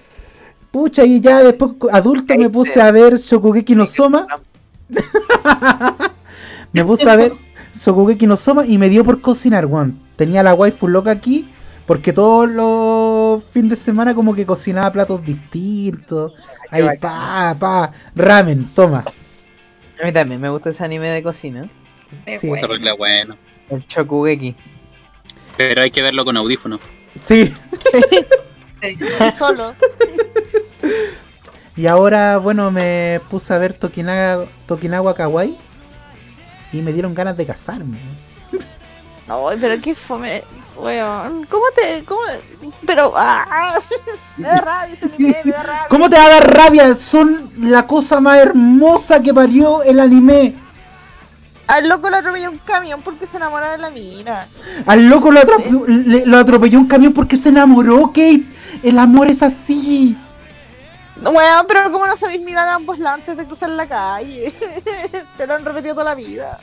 Pucha, 0.71 1.05
y 1.05 1.21
ya 1.21 1.43
después 1.43 1.73
adulto 1.93 2.37
me 2.37 2.49
puse 2.49 2.81
a 2.81 2.91
ver 2.93 3.18
Shokugeki 3.18 3.75
no 3.75 3.87
Soma. 3.87 4.27
me 6.73 6.85
puse 6.85 7.11
a 7.11 7.16
ver 7.16 7.33
Shokugeki 7.77 8.27
no 8.27 8.37
Soma 8.37 8.66
y 8.66 8.79
me 8.79 8.89
dio 8.89 9.05
por 9.05 9.21
cocinar, 9.21 9.66
weón. 9.66 9.99
Tenía 10.16 10.43
la 10.43 10.55
waifu 10.55 10.87
loca 10.87 11.11
aquí 11.11 11.49
porque 11.87 12.12
todos 12.12 12.49
los 12.49 13.43
fines 13.53 13.71
de 13.71 13.77
semana 13.77 14.14
como 14.14 14.33
que 14.35 14.47
cocinaba 14.47 14.93
platos 14.93 15.25
distintos. 15.25 16.35
Ahí, 16.71 16.85
pa, 17.01 17.57
pa, 17.59 17.93
ramen, 18.14 18.68
toma. 18.75 19.05
A 20.01 20.07
mí 20.07 20.12
también 20.12 20.41
me 20.41 20.51
gusta 20.51 20.71
ese 20.71 20.85
anime 20.85 21.09
de 21.09 21.23
cocina. 21.23 21.68
Es 22.27 22.41
Sí. 22.41 22.49
bueno. 22.97 23.37
El 23.68 23.87
Chokugeki. 23.89 24.55
Pero 25.57 25.83
hay 25.83 25.91
que 25.91 26.03
verlo 26.03 26.25
con 26.25 26.37
audífonos. 26.37 26.81
Sí. 27.25 27.53
Sí. 27.91 28.25
Solo. 29.39 29.75
Y 31.76 31.86
ahora, 31.86 32.36
bueno, 32.38 32.70
me 32.70 33.20
puse 33.30 33.55
a 33.55 33.59
ver 33.59 33.72
Tokinaga, 33.74 34.45
Tokinawa 34.66 35.14
Kawaii 35.14 35.57
y 36.72 36.82
me 36.82 36.93
dieron 36.93 37.14
ganas 37.14 37.36
de 37.36 37.47
casarme. 37.47 37.99
No, 39.28 39.47
pero 39.61 39.80
qué 39.80 39.95
fome. 39.95 40.43
Weón, 40.76 41.47
¿cómo 41.49 41.64
te.? 41.74 42.05
Cómo, 42.05 42.20
pero. 42.86 43.12
¡Ah! 43.16 43.78
Me 44.36 44.49
da 44.49 44.61
rabia 44.61 44.95
ese 44.95 45.05
anime, 45.07 45.36
me 45.45 45.53
da 45.53 45.62
rabia. 45.62 45.86
¿Cómo 45.88 46.11
te 46.11 46.16
va 46.16 46.24
a 46.24 46.28
dar 46.30 46.55
rabia? 46.57 46.97
Son 46.97 47.51
la 47.59 47.86
cosa 47.86 48.20
más 48.20 48.38
hermosa 48.38 49.22
que 49.22 49.32
parió 49.32 49.82
el 49.84 50.01
anime. 50.01 50.55
Al 51.68 51.88
loco 51.88 52.11
le 52.11 52.16
atropelló 52.16 52.51
un 52.51 52.59
camión 52.59 53.01
porque 53.03 53.26
se 53.28 53.36
enamora 53.36 53.70
de 53.72 53.78
la 53.78 53.91
mina. 53.91 54.49
Al 54.86 55.09
loco 55.09 55.30
lo, 55.30 55.41
atrope- 55.41 55.86
le- 55.86 56.26
lo 56.26 56.38
atropelló 56.38 56.78
un 56.80 56.88
camión 56.88 57.12
porque 57.12 57.36
se 57.36 57.51
enamoró, 57.51 58.09
Kate. 58.09 58.43
El 58.82 58.99
amor 58.99 59.30
es 59.30 59.41
así. 59.43 60.16
Weón, 61.23 61.66
pero 61.68 61.91
¿cómo 61.93 62.07
no 62.07 62.16
sabéis 62.16 62.41
mirar 62.41 62.68
a 62.68 62.75
ambos 62.77 62.99
lados 62.99 63.21
antes 63.21 63.37
de 63.37 63.45
cruzar 63.45 63.71
la 63.71 63.87
calle? 63.87 64.53
Te 65.37 65.47
lo 65.47 65.55
han 65.55 65.64
repetido 65.64 65.95
toda 65.95 66.05
la 66.05 66.14
vida. 66.14 66.59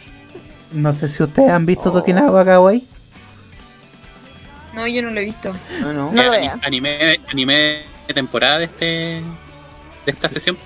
No 0.72 0.94
sé 0.94 1.08
si 1.08 1.24
ustedes 1.24 1.50
han 1.50 1.66
visto 1.66 1.92
Tokinawa 1.92 2.44
Kawaii. 2.44 2.86
No, 4.74 4.88
yo 4.88 5.02
no 5.02 5.10
lo 5.12 5.20
he 5.20 5.26
visto. 5.26 5.54
No, 5.82 5.94
no. 5.94 6.12
No 6.12 6.24
lo 6.24 6.32
vean. 6.32 6.60
anime, 6.64 7.20
anime 7.32 7.82
de 8.08 8.14
temporada 8.14 8.60
de 8.60 8.66
este 8.66 8.86
de 10.06 10.12
esta 10.12 10.30
sesión. 10.30 10.58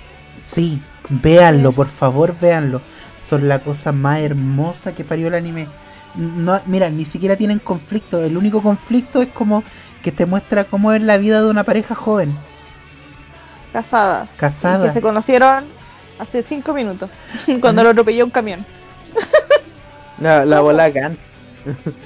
Sí, 0.43 0.79
véanlo, 1.09 1.71
por 1.71 1.87
favor, 1.87 2.35
véanlo. 2.39 2.81
Son 3.27 3.47
la 3.47 3.59
cosa 3.59 3.91
más 3.91 4.19
hermosa 4.19 4.93
que 4.93 5.03
parió 5.03 5.27
el 5.27 5.35
anime. 5.35 5.67
No, 6.15 6.59
mira, 6.65 6.89
ni 6.89 7.05
siquiera 7.05 7.35
tienen 7.35 7.59
conflicto. 7.59 8.23
El 8.23 8.37
único 8.37 8.61
conflicto 8.61 9.21
es 9.21 9.29
como 9.29 9.63
que 10.03 10.11
te 10.11 10.25
muestra 10.25 10.65
cómo 10.65 10.91
es 10.93 11.01
la 11.01 11.17
vida 11.17 11.41
de 11.41 11.49
una 11.49 11.63
pareja 11.63 11.95
joven, 11.95 12.35
Casada. 13.73 14.27
Y 14.33 14.37
casada. 14.37 14.87
que 14.87 14.93
se 14.93 15.01
conocieron 15.01 15.65
Hace 16.21 16.43
cinco 16.43 16.73
minutos. 16.73 17.09
Cuando 17.59 17.81
lo 17.81 17.89
atropelló 17.89 18.25
un 18.25 18.29
camión. 18.29 18.63
La, 20.19 20.45
la 20.45 20.59
bola 20.59 20.87
Gantz. 20.91 21.31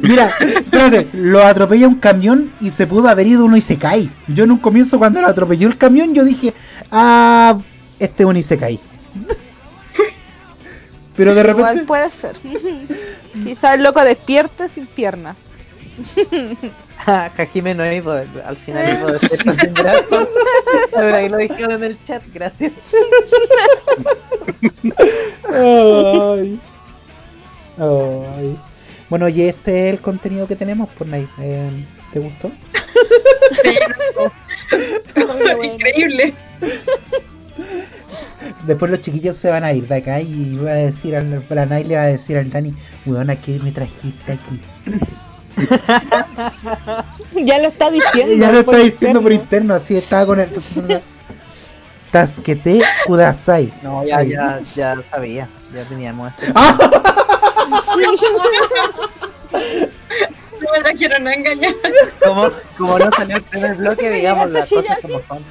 Mira, 0.00 0.32
espérate, 0.38 1.08
lo 1.12 1.44
atropella 1.44 1.88
un 1.88 1.96
camión 1.96 2.52
y 2.60 2.70
se 2.70 2.86
pudo 2.86 3.08
haber 3.08 3.26
ido 3.26 3.44
uno 3.44 3.56
y 3.56 3.60
se 3.60 3.78
cae. 3.78 4.08
Yo 4.28 4.44
en 4.44 4.52
un 4.52 4.58
comienzo 4.58 4.98
cuando 4.98 5.20
lo 5.20 5.26
atropelló 5.26 5.66
el 5.66 5.76
camión 5.76 6.14
yo 6.14 6.24
dije, 6.24 6.54
ah, 6.92 7.58
este 7.98 8.24
uno 8.24 8.38
y 8.38 8.44
se 8.44 8.56
cae. 8.56 8.78
Pero 11.16 11.34
de 11.34 11.40
Igual 11.40 11.56
repente... 11.56 11.84
puede 11.84 12.10
ser. 12.10 12.36
Quizás 13.42 13.74
el 13.74 13.82
loco 13.82 14.04
despierte 14.04 14.68
sin 14.68 14.86
piernas. 14.86 15.36
Ja, 17.04 17.26
Hajime 17.38 17.74
no 17.74 17.90
iba, 17.90 18.20
al 18.44 18.56
final 18.56 18.98
iba 18.98 19.12
de 19.12 19.18
ser 19.18 19.42
sin 19.42 19.74
brazos. 19.74 20.28
Pero 20.94 21.16
ahí 21.16 21.28
lo 21.28 21.36
dijeron 21.38 21.72
en 21.72 21.84
el 21.84 22.04
chat, 22.06 22.22
gracias. 22.32 22.72
Ay. 25.52 26.60
Ay. 27.78 28.58
Bueno, 29.08 29.28
y 29.28 29.42
este 29.42 29.88
es 29.88 29.94
el 29.94 30.00
contenido 30.00 30.46
que 30.46 30.56
tenemos 30.56 30.88
por 30.90 31.06
Night. 31.06 31.28
Eh, 31.40 31.70
¿Te 32.12 32.18
gustó? 32.18 32.50
Sí, 33.62 33.78
Increíble. 35.62 36.34
Después 38.66 38.90
los 38.90 39.00
chiquillos 39.00 39.36
se 39.36 39.50
van 39.50 39.64
a 39.64 39.72
ir 39.72 39.86
de 39.86 39.96
acá 39.96 40.20
y 40.20 40.56
va 40.56 40.70
a 40.70 40.74
decir 40.74 41.16
al, 41.16 41.44
la 41.48 41.66
Night 41.66 41.86
le 41.86 41.96
va 41.96 42.02
a 42.02 42.06
decir 42.06 42.36
al 42.36 42.50
Dani, 42.50 42.74
weona, 43.04 43.36
¿qué 43.36 43.58
me 43.58 43.72
trajiste 43.72 44.32
aquí? 44.32 44.60
Ya 47.44 47.58
lo 47.58 47.68
está 47.68 47.90
diciendo. 47.90 48.34
ya 48.34 48.52
lo 48.52 48.60
está 48.60 48.72
por 48.72 48.82
diciendo 48.82 49.22
por 49.22 49.32
interno. 49.32 49.74
así 49.74 49.96
estaba 49.96 50.26
con 50.26 50.40
el... 50.40 50.48
Tasquete 52.10 52.82
Kudasai. 53.06 53.72
No, 53.82 54.04
ya, 54.04 54.22
ya, 54.22 54.60
ya 54.74 54.96
sabía. 55.10 55.48
Ya 55.74 55.84
teníamos 55.84 56.30
esto. 56.32 56.52
¡Ah! 56.54 56.76
No 60.60 60.72
me 60.72 60.80
trajeron 60.80 61.26
a 61.26 61.34
engañar. 61.34 61.74
Como, 62.22 62.50
como 62.76 62.98
no 62.98 63.10
salió 63.12 63.36
el 63.36 63.42
primer 63.42 63.74
bloque, 63.76 64.10
digamos 64.10 64.50
las 64.50 64.68
cosas 64.68 64.98
como 65.00 65.20
son. 65.26 65.42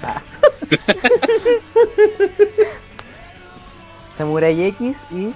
Samurai 4.17 4.63
X 4.65 4.97
y, 5.11 5.33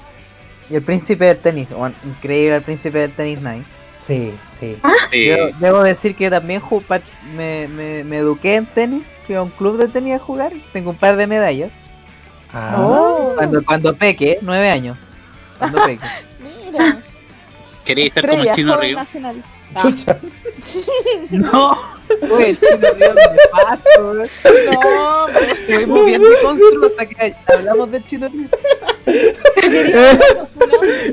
y 0.69 0.75
el 0.75 0.81
príncipe 0.83 1.25
del 1.25 1.37
tenis. 1.37 1.67
Bueno, 1.69 1.95
increíble 2.05 2.57
el 2.57 2.61
príncipe 2.61 2.99
del 2.99 3.11
tenis 3.11 3.41
Night. 3.41 3.65
Sí, 4.07 4.33
sí. 4.59 4.77
Sí. 5.11 5.25
Yo 5.27 5.47
debo 5.59 5.81
decir 5.83 6.15
que 6.15 6.29
también 6.29 6.61
me, 7.35 7.67
me, 7.67 8.03
me 8.03 8.17
eduqué 8.17 8.55
en 8.55 8.65
tenis. 8.65 9.03
Fui 9.25 9.35
a 9.35 9.41
un 9.41 9.49
club 9.49 9.77
de 9.77 9.87
tenis 9.87 10.15
a 10.15 10.19
jugar. 10.19 10.51
Tengo 10.73 10.91
un 10.91 10.97
par 10.97 11.15
de 11.17 11.25
medallas. 11.27 11.71
Ah, 12.53 12.75
Oh, 12.79 13.33
Cuando, 13.35 13.63
cuando 13.65 13.95
peque, 13.95 14.37
nueve 14.41 14.69
años. 14.69 14.97
Cuando 15.57 15.83
peque. 15.85 16.05
mira. 16.39 16.97
¿Queréis 17.83 18.13
ser 18.13 18.27
como 18.29 18.43
el 18.43 18.51
chino 18.51 18.77
Río? 18.77 18.97
nacional. 18.97 19.35
Ah, 19.73 19.81
chucha. 19.81 20.19
No, 21.31 21.77
Uy, 22.21 22.43
el 22.43 22.57
chino 22.57 22.87
río 22.97 23.13
me 23.13 23.37
paso, 23.51 24.13
no, 24.13 25.25
pero 25.33 25.51
Estuvimos 25.51 26.05
bien 26.05 26.21
de 26.21 26.27
hasta 26.87 27.05
que 27.07 27.35
hablamos 27.53 27.91
del 27.91 28.07
chino 28.07 28.29
río. 28.29 28.47
Eh, 29.07 30.19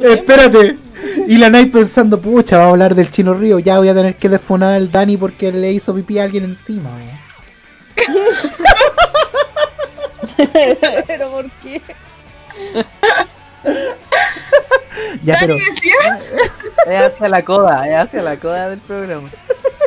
espérate. 0.03 0.77
Y 1.27 1.39
la 1.39 1.51
Night 1.51 1.73
pensando, 1.73 2.21
pucha, 2.21 2.59
va 2.59 2.65
a 2.65 2.69
hablar 2.71 2.95
del 2.95 3.11
Chino 3.11 3.35
Río. 3.35 3.59
Ya 3.59 3.79
voy 3.79 3.89
a 3.89 3.95
tener 3.95 4.15
que 4.15 4.29
desfonar 4.29 4.75
al 4.75 4.91
Dani 4.91 5.17
porque 5.17 5.53
le 5.53 5.73
hizo 5.73 5.95
pipí 5.95 6.19
a 6.19 6.25
alguien 6.25 6.45
encima. 6.45 6.91
weón. 6.91 7.23
pero 11.07 11.31
¿por 11.31 11.51
qué? 11.63 11.81
Ya, 15.23 15.37
pero. 15.41 15.55
Dani 15.55 15.65
decía, 15.65 15.95
Es 16.87 17.13
hacia 17.13 17.29
la 17.29 17.43
coda, 17.43 17.89
es 17.89 17.97
hacia 17.97 18.23
la 18.23 18.37
coda 18.37 18.69
del 18.71 18.79
programa. 18.81 19.29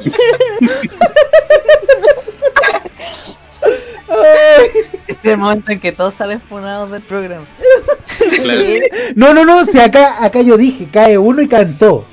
Este 4.24 5.12
es 5.12 5.26
el 5.26 5.38
momento 5.38 5.72
en 5.72 5.80
que 5.80 5.92
todos 5.92 6.14
salen 6.16 6.42
funados 6.42 6.92
del 6.92 7.02
programa. 7.02 7.46
Claro. 8.44 8.62
No, 9.16 9.34
no, 9.34 9.46
no, 9.46 9.66
si 9.66 9.80
acá, 9.80 10.24
acá 10.24 10.42
yo 10.42 10.58
dije, 10.58 10.88
cae 10.92 11.18
uno 11.18 11.42
y 11.42 11.48
cantó. 11.48 12.06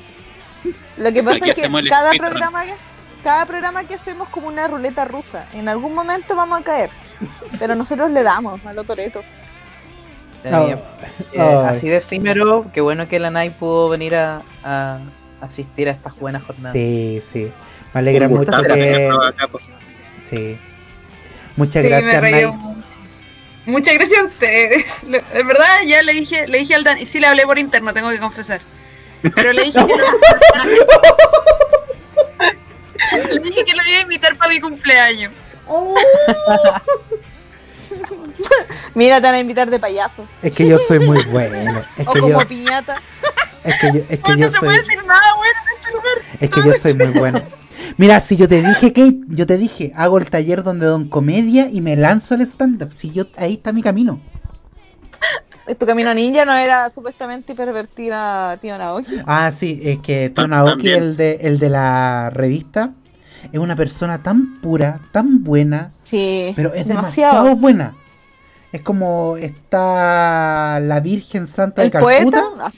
Lo 0.97 1.13
que 1.13 1.23
pasa 1.23 1.37
Aquí 1.39 1.51
es 1.51 1.57
que 1.57 1.89
cada 1.89 2.09
speedrun. 2.11 2.31
programa, 2.31 2.65
que- 2.65 2.75
cada 3.23 3.47
programa 3.47 3.85
que 3.85 3.95
hacemos 3.95 4.29
como 4.29 4.49
una 4.49 4.67
ruleta 4.69 5.05
rusa. 5.05 5.47
En 5.55 5.69
algún 5.69 5.95
momento 5.95 6.35
vamos 6.35 6.61
a 6.61 6.65
caer. 6.65 6.91
Pero 7.59 7.75
nosotros 7.75 8.11
le 8.11 8.23
damos 8.23 8.65
a 8.67 8.73
lo 8.73 8.85
Toreto. 8.85 9.23
Está 10.45 10.65
bien. 10.65 10.79
Eh, 11.33 11.39
Ay. 11.41 11.77
así 11.77 11.89
de 11.89 11.99
efímero, 11.99 12.67
qué 12.75 12.81
bueno 12.81 13.09
que 13.09 13.21
la 13.21 13.31
Nai 13.31 13.51
pudo 13.51 13.89
venir 13.89 14.17
a, 14.17 14.43
a 14.65 14.99
asistir 15.41 15.89
a 15.89 15.93
estas 15.93 16.19
buenas 16.19 16.43
jornadas. 16.43 16.73
Sí, 16.73 17.23
sí. 17.33 17.51
Me 17.95 18.01
alegra 18.01 18.29
mucho 18.29 18.51
que. 18.51 19.09
acá, 19.29 19.47
pues. 19.51 19.65
Sí. 20.29 20.59
Muchas 21.57 21.83
sí, 21.85 21.91
me 21.91 22.01
gracias. 22.01 22.55
Muchas 23.67 23.95
gracias 23.95 24.21
a 24.21 24.25
ustedes. 24.25 25.03
Lo- 25.09 25.19
En 25.33 25.47
verdad, 25.47 25.83
ya 25.87 26.03
le 26.03 26.13
dije, 26.15 26.47
le 26.49 26.59
dije 26.59 26.75
al 26.75 26.85
Dani, 26.85 27.05
sí 27.07 27.21
le 27.21 27.27
hablé 27.27 27.45
por 27.45 27.59
interno, 27.59 27.93
tengo 27.95 28.11
que 28.11 28.19
confesar. 28.19 28.61
Pero 29.35 29.53
le 29.53 29.65
dije 29.65 29.79
que 29.87 29.95
no. 29.95 30.05
le 33.29 33.39
dije 33.41 33.65
que 33.65 33.75
lo 33.75 33.83
iba 33.87 33.99
a 33.99 34.03
invitar 34.03 34.37
para 34.37 34.51
mi 34.51 34.61
cumpleaños. 34.61 35.33
Mira, 38.95 39.17
te 39.21 39.23
van 39.27 39.35
a 39.37 39.39
invitar 39.41 39.71
de 39.71 39.79
payaso. 39.79 40.27
Es 40.43 40.53
que 40.55 40.67
yo 40.67 40.79
soy 40.79 40.99
muy 41.01 41.23
bueno. 41.25 41.83
Es 41.97 42.07
O 42.09 42.13
que 42.13 42.21
como 42.21 42.41
yo, 42.41 42.49
piñata. 42.49 43.01
es 43.65 43.75
que 43.81 43.87
yo, 43.93 43.99
es 44.09 44.19
que 44.21 44.21
Oh, 44.25 44.35
yo 44.35 44.47
no 44.47 44.53
se 44.53 44.59
soy. 44.59 44.69
puede 44.69 44.79
decir 44.79 45.05
nada 45.05 45.35
bueno 45.37 45.59
en 45.61 45.77
este 45.77 45.93
lugar. 45.93 46.13
Es 46.41 46.51
que 46.51 46.61
yo 46.65 46.75
soy 46.81 46.95
muy 46.95 47.19
bueno. 47.19 47.43
Mira, 47.97 48.21
si 48.21 48.37
yo 48.37 48.49
te 48.49 48.63
dije, 48.63 48.93
Kate, 48.93 49.21
yo 49.29 49.47
te 49.47 49.59
dije, 49.59 49.93
hago 49.95 50.19
el 50.19 50.31
taller 50.31 50.63
donde 50.63 50.87
don 50.87 51.09
comedia 51.09 51.69
y 51.71 51.81
me 51.81 51.97
lanzo 51.97 52.35
al 52.35 52.43
stand-up. 52.43 52.93
Si 52.93 53.11
yo, 53.11 53.27
ahí 53.37 53.55
está 53.55 53.73
mi 53.73 53.83
camino. 53.83 54.21
Tu 55.79 55.87
camino 55.87 56.13
ninja 56.13 56.45
no 56.45 56.55
era 56.55 56.91
supuestamente 56.91 57.55
pervertir 57.55 58.13
a 58.13 58.59
tío 58.61 58.77
Naoki. 58.77 59.21
Ah, 59.27 59.53
sí, 59.53 59.81
es 59.83 59.99
que 60.01 60.29
Tonaoki, 60.31 60.71
también. 60.73 61.03
el 61.03 61.17
de, 61.17 61.39
el 61.43 61.59
de 61.61 61.69
la 61.69 62.31
revista, 62.31 62.91
es 63.53 63.59
una 63.61 63.77
persona 63.77 64.23
tan 64.23 64.61
pura, 64.61 65.01
tan 65.13 65.45
buena, 65.45 65.93
Sí, 66.03 66.53
pero 66.57 66.75
es 66.75 66.87
demasiado, 66.87 67.35
demasiado. 67.45 67.57
buena. 67.61 67.95
Es 68.73 68.83
como 68.83 69.37
está 69.37 70.81
la 70.81 70.99
Virgen 71.01 71.47
Santa 71.47 71.83
de 71.83 71.87
El 71.87 71.93
Calcuta. 71.93 72.43
poeta. 72.51 72.73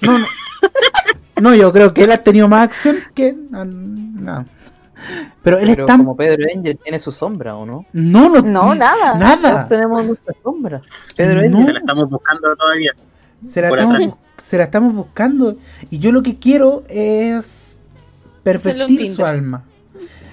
No, 0.00 0.18
no. 0.18 0.26
No, 1.40 1.54
yo 1.54 1.72
creo 1.72 1.92
que 1.94 2.04
él 2.04 2.12
ha 2.12 2.18
tenido 2.22 2.48
más 2.48 2.64
acción 2.70 2.96
que. 3.14 3.32
No. 3.50 3.64
no. 3.64 4.46
Pero 5.42 5.58
él 5.58 5.68
Pero 5.70 5.82
es 5.82 5.86
tan. 5.86 5.98
como 5.98 6.16
Pedro 6.16 6.46
Angel 6.54 6.78
tiene 6.82 7.00
su 7.00 7.10
sombra, 7.10 7.56
¿o 7.56 7.66
no? 7.66 7.86
No, 7.92 8.28
no, 8.28 8.40
No, 8.42 8.74
nada. 8.74 9.14
Nada. 9.16 9.66
tenemos 9.68 10.04
nuestra 10.06 10.34
sombra. 10.42 10.80
Pedro 11.16 11.40
No. 11.48 11.58
Angel. 11.58 11.66
Se 11.66 11.72
la 11.72 11.78
estamos 11.80 12.10
buscando 12.10 12.56
todavía. 12.56 12.92
Se 13.52 13.60
la, 13.60 13.68
estamos, 13.70 14.00
se 14.48 14.58
la 14.58 14.64
estamos 14.64 14.94
buscando. 14.94 15.56
Y 15.90 15.98
yo 15.98 16.12
lo 16.12 16.22
que 16.22 16.38
quiero 16.38 16.84
es 16.88 17.44
pervertir 18.42 19.14
su 19.14 19.24
alma. 19.24 19.64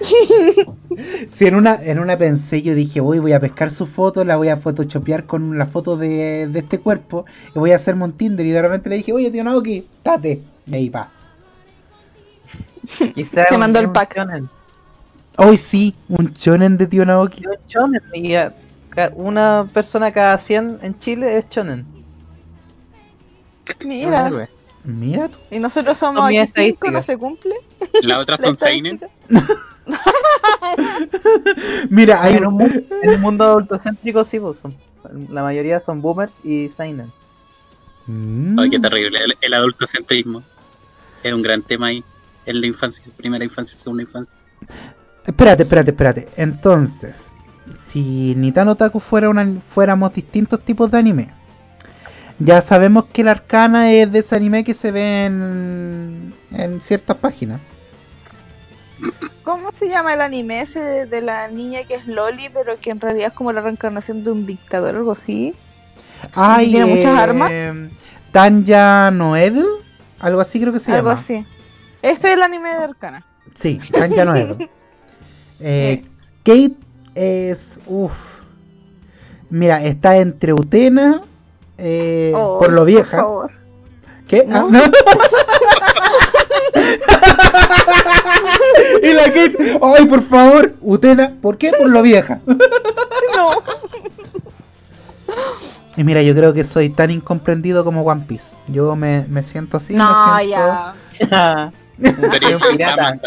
Si 1.36 1.46
en 1.46 1.54
una, 1.54 1.82
en 1.82 1.98
una 1.98 2.16
pensé, 2.16 2.62
yo 2.62 2.74
dije, 2.74 3.00
uy, 3.00 3.18
voy 3.18 3.32
a 3.32 3.40
pescar 3.40 3.70
su 3.70 3.86
foto, 3.86 4.24
la 4.24 4.36
voy 4.36 4.48
a 4.48 4.56
photoshopear 4.56 5.24
con 5.24 5.56
la 5.58 5.66
foto 5.66 5.96
de, 5.96 6.48
de 6.48 6.58
este 6.58 6.78
cuerpo 6.80 7.26
y 7.54 7.58
voy 7.58 7.72
a 7.72 7.76
hacerme 7.76 8.04
un 8.04 8.12
Tinder. 8.14 8.44
Y 8.46 8.50
de 8.50 8.62
repente 8.62 8.88
le 8.90 8.96
dije, 8.96 9.12
oye, 9.12 9.30
tío 9.30 9.44
Naoki, 9.44 9.86
date. 10.02 10.42
Y 10.66 10.74
ahí 10.74 10.88
va. 10.88 11.08
Te 13.48 13.58
mandó 13.58 13.78
el 13.80 13.86
un 13.86 13.92
pack. 13.92 14.16
shonen. 14.16 14.48
Hoy 15.36 15.56
sí, 15.56 15.94
un 16.08 16.34
chonen 16.34 16.76
de 16.76 16.86
tío 16.86 17.04
Naoki. 17.04 17.46
Un 17.46 17.56
shonen, 17.68 18.02
y 18.12 18.34
a- 18.34 18.54
ca- 18.90 19.12
una 19.14 19.68
persona 19.72 20.12
cada 20.12 20.38
100 20.38 20.80
en 20.82 20.98
Chile 20.98 21.38
es 21.38 21.48
shonen. 21.48 21.86
Mira. 23.84 24.48
Mira 24.84 25.28
tú. 25.28 25.38
Y 25.50 25.60
nosotros 25.60 25.98
somos 25.98 26.26
aquí 26.26 26.38
cinco, 26.54 26.90
no 26.90 27.02
se 27.02 27.16
cumple. 27.16 27.54
La 28.02 28.24
son 28.36 28.56
Seinen. 28.56 29.00
Mira, 31.90 32.22
hay 32.22 32.34
en, 32.36 32.46
un 32.46 32.54
mundo, 32.54 32.80
en 33.02 33.10
un 33.10 33.20
mundo 33.20 33.44
adultocéntrico 33.44 34.24
sí, 34.24 34.38
pues, 34.40 34.58
son, 34.58 34.74
la 35.30 35.42
mayoría 35.42 35.80
son 35.80 36.00
boomers 36.00 36.42
y 36.44 36.68
seinens. 36.68 37.12
Mm. 38.10 38.58
Ay, 38.58 38.70
qué 38.70 38.78
terrible. 38.78 39.18
El, 39.18 39.36
el 39.40 39.54
adultocentrismo. 39.54 40.42
Es 41.22 41.32
un 41.32 41.42
gran 41.42 41.62
tema 41.62 41.88
ahí. 41.88 42.04
En 42.46 42.60
la 42.60 42.66
infancia, 42.66 43.04
primera 43.16 43.44
infancia, 43.44 43.78
segunda 43.78 44.02
infancia. 44.02 44.34
Espérate, 45.26 45.62
espérate, 45.62 45.90
espérate. 45.90 46.28
Entonces, 46.36 47.32
si 47.86 48.34
Nitano 48.34 48.72
Otaku 48.72 48.98
fuera 48.98 49.28
una, 49.28 49.60
fuéramos 49.74 50.14
distintos 50.14 50.64
tipos 50.64 50.90
de 50.90 50.98
anime, 50.98 51.30
ya 52.38 52.62
sabemos 52.62 53.04
que 53.12 53.20
el 53.20 53.28
arcana 53.28 53.92
es 53.92 54.10
de 54.10 54.20
ese 54.20 54.34
anime 54.34 54.64
que 54.64 54.72
se 54.72 54.90
ve 54.90 55.26
en, 55.26 56.34
en 56.50 56.80
ciertas 56.80 57.18
páginas. 57.18 57.60
¿Cómo 59.44 59.72
se 59.72 59.88
llama 59.88 60.14
el 60.14 60.22
anime 60.22 60.62
ese 60.62 60.80
de, 60.80 61.06
de 61.06 61.20
la 61.20 61.48
niña 61.48 61.84
que 61.84 61.96
es 61.96 62.06
Loli, 62.06 62.48
pero 62.48 62.80
que 62.80 62.90
en 62.90 63.00
realidad 63.00 63.28
es 63.28 63.34
como 63.34 63.52
la 63.52 63.60
reencarnación 63.60 64.24
de 64.24 64.30
un 64.30 64.46
dictador 64.46 64.94
o 64.94 64.98
algo 64.98 65.12
así? 65.12 65.54
Ay, 66.34 66.70
¿Tiene 66.70 66.86
muchas 66.86 67.16
eh, 67.16 67.20
armas? 67.20 67.50
Tanya 68.32 69.10
Noedl, 69.10 69.64
algo 70.18 70.40
así 70.40 70.60
creo 70.60 70.72
que 70.72 70.80
se 70.80 70.92
algo 70.92 71.08
llama. 71.08 71.20
así. 71.20 71.44
Ese 72.02 72.28
es 72.28 72.34
el 72.34 72.42
anime 72.42 72.70
de 72.70 72.84
Arcana. 72.84 73.26
Sí, 73.58 73.78
Tanya 73.92 74.24
Noedl. 74.24 74.68
Eh, 75.62 76.02
Kate 76.42 76.72
es. 77.14 77.78
Uff. 77.86 78.14
Mira, 79.50 79.84
está 79.84 80.16
entre 80.16 80.54
Utena. 80.54 81.20
eh, 81.76 82.32
Oh, 82.34 82.58
por 82.60 82.72
lo 82.72 82.86
vieja. 82.86 83.18
favor. 83.18 83.50
¿Qué? 84.26 84.46
¿No? 84.46 84.70
Ah, 84.72 84.90
y 89.02 89.12
la 89.12 89.24
Kate. 89.24 89.78
Ay, 89.82 90.06
por 90.06 90.22
favor, 90.22 90.72
Utena. 90.80 91.34
¿Por 91.42 91.58
qué? 91.58 91.72
Por 91.72 91.90
lo 91.90 92.00
vieja. 92.00 92.40
No. 92.46 93.50
Y 96.00 96.04
mira, 96.04 96.22
yo 96.22 96.34
creo 96.34 96.54
que 96.54 96.64
soy 96.64 96.88
tan 96.88 97.10
incomprendido 97.10 97.84
como 97.84 98.00
One 98.04 98.24
Piece. 98.26 98.54
Yo 98.68 98.96
me, 98.96 99.26
me 99.28 99.42
siento 99.42 99.76
así. 99.76 99.92
me 99.92 99.98
No, 99.98 100.38
siento- 100.38 100.94
ya. 101.20 101.20
Un 102.00 102.78
pirata. 102.78 103.18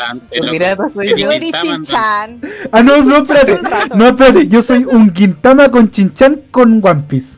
Un 0.42 0.50
pirata 0.50 0.90
soy 0.92 1.10
yo. 1.22 1.28
Un 1.28 1.34
eres 1.34 1.52
Chinchan. 1.62 2.42
Ah, 2.72 2.82
no, 2.82 2.98
no, 3.04 3.18
espérate. 3.18 3.60
No, 3.96 4.08
espérate. 4.08 4.48
Yo 4.48 4.64
soy 4.64 4.86
un 4.86 5.12
Quintama 5.12 5.70
con 5.70 5.92
Chinchan 5.92 6.42
con 6.50 6.82
One 6.84 7.04
Piece. 7.08 7.38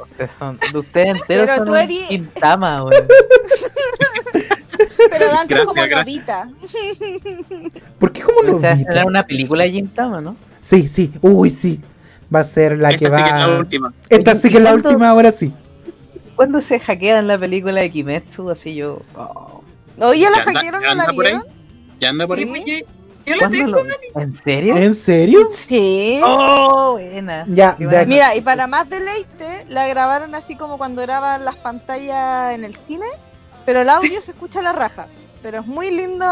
Ustedes 0.00 0.30
son, 0.38 0.58
de 0.72 0.78
ustedes 0.78 1.08
enteros 1.08 1.44
Pero 1.44 1.56
son 1.58 1.64
tú 1.66 1.72
un 1.72 1.78
eres- 1.78 2.08
Quintama, 2.08 2.84
weón. 2.84 3.04
Pero 5.10 5.26
Dante 5.28 5.54
es 5.56 5.60
como 5.64 5.74
gracias. 5.74 6.06
Novita. 6.06 6.48
¿Por 8.00 8.12
qué 8.12 8.22
como 8.22 8.56
O 8.56 8.60
sea, 8.62 8.74
Novita? 8.76 8.92
era 8.92 9.04
una 9.04 9.22
película 9.24 9.64
de 9.64 9.72
Quintama, 9.72 10.22
¿no? 10.22 10.36
Sí, 10.62 10.88
sí. 10.88 11.12
Uy, 11.20 11.50
sí. 11.50 11.78
Va 12.34 12.40
a 12.40 12.44
ser 12.44 12.78
la 12.78 12.90
que 12.90 13.06
Esta 13.06 13.16
sí 13.16 13.22
va. 13.22 13.24
que 13.24 13.30
es 13.30 13.36
la 13.46 13.58
última. 13.58 13.92
Esta 14.08 14.34
sí 14.36 14.50
que 14.50 14.56
es 14.58 14.62
la 14.62 14.74
última, 14.74 15.08
ahora 15.10 15.32
sí. 15.32 15.52
Cuando 16.36 16.62
se 16.62 16.78
hackean 16.78 17.26
la 17.26 17.36
película 17.38 17.80
de 17.80 17.90
Kimetsu, 17.90 18.50
así 18.50 18.74
yo. 18.74 19.02
oh, 19.16 19.62
Oye, 19.98 20.30
la 20.30 20.36
Ya 20.38 20.42
anda- 20.44 20.52
hackearon, 20.60 20.80
ya 20.80 20.86
¿no 20.86 20.92
anda 20.92 21.06
la 21.06 21.12
por 21.12 21.26
ahí. 21.26 21.32
vieron? 21.32 21.48
¿Ya 22.00 22.08
anda 22.08 22.26
por 22.26 22.38
Sí, 22.38 22.44
ahí? 22.44 22.48
pues, 22.48 22.64
yo, 23.26 23.32
la 23.34 23.38
¿cuándo 23.40 23.58
tengo. 23.58 23.78
lo- 24.14 24.20
¿En 24.22 24.32
serio? 24.32 24.76
¿En 24.76 24.94
serio? 24.94 25.40
Sí. 25.50 26.20
Oh, 26.24 26.92
buena. 26.92 27.44
Ya, 27.48 27.76
buena. 27.78 28.04
Mira, 28.06 28.34
y 28.36 28.40
para 28.40 28.66
más 28.66 28.88
deleite, 28.88 29.66
la 29.68 29.86
grabaron 29.88 30.34
así 30.34 30.56
como 30.56 30.78
cuando 30.78 31.02
graban 31.02 31.44
las 31.44 31.56
pantallas 31.56 32.54
en 32.54 32.64
el 32.64 32.74
cine, 32.86 33.04
pero 33.66 33.82
el 33.82 33.88
audio 33.90 34.22
se 34.22 34.30
escucha 34.30 34.60
a 34.60 34.62
la 34.62 34.72
raja. 34.72 35.08
Pero 35.42 35.60
es 35.60 35.66
muy 35.66 35.90
lindo 35.90 36.26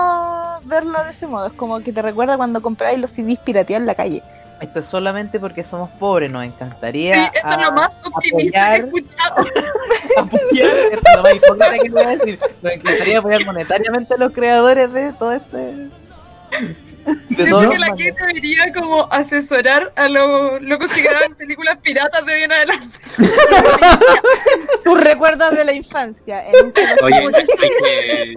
verlo 0.65 1.03
de 1.05 1.11
ese 1.11 1.27
modo. 1.27 1.47
Es 1.49 1.53
como 1.55 1.81
que 1.81 1.93
te 1.93 2.03
recuerda 2.03 2.37
cuando 2.37 2.61
compráis 2.63 2.99
los 2.99 3.11
CDs 3.11 3.39
pirateados 3.41 3.81
en 3.83 3.87
la 3.87 3.95
calle. 3.95 4.23
Esto 4.61 4.81
es 4.81 4.87
solamente 4.87 5.39
porque 5.39 5.63
somos 5.65 5.89
pobres, 6.01 6.31
nos 6.33 6.43
Sí, 6.43 6.49
encantaría. 6.49 7.27
esto 7.27 7.49
es 7.49 7.57
lo 7.67 7.73
más 7.73 7.91
optimista 8.05 8.71
que 8.71 8.77
he 8.77 8.83
apoyar- 8.83 8.85
escuchado. 8.87 9.37
apoyar, 10.19 10.77
esto 10.93 11.09
es 11.11 11.17
lo 11.17 11.23
más 11.23 11.35
hipócrita 11.35 11.79
que 11.79 11.91
voy 11.91 12.03
a 12.03 12.09
decir. 12.17 12.39
Nos 12.63 12.73
encantaría 12.73 13.19
apoyar 13.21 13.45
monetariamente 13.47 14.15
a 14.15 14.17
los 14.17 14.33
creadores 14.33 14.93
de 14.93 15.13
todo 15.13 15.33
este. 15.33 15.57
De 15.57 17.37
que 17.37 17.47
los 17.47 17.79
la 17.79 17.95
que 17.95 18.13
debería 18.13 18.73
como 18.73 19.07
asesorar 19.13 19.93
a 19.97 20.09
los 20.09 20.61
locos 20.63 20.93
que 20.93 21.03
graban 21.03 21.35
películas 21.35 21.79
piratas 21.83 22.27
de 22.27 22.35
bien 22.35 22.51
adelante. 22.53 22.87
Tus 24.85 25.01
recuerdos 25.01 25.51
de 25.53 25.65
la 25.65 25.73
infancia. 25.73 26.45
En 26.49 26.73
Oye, 27.03 27.15
hay 27.17 27.27
que, 27.27 28.35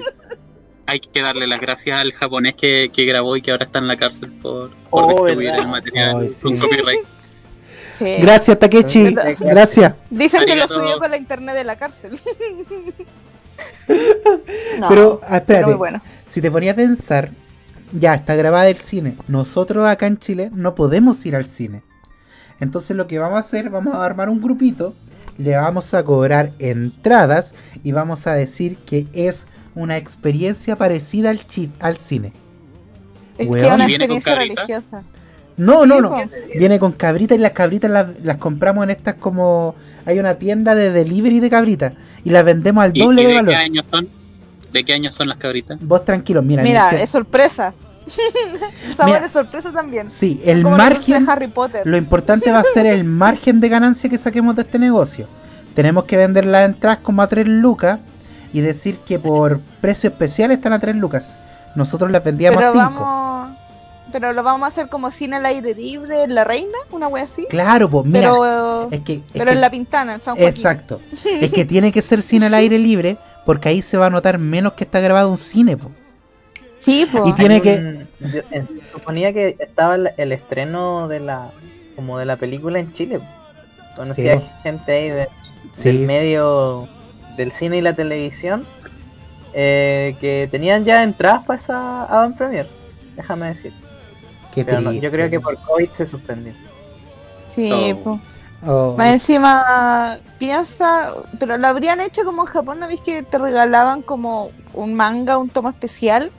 hay 0.91 0.99
que 0.99 1.21
darle 1.21 1.47
las 1.47 1.59
gracias 1.61 1.99
al 1.99 2.11
japonés 2.11 2.55
que, 2.55 2.89
que 2.93 3.05
grabó 3.05 3.35
y 3.37 3.41
que 3.41 3.51
ahora 3.51 3.65
está 3.65 3.79
en 3.79 3.87
la 3.87 3.97
cárcel 3.97 4.31
por, 4.41 4.69
por 4.89 5.03
Oh, 5.03 5.07
distribuir 5.09 5.47
verdad. 5.51 5.59
el 5.65 5.67
material 5.71 6.17
Ay, 6.21 6.35
con 6.41 6.55
sí. 6.55 6.61
copyright. 6.61 7.05
Sí. 7.97 8.15
Gracias, 8.19 8.59
Takechi. 8.59 9.15
Gracias. 9.41 9.93
Dicen 10.09 10.45
que 10.45 10.55
lo 10.55 10.67
subió 10.67 10.97
con 10.97 11.11
la 11.11 11.17
internet 11.17 11.55
de 11.55 11.63
la 11.63 11.75
cárcel. 11.75 12.19
No, 14.79 14.89
Pero, 14.89 15.21
ah, 15.23 15.37
espérate. 15.37 15.65
pero 15.65 15.67
muy 15.67 15.73
bueno. 15.77 16.01
Si 16.27 16.41
te 16.41 16.49
ponía 16.49 16.71
a 16.71 16.75
pensar, 16.75 17.31
ya 17.91 18.15
está 18.15 18.35
grabada 18.35 18.69
el 18.69 18.77
cine. 18.77 19.15
Nosotros 19.27 19.87
acá 19.87 20.07
en 20.07 20.17
Chile 20.19 20.49
no 20.53 20.75
podemos 20.75 21.23
ir 21.25 21.35
al 21.35 21.45
cine. 21.45 21.81
Entonces 22.59 22.95
lo 22.95 23.07
que 23.07 23.19
vamos 23.19 23.37
a 23.37 23.39
hacer, 23.39 23.69
vamos 23.69 23.93
a 23.95 24.05
armar 24.05 24.29
un 24.29 24.41
grupito, 24.41 24.93
le 25.37 25.55
vamos 25.57 25.93
a 25.93 26.03
cobrar 26.03 26.51
entradas 26.59 27.53
y 27.83 27.91
vamos 27.91 28.27
a 28.27 28.33
decir 28.33 28.77
que 28.85 29.07
es 29.13 29.45
una 29.75 29.97
experiencia 29.97 30.75
parecida 30.75 31.29
al, 31.29 31.45
chi- 31.47 31.71
al 31.79 31.97
cine. 31.97 32.33
Es 33.37 33.47
que 33.47 33.57
es 33.57 33.63
una 33.73 33.85
¿Viene 33.87 34.07
con 34.07 34.17
experiencia 34.17 34.35
religiosa. 34.35 35.03
No, 35.57 35.85
no, 35.85 35.95
Sí, 35.95 36.01
no. 36.01 36.09
po. 36.09 36.21
Viene 36.57 36.79
con 36.79 36.91
cabritas 36.93 37.37
y 37.37 37.41
las 37.41 37.51
cabritas 37.51 37.89
las, 37.91 38.07
las 38.23 38.37
compramos 38.37 38.83
en 38.83 38.91
estas 38.91 39.15
como... 39.15 39.75
Hay 40.05 40.17
una 40.17 40.35
tienda 40.35 40.73
de 40.73 40.89
delivery 40.91 41.39
de 41.39 41.49
cabritas 41.49 41.93
y 42.23 42.31
las 42.31 42.43
vendemos 42.43 42.83
al 42.83 42.91
¿Y, 42.97 43.01
y 43.01 43.03
doble 43.05 43.21
de 43.21 43.27
de 43.27 43.33
valor. 43.35 43.49
qué 43.51 43.55
años 43.55 43.85
son? 43.91 44.07
¿De 44.73 44.83
qué 44.83 44.93
años 44.93 45.13
son 45.13 45.27
las 45.27 45.37
cabritas? 45.37 45.77
Vos 45.79 46.03
tranquilo, 46.03 46.41
mira. 46.41 46.63
Mira, 46.63 46.89
es 46.91 47.09
sorpresa. 47.11 47.73
Sabor 48.95 49.05
Mira. 49.13 49.19
de 49.21 49.29
sorpresa 49.29 49.71
también. 49.71 50.09
Sí, 50.09 50.41
el 50.43 50.63
Como 50.63 50.75
margen... 50.75 51.23
de 51.23 51.31
Harry 51.31 51.47
Potter. 51.47 51.85
Lo 51.85 51.97
importante 51.97 52.51
va 52.51 52.59
a 52.61 52.63
ser 52.63 52.87
el 52.87 53.03
margen 53.13 53.59
de 53.59 53.69
ganancia 53.69 54.09
que 54.09 54.17
saquemos 54.17 54.55
de 54.55 54.63
este 54.63 54.79
negocio. 54.79 55.27
Tenemos 55.75 56.05
que 56.05 56.17
vender 56.17 56.45
las 56.45 56.65
entradas 56.67 56.99
como 56.99 57.21
a 57.21 57.27
3 57.27 57.47
lucas 57.47 57.99
y 58.53 58.61
decir 58.61 58.97
que 58.99 59.19
por 59.19 59.59
precio 59.81 60.09
especial 60.09 60.51
están 60.51 60.73
a 60.73 60.79
3 60.79 60.95
lucas. 60.95 61.37
Nosotros 61.75 62.11
las 62.11 62.23
vendíamos 62.23 62.57
a 62.57 62.59
Pero 62.59 62.71
5. 62.73 62.83
vamos. 62.83 63.57
Pero 64.11 64.33
lo 64.33 64.43
vamos 64.43 64.63
a 64.63 64.67
hacer 64.67 64.89
como 64.89 65.09
cine 65.09 65.37
al 65.37 65.45
aire 65.45 65.73
libre 65.73 66.23
en 66.23 66.35
La 66.35 66.43
Reina, 66.43 66.77
una 66.91 67.07
wea 67.07 67.23
así. 67.23 67.45
Claro, 67.49 67.89
pues 67.89 68.05
mira, 68.05 68.29
pero 68.29 68.89
es 68.91 68.99
que, 69.01 69.13
es 69.13 69.21
pero 69.31 69.45
que- 69.45 69.51
en 69.51 69.61
La 69.61 69.69
Pintana, 69.69 70.13
en 70.15 70.19
San 70.19 70.35
Joaquín. 70.35 70.55
exacto. 70.57 70.99
Es 71.41 71.51
que 71.53 71.63
tiene 71.63 71.93
que 71.93 72.01
ser 72.01 72.21
cine 72.21 72.47
al 72.47 72.53
aire 72.55 72.77
libre 72.77 73.17
porque 73.45 73.69
ahí 73.69 73.81
se 73.81 73.95
va 73.97 74.07
a 74.07 74.09
notar 74.09 74.37
menos 74.37 74.73
que 74.73 74.83
está 74.83 74.99
grabado 74.99 75.31
un 75.31 75.37
cine, 75.37 75.77
po. 75.77 75.91
Sí, 76.77 77.07
pues. 77.09 77.25
Y 77.27 77.33
tiene 77.33 77.61
que- 77.61 77.75
un- 77.75 78.07
yo- 78.31 78.41
en- 78.51 78.67
suponía 78.91 79.31
que 79.31 79.55
estaba 79.59 79.95
el, 79.95 80.09
el 80.17 80.31
estreno 80.33 81.07
de 81.07 81.19
la 81.21 81.51
como 81.95 82.17
de 82.17 82.25
la 82.25 82.35
película 82.35 82.79
en 82.79 82.91
Chile. 82.93 83.21
Conocía 83.95 84.39
Sí. 84.39 84.45
gente 84.63 84.91
ahí 84.91 85.09
de- 85.09 85.27
Sí. 85.77 85.83
del 85.83 85.99
medio 85.99 86.87
del 87.41 87.51
cine 87.51 87.77
y 87.77 87.81
la 87.81 87.93
televisión 87.93 88.65
eh, 89.53 90.15
que 90.21 90.47
tenían 90.49 90.85
ya 90.85 91.03
entradas 91.03 91.43
para 91.45 91.59
esa 91.59 92.03
avant 92.05 92.37
premier. 92.37 92.67
Déjame 93.15 93.47
decir. 93.47 93.73
Qué 94.53 94.63
Pero 94.63 94.81
no, 94.81 94.89
triste. 94.89 95.05
yo 95.05 95.11
creo 95.11 95.29
que 95.29 95.39
por 95.39 95.57
COVID 95.57 95.89
se 95.89 96.07
suspendió. 96.07 96.53
Sí, 97.47 97.71
Oh. 98.05 98.19
Oh, 98.63 98.93
Más 98.95 99.07
encima, 99.13 100.19
piensa, 100.37 101.13
pero 101.39 101.57
lo 101.57 101.67
habrían 101.67 101.99
hecho 101.99 102.23
como 102.23 102.43
en 102.43 102.47
Japón, 102.47 102.79
¿no 102.79 102.87
viste 102.87 103.11
que 103.11 103.23
te 103.23 103.39
regalaban 103.39 104.03
como 104.03 104.49
un 104.75 104.93
manga, 104.93 105.39
un 105.39 105.49
tomo 105.49 105.67
especial 105.67 106.29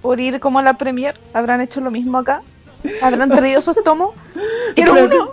por 0.00 0.18
ir 0.18 0.40
como 0.40 0.58
a 0.58 0.62
la 0.62 0.72
premier? 0.74 1.14
¿Habrán 1.34 1.60
hecho 1.60 1.82
lo 1.82 1.90
mismo 1.90 2.16
acá? 2.16 2.40
¿Habrán 3.02 3.30
traído 3.30 3.60
esos 3.60 3.76
tomos? 3.84 4.10
¡Quiero 4.74 4.96
Espérate. 4.96 5.16
uno! 5.16 5.30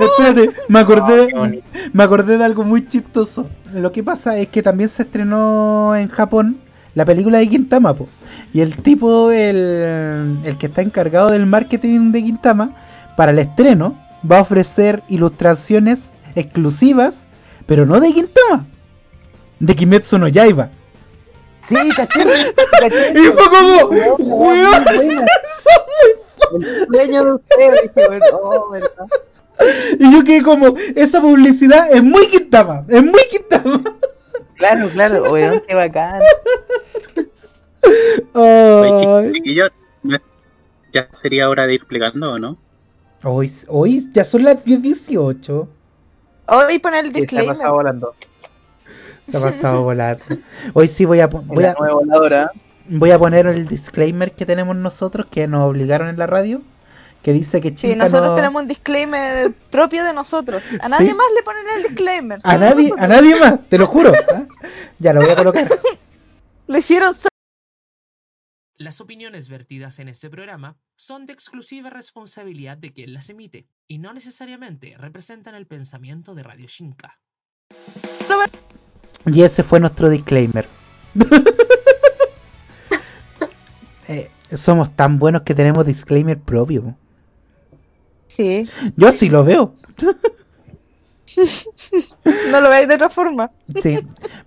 Espérate, 0.00 0.50
me 0.68 0.78
acordé, 0.80 1.28
Oh, 1.34 1.46
me 1.92 2.02
acordé 2.02 2.38
de 2.38 2.44
algo 2.44 2.64
muy 2.64 2.86
chistoso. 2.88 3.48
Lo 3.72 3.92
que 3.92 4.02
pasa 4.02 4.36
es 4.36 4.48
que 4.48 4.62
también 4.62 4.90
se 4.90 5.02
estrenó 5.02 5.94
en 5.96 6.08
Japón 6.08 6.58
la 6.94 7.04
película 7.04 7.38
de 7.38 7.48
Quintama, 7.48 7.94
po. 7.94 8.08
Y 8.52 8.60
el 8.60 8.76
tipo, 8.76 9.30
el, 9.30 10.36
el 10.44 10.58
que 10.58 10.66
está 10.66 10.82
encargado 10.82 11.30
del 11.30 11.46
marketing 11.46 12.12
de 12.12 12.22
Quintama, 12.22 12.76
para 13.16 13.32
el 13.32 13.38
estreno, 13.38 13.96
va 14.30 14.38
a 14.38 14.42
ofrecer 14.42 15.02
ilustraciones 15.08 16.10
exclusivas, 16.34 17.14
pero 17.66 17.86
no 17.86 17.98
de 18.00 18.12
Quintama, 18.12 18.66
de 19.58 19.74
Kimetsu 19.74 20.18
no 20.18 20.28
Yaiba. 20.28 20.70
Sí, 21.66 21.76
caché. 21.96 22.24
Y 23.14 23.18
fue 23.18 23.48
como, 23.48 23.86
weón, 24.18 24.84
muy. 24.96 25.14
El 26.56 26.86
sueño 26.88 27.24
de 27.24 27.32
ustedes, 27.34 27.90
bueno, 27.94 28.26
oh, 28.42 28.70
¿verdad? 28.70 29.06
Y 29.98 30.12
yo 30.12 30.24
quedé 30.24 30.42
como, 30.42 30.74
esa 30.96 31.20
publicidad 31.20 31.90
es 31.92 32.02
muy 32.02 32.28
Quintama, 32.28 32.84
es 32.88 33.02
muy 33.02 33.22
Quintama. 33.30 33.82
Claro, 34.56 34.88
claro, 34.90 35.32
weón, 35.32 35.62
qué 35.66 35.74
bacán. 35.74 36.20
Ay. 38.34 39.32
chiquillos, 39.32 39.70
¿no 40.02 40.16
es- 40.16 40.22
¿ya 40.92 41.08
sería 41.12 41.48
hora 41.48 41.66
de 41.66 41.74
ir 41.74 41.80
explicando 41.80 42.32
o 42.32 42.38
no? 42.38 42.56
Hoy, 43.24 43.52
hoy 43.68 44.08
ya 44.12 44.24
son 44.24 44.44
las 44.44 44.64
10.18. 44.64 45.68
Hoy 46.48 46.78
poner 46.80 47.04
el 47.06 47.10
Sí, 47.10 47.12
se 47.12 47.18
ha 47.18 47.20
disclaimer. 47.22 47.56
pasado 47.56 47.74
volando. 47.74 48.14
Se 49.28 49.36
ha 49.36 49.40
pasado 49.40 49.82
volando. 49.84 50.24
Hoy 50.74 50.88
sí 50.88 51.04
voy 51.04 51.20
a, 51.20 51.26
voy, 51.28 51.62
La 51.62 51.70
a, 51.72 51.74
nueva 51.78 51.94
voladora. 51.94 52.50
Voy 52.88 53.10
a 53.10 53.18
poner 53.18 53.46
el 53.46 53.66
disclaimer 53.66 54.32
que 54.32 54.46
tenemos 54.46 54.76
nosotros, 54.76 55.26
que 55.30 55.46
nos 55.46 55.68
obligaron 55.68 56.08
en 56.08 56.18
la 56.18 56.26
radio, 56.26 56.62
que 57.22 57.32
dice 57.32 57.60
que 57.60 57.70
Sí, 57.70 57.74
Chinta 57.88 58.04
nosotros 58.04 58.30
no- 58.30 58.34
tenemos 58.36 58.62
un 58.62 58.68
disclaimer 58.68 59.52
propio 59.70 60.04
de 60.04 60.12
nosotros. 60.12 60.64
A 60.80 60.88
nadie 60.88 61.08
Sí. 61.08 61.14
más 61.14 61.26
le 61.36 61.42
ponen 61.42 61.64
el 61.76 61.82
disclaimer. 61.84 62.38
A 62.44 62.58
nadie, 62.58 62.84
nosotros. 62.90 63.00
a 63.04 63.08
nadie 63.08 63.40
más, 63.40 63.68
te 63.68 63.78
lo 63.78 63.86
juro. 63.86 64.10
¿ah? 64.34 64.46
Ya 64.98 65.12
lo 65.12 65.20
voy 65.22 65.30
a 65.30 65.36
colocar. 65.36 65.64
Lo 66.68 66.78
hicieron. 66.78 67.12
Las 68.76 69.00
opiniones 69.00 69.48
vertidas 69.48 69.98
en 69.98 70.08
este 70.08 70.30
programa 70.30 70.76
son 70.96 71.26
de 71.26 71.32
exclusiva 71.32 71.90
responsabilidad 71.90 72.78
de 72.78 72.92
quien 72.92 73.12
las 73.12 73.28
emite 73.28 73.66
y 73.86 73.98
no 73.98 74.12
necesariamente 74.14 74.94
representan 74.96 75.54
el 75.54 75.66
pensamiento 75.66 76.34
de 76.34 76.42
Radio 76.44 76.66
Shinka. 76.66 77.18
Y 79.26 79.42
ese 79.42 79.62
fue 79.62 79.80
nuestro 79.80 80.08
disclaimer. 80.08 80.66
Eh, 84.12 84.30
somos 84.56 84.94
tan 84.94 85.18
buenos 85.18 85.42
que 85.42 85.54
tenemos 85.54 85.86
disclaimer 85.86 86.38
propio. 86.38 86.94
Sí. 88.26 88.68
Yo 88.96 89.12
sí 89.12 89.28
lo 89.28 89.44
veo. 89.44 89.74
No 92.50 92.60
lo 92.60 92.68
veis 92.68 92.88
de 92.88 92.94
otra 92.94 93.08
forma. 93.08 93.50
Sí. 93.82 93.98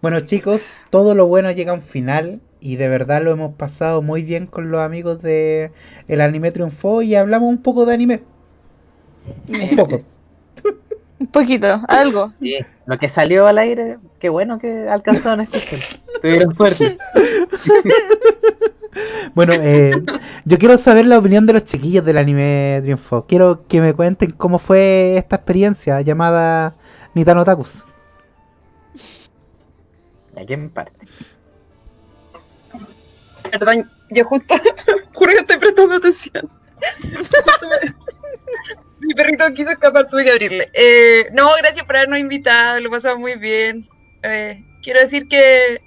Bueno, 0.01 0.19
chicos, 0.19 0.61
todo 0.91 1.15
lo 1.15 1.25
bueno 1.25 1.49
llega 1.51 1.71
a 1.71 1.75
un 1.75 1.81
final 1.81 2.41
y 2.59 2.75
de 2.75 2.87
verdad 2.89 3.23
lo 3.23 3.31
hemos 3.31 3.55
pasado 3.55 4.01
muy 4.01 4.21
bien 4.21 4.45
con 4.45 4.69
los 4.71 4.81
amigos 4.81 5.21
de 5.21 5.71
El 6.07 6.21
Anime 6.21 6.51
Triunfó 6.51 7.01
y 7.01 7.15
hablamos 7.15 7.49
un 7.49 7.61
poco 7.61 7.85
de 7.85 7.93
anime. 7.93 8.23
Un 9.47 9.75
poco. 9.75 10.01
Un 11.19 11.27
poquito, 11.27 11.81
algo. 11.87 12.33
Sí, 12.39 12.57
lo 12.85 12.99
que 12.99 13.09
salió 13.09 13.47
al 13.47 13.57
aire, 13.57 13.97
qué 14.19 14.29
bueno 14.29 14.59
que 14.59 14.87
alcanzaron 14.89 15.39
a 15.39 15.43
escuchar. 15.43 15.79
Tuvieron 16.21 16.53
suerte. 16.53 16.97
Bueno, 19.33 19.53
eh, 19.61 19.91
yo 20.45 20.57
quiero 20.57 20.77
saber 20.77 21.05
la 21.05 21.17
opinión 21.17 21.45
de 21.45 21.53
los 21.53 21.65
chiquillos 21.65 22.05
del 22.05 22.17
Anime 22.17 22.79
Triunfó. 22.83 23.25
Quiero 23.25 23.65
que 23.67 23.81
me 23.81 23.93
cuenten 23.93 24.31
cómo 24.31 24.59
fue 24.59 25.17
esta 25.17 25.37
experiencia 25.37 26.01
llamada 26.01 26.75
Nitano 27.13 27.45
Takus. 27.45 27.83
¿A 30.37 30.45
quién 30.45 30.69
parte? 30.69 31.07
Perdón, 33.51 33.89
yo 34.09 34.25
justo, 34.25 34.55
juro 35.13 35.31
que 35.31 35.39
estoy 35.39 35.57
prestando 35.57 35.95
atención. 35.95 36.49
Mi 38.99 39.13
perrito 39.13 39.45
quiso 39.53 39.69
escapar, 39.71 40.07
tuve 40.09 40.25
que 40.25 40.31
abrirle. 40.31 40.69
Eh, 40.73 41.29
no, 41.33 41.49
gracias 41.57 41.85
por 41.85 41.95
habernos 41.97 42.19
invitado, 42.19 42.79
lo 42.79 42.89
pasamos 42.89 43.19
muy 43.19 43.35
bien. 43.35 43.85
Eh, 44.23 44.63
quiero 44.81 44.99
decir 44.99 45.27
que 45.27 45.81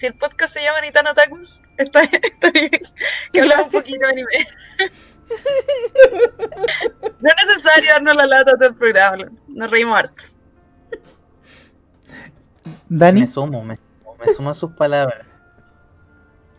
si 0.00 0.06
el 0.06 0.14
podcast 0.14 0.54
se 0.54 0.62
llama 0.62 0.80
Nitano 0.80 1.12
Takus, 1.12 1.60
está, 1.76 2.00
está 2.04 2.50
bien 2.52 2.70
que 3.30 3.40
hablemos 3.40 3.66
un 3.66 3.72
poquito 3.72 4.00
de 4.00 4.06
anime. 4.06 4.30
No 7.20 7.28
es 7.28 7.46
necesario 7.46 7.92
darnos 7.92 8.16
la 8.16 8.26
lata 8.26 8.56
todo 8.56 8.68
el 8.68 8.74
programa, 8.74 9.30
nos 9.48 9.70
reímos 9.70 9.96
harto. 9.96 10.22
Dani, 12.88 13.20
Me 13.20 13.26
sumo, 13.28 13.62
me, 13.62 13.78
me 14.18 14.34
sumo 14.34 14.50
a 14.50 14.54
sus 14.54 14.72
palabras. 14.72 15.24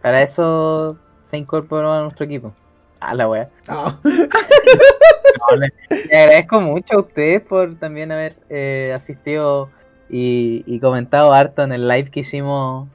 Para 0.02 0.22
eso 0.22 0.98
se 1.26 1.38
incorporó 1.38 1.92
a 1.92 2.04
nuestro 2.04 2.26
equipo. 2.26 2.56
Ah, 3.02 3.14
la 3.16 3.28
wea. 3.28 3.50
Ah, 3.68 3.98
No, 4.04 5.56
le, 5.58 5.74
le 5.90 6.18
agradezco 6.18 6.62
mucho 6.62 6.94
a 6.94 7.00
ustedes 7.00 7.42
por 7.42 7.76
también 7.76 8.12
haber 8.12 8.38
eh, 8.50 8.94
asistido 8.96 9.70
y, 10.10 10.64
y 10.66 10.80
comentado 10.80 11.34
harto 11.34 11.64
en 11.64 11.74
el 11.74 11.88
live 11.88 12.12
que 12.12 12.22
hicimos 12.22 12.88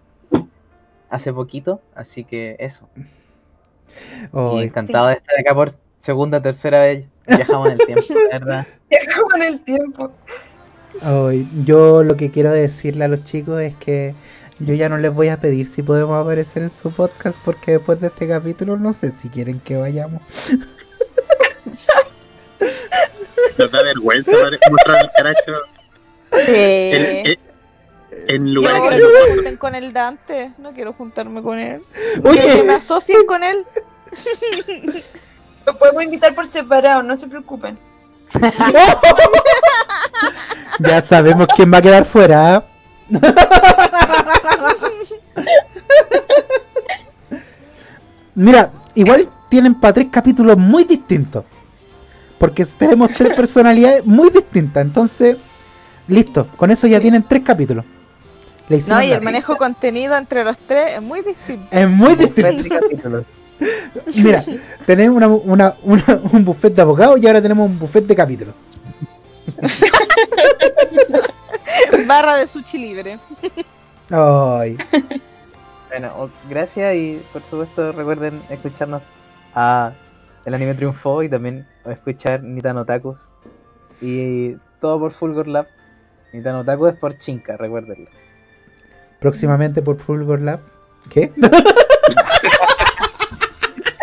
hace 1.11 1.33
poquito. 1.33 1.81
Así 1.95 2.25
que 2.25 2.57
eso. 2.59 2.89
Y 2.97 3.03
Ay, 4.33 4.65
encantado 4.65 5.09
de 5.09 5.15
estar 5.15 5.39
acá 5.39 5.55
por 5.55 5.75
segunda, 6.01 6.43
tercera 6.43 6.81
vez. 6.81 7.07
Viajamos 7.27 7.71
en 7.71 7.81
el 7.81 7.87
tiempo, 7.87 8.15
verdad. 8.33 8.67
Viajamos 8.91 9.35
en 9.35 9.43
el 9.43 9.61
tiempo. 9.63 10.13
ay, 11.03 11.49
yo 11.65 12.03
lo 12.03 12.17
que 12.17 12.31
quiero 12.31 12.51
decirle 12.53 13.05
a 13.05 13.09
los 13.09 13.25
chicos 13.25 13.61
es 13.61 13.75
que 13.77 14.15
yo 14.59 14.75
ya 14.75 14.89
no 14.89 14.97
les 14.97 15.13
voy 15.13 15.29
a 15.29 15.39
pedir 15.39 15.67
si 15.71 15.83
podemos 15.83 16.19
aparecer 16.19 16.63
en 16.63 16.71
su 16.71 16.91
podcast 16.91 17.39
porque 17.45 17.73
después 17.73 18.01
de 18.01 18.07
este 18.07 18.27
capítulo 18.27 18.79
no 18.79 18.93
sé 18.93 19.13
si 19.13 19.29
quieren 19.29 19.61
que 19.61 19.77
vayamos. 19.77 20.23
Nos 23.59 23.71
da 23.71 23.83
vergüenza 23.83 24.31
mostrar 24.71 25.05
el 25.05 25.11
caracho 25.17 25.53
Sí. 26.45 27.39
En 28.29 28.55
lugares 28.55 28.83
no 28.83 28.89
que 28.89 28.97
me 28.97 29.03
conozco. 29.03 29.35
junten 29.35 29.57
con 29.57 29.75
el 29.75 29.93
Dante. 29.93 30.53
No 30.59 30.73
quiero 30.73 30.93
juntarme 30.93 31.43
con 31.43 31.59
él. 31.59 31.83
Quiero 31.93 32.23
que 32.23 32.63
me 32.63 32.63
Oye, 32.63 32.75
asocien 32.75 33.27
con 33.27 33.43
él. 33.43 33.65
Lo 35.67 35.77
podemos 35.77 36.05
invitar 36.05 36.35
por 36.35 36.47
separado, 36.47 37.03
no 37.03 37.17
se 37.17 37.27
preocupen. 37.27 37.79
ya 40.81 41.03
sabemos 41.03 41.49
quién 41.57 41.73
va 41.73 41.79
a 41.79 41.83
quedar 41.83 42.05
fuera. 42.05 42.57
¿ah? 42.57 42.65
Mira, 48.35 48.71
igual 48.95 49.29
tienen 49.49 49.75
para 49.75 49.95
tres 49.95 50.09
capítulos 50.11 50.57
muy 50.57 50.85
distintos. 50.85 51.45
Porque 52.39 52.67
tenemos 52.67 53.13
tres 53.13 53.35
personalidades 53.35 54.05
muy 54.05 54.31
distintas. 54.31 54.85
Entonces, 54.85 55.37
listo. 56.07 56.47
Con 56.57 56.71
eso 56.71 56.87
ya 56.87 57.01
tienen 57.01 57.25
tres 57.27 57.43
capítulos. 57.43 57.85
Le 58.69 58.77
hicimos 58.79 58.99
No, 58.99 59.05
y 59.05 59.13
el 59.13 59.21
manejo 59.23 59.53
de 59.53 59.59
contenido 59.59 60.17
entre 60.17 60.43
los 60.45 60.59
tres 60.59 60.97
es 60.97 61.03
muy 61.03 61.23
distinto. 61.23 61.67
Es 61.71 61.89
muy 61.89 62.15
distinto. 62.17 63.25
Mira, 64.25 64.43
tenemos 64.85 65.17
una, 65.17 65.29
una- 65.29 65.77
una- 65.83 66.21
un 66.33 66.45
buffet 66.45 66.75
de 66.75 66.83
abogados 66.83 67.19
y 67.23 67.27
ahora 67.27 67.41
tenemos 67.41 67.71
un 67.71 67.79
buffet 67.79 68.05
de 68.07 68.15
capítulos. 68.17 68.55
Barra 72.07 72.37
de 72.37 72.47
sushi 72.47 72.79
libre. 72.79 73.19
Ay, 74.11 74.77
Bueno, 75.89 76.13
o- 76.19 76.31
gracias 76.49 76.95
y 76.95 77.21
por 77.33 77.43
supuesto 77.43 77.93
recuerden 77.93 78.41
escucharnos 78.51 79.03
a 79.55 79.93
El 80.45 80.55
Anime 80.55 80.75
Triunfó 80.75 81.23
y 81.23 81.29
también 81.29 81.67
escuchar 81.87 82.43
Nitano 82.43 82.85
Takus 82.85 83.19
y 84.01 84.53
todo 84.81 84.99
por 85.01 85.13
Fulgor 85.15 85.49
Lab. 85.49 85.67
Nitano 86.33 86.65
Takus 86.65 86.93
es 86.93 86.99
por 86.99 87.17
Chinka, 87.19 87.57
recuérdenlo. 87.57 88.09
Próximamente 89.21 89.83
por 89.83 89.99
Fulgor 89.99 90.41
Lab. 90.41 90.61
¿Qué? 91.11 91.33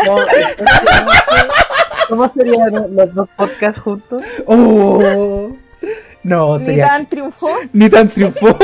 ¿Cómo, 0.05 0.19
¿Cómo 2.09 2.33
serían 2.33 2.95
los 2.95 3.13
dos 3.13 3.29
podcasts 3.37 3.81
juntos? 3.81 4.23
Oh, 4.45 5.55
no, 6.23 6.57
Ni 6.59 6.77
tan 6.77 7.05
triunfó, 7.07 7.49
ni 7.73 7.89
tan 7.89 8.07
triunfó, 8.07 8.57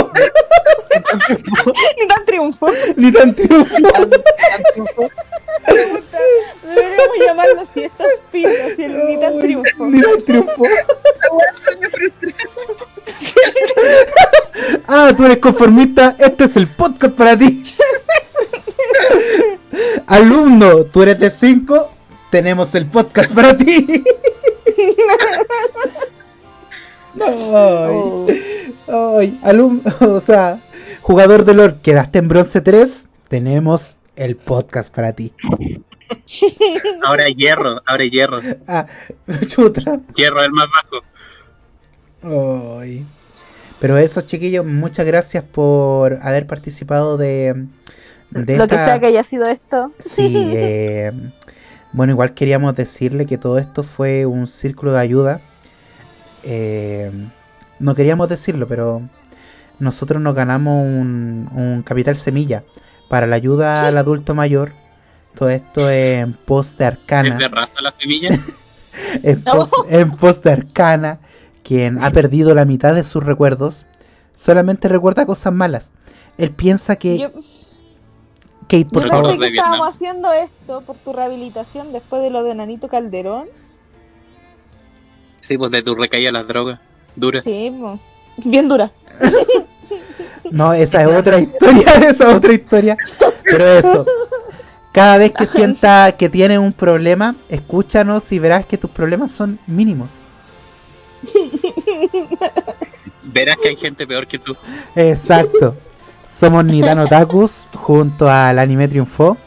ni 1.98 2.07
tan 2.07 2.26
triunfó. 2.26 2.72
ni 2.95 3.11
tan 3.11 3.36
triunfó. 3.36 5.10
Deberíamos 6.64 7.18
llamarlo 7.26 7.61
así, 7.61 7.84
estas 7.84 8.07
filas, 8.32 8.78
y 8.78 8.84
el 8.84 9.06
ni 9.07 9.20
tan 9.20 9.40
triunfo. 9.40 9.86
Ni 9.86 10.02
tan 10.02 10.22
triunfó. 10.24 10.64
Sueño 11.53 11.90
frustrado. 11.90 12.90
Ah, 14.88 15.14
tú 15.16 15.26
eres 15.26 15.38
conformista, 15.38 16.16
este 16.20 16.45
es 16.45 16.56
el 16.56 16.68
podcast 16.68 17.14
para 17.14 17.38
ti. 17.38 17.64
Alumno, 20.07 20.86
tú 20.86 21.03
eres 21.03 21.20
de 21.20 21.30
5, 21.30 21.91
tenemos 22.32 22.74
el 22.76 22.88
podcast 22.88 23.32
para 23.32 23.56
ti. 23.56 24.03
Oh. 27.20 28.28
Ay, 28.38 28.76
ay, 28.88 29.40
alumno, 29.44 29.82
o 29.99 30.22
sea, 30.22 30.60
jugador 31.10 31.44
de 31.44 31.56
LOL, 31.56 31.81
quedaste 31.81 32.19
en 32.19 32.27
bronce 32.27 32.61
3, 32.61 33.06
tenemos 33.30 33.95
el 34.15 34.36
podcast 34.36 34.94
para 34.94 35.14
ti. 35.14 35.34
Ahora 37.03 37.27
hierro, 37.30 37.81
ahora 37.88 38.06
hierro. 38.06 38.40
Ah, 38.68 38.86
chuta. 39.48 40.02
Hierro 40.15 40.44
el 40.44 40.52
más 40.52 40.68
bajo. 42.22 42.80
Ay. 42.80 43.07
Pero 43.80 43.98
eso, 43.98 44.22
chiquillos, 44.22 44.64
muchas 44.64 45.07
gracias 45.07 45.44
por 45.44 46.19
haber 46.22 46.45
participado 46.45 47.18
de, 47.18 47.65
de 48.30 48.57
Lo 48.57 48.68
que 48.68 48.76
sea 48.76 48.99
que 48.99 49.07
haya 49.07 49.23
sido 49.23 49.48
esto. 49.48 49.91
Sí, 50.06 50.31
eh, 50.53 51.11
bueno, 51.91 52.14
igual 52.14 52.36
queríamos 52.36 52.76
decirle 52.76 53.26
que 53.26 53.40
todo 53.40 53.57
esto 53.57 53.81
fue 53.81 54.27
un 54.27 54.45
círculo 54.45 54.91
de 54.91 54.99
ayuda. 54.99 55.41
Eh, 56.44 57.11
no 57.80 57.95
queríamos 57.95 58.30
decirlo, 58.30 58.68
pero 58.68 59.02
nosotros 59.80 60.22
nos 60.22 60.35
ganamos 60.35 60.85
un, 60.85 61.49
un 61.53 61.84
capital 61.84 62.15
semilla 62.15 62.64
para 63.10 63.27
la 63.27 63.35
ayuda 63.35 63.88
al 63.88 63.97
adulto 63.97 64.35
mayor. 64.35 64.72
Todo 65.35 65.49
esto 65.49 65.89
en 65.89 66.34
post 66.34 66.77
de 66.77 66.85
Arcana. 66.85 67.30
Es 67.30 67.38
de 67.38 67.47
raza 67.47 67.81
la 67.81 67.91
semilla. 67.91 68.39
en, 69.23 69.43
pos, 69.43 69.69
en 69.89 70.11
pos 70.11 70.41
de 70.41 70.51
Arcana, 70.51 71.19
quien 71.64 72.03
ha 72.03 72.11
perdido 72.11 72.53
la 72.56 72.65
mitad 72.65 72.95
de 72.95 73.03
sus 73.03 73.23
recuerdos, 73.23 73.85
solamente 74.35 74.88
recuerda 74.88 75.26
cosas 75.26 75.53
malas. 75.53 75.89
Él 76.38 76.51
piensa 76.51 76.95
que 76.95 77.18
Yo, 77.18 77.31
Kate, 78.69 78.85
por 78.85 79.03
yo 79.03 79.10
favor. 79.10 79.31
pensé 79.31 79.51
que 79.51 79.57
estábamos 79.57 79.89
haciendo 79.89 80.31
esto 80.31 80.81
por 80.81 80.97
tu 80.97 81.14
rehabilitación 81.14 81.91
después 81.91 82.22
de 82.22 82.30
lo 82.30 82.43
de 82.43 82.56
Nanito 82.56 82.88
Calderón. 82.88 83.47
Sí, 85.41 85.57
pues 85.57 85.72
de 85.72 85.81
tu 85.81 85.95
recaída 85.95 86.31
las 86.31 86.47
drogas. 86.47 86.80
Duras. 87.15 87.43
Sí, 87.43 87.76
po. 87.80 87.99
bien 88.38 88.68
dura. 88.68 88.91
No, 90.51 90.73
esa 90.73 91.01
es 91.01 91.07
otra 91.07 91.39
historia, 91.39 91.83
esa 92.09 92.29
es 92.29 92.35
otra 92.35 92.53
historia. 92.53 92.97
Pero 93.43 93.65
eso. 93.65 94.05
cada 94.91 95.17
vez 95.17 95.31
que 95.31 95.45
sienta 95.45 96.11
que 96.13 96.29
tienes 96.29 96.57
un 96.59 96.73
problema, 96.73 97.35
escúchanos 97.49 98.31
y 98.31 98.39
verás 98.39 98.65
que 98.65 98.77
tus 98.77 98.89
problemas 98.89 99.31
son 99.31 99.59
mínimos. 99.67 100.09
Verás 103.23 103.57
que 103.57 103.69
hay 103.69 103.75
gente 103.75 104.07
peor 104.07 104.25
que 104.25 104.39
tú. 104.39 104.55
Exacto. 104.95 105.75
Somos 106.27 106.65
Nitano 106.65 107.05
Takus 107.05 107.65
junto 107.73 108.29
al 108.29 108.59
anime 108.59 108.87
triunfó. 108.87 109.37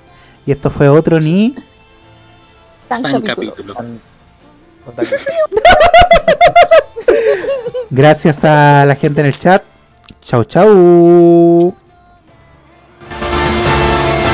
Y 0.47 0.53
esto 0.53 0.71
fue 0.71 0.89
otro 0.89 1.19
ni. 1.19 1.55
Tan 2.89 3.03
Tan 3.03 3.23
capítulo. 3.23 3.75
capítulo. 3.75 4.01
Gracias 7.91 8.45
a 8.45 8.85
la 8.87 8.95
gente 8.97 9.21
en 9.21 9.27
el 9.27 9.39
chat. 9.39 9.63
Chau, 10.25 10.45
chau. 10.45 11.75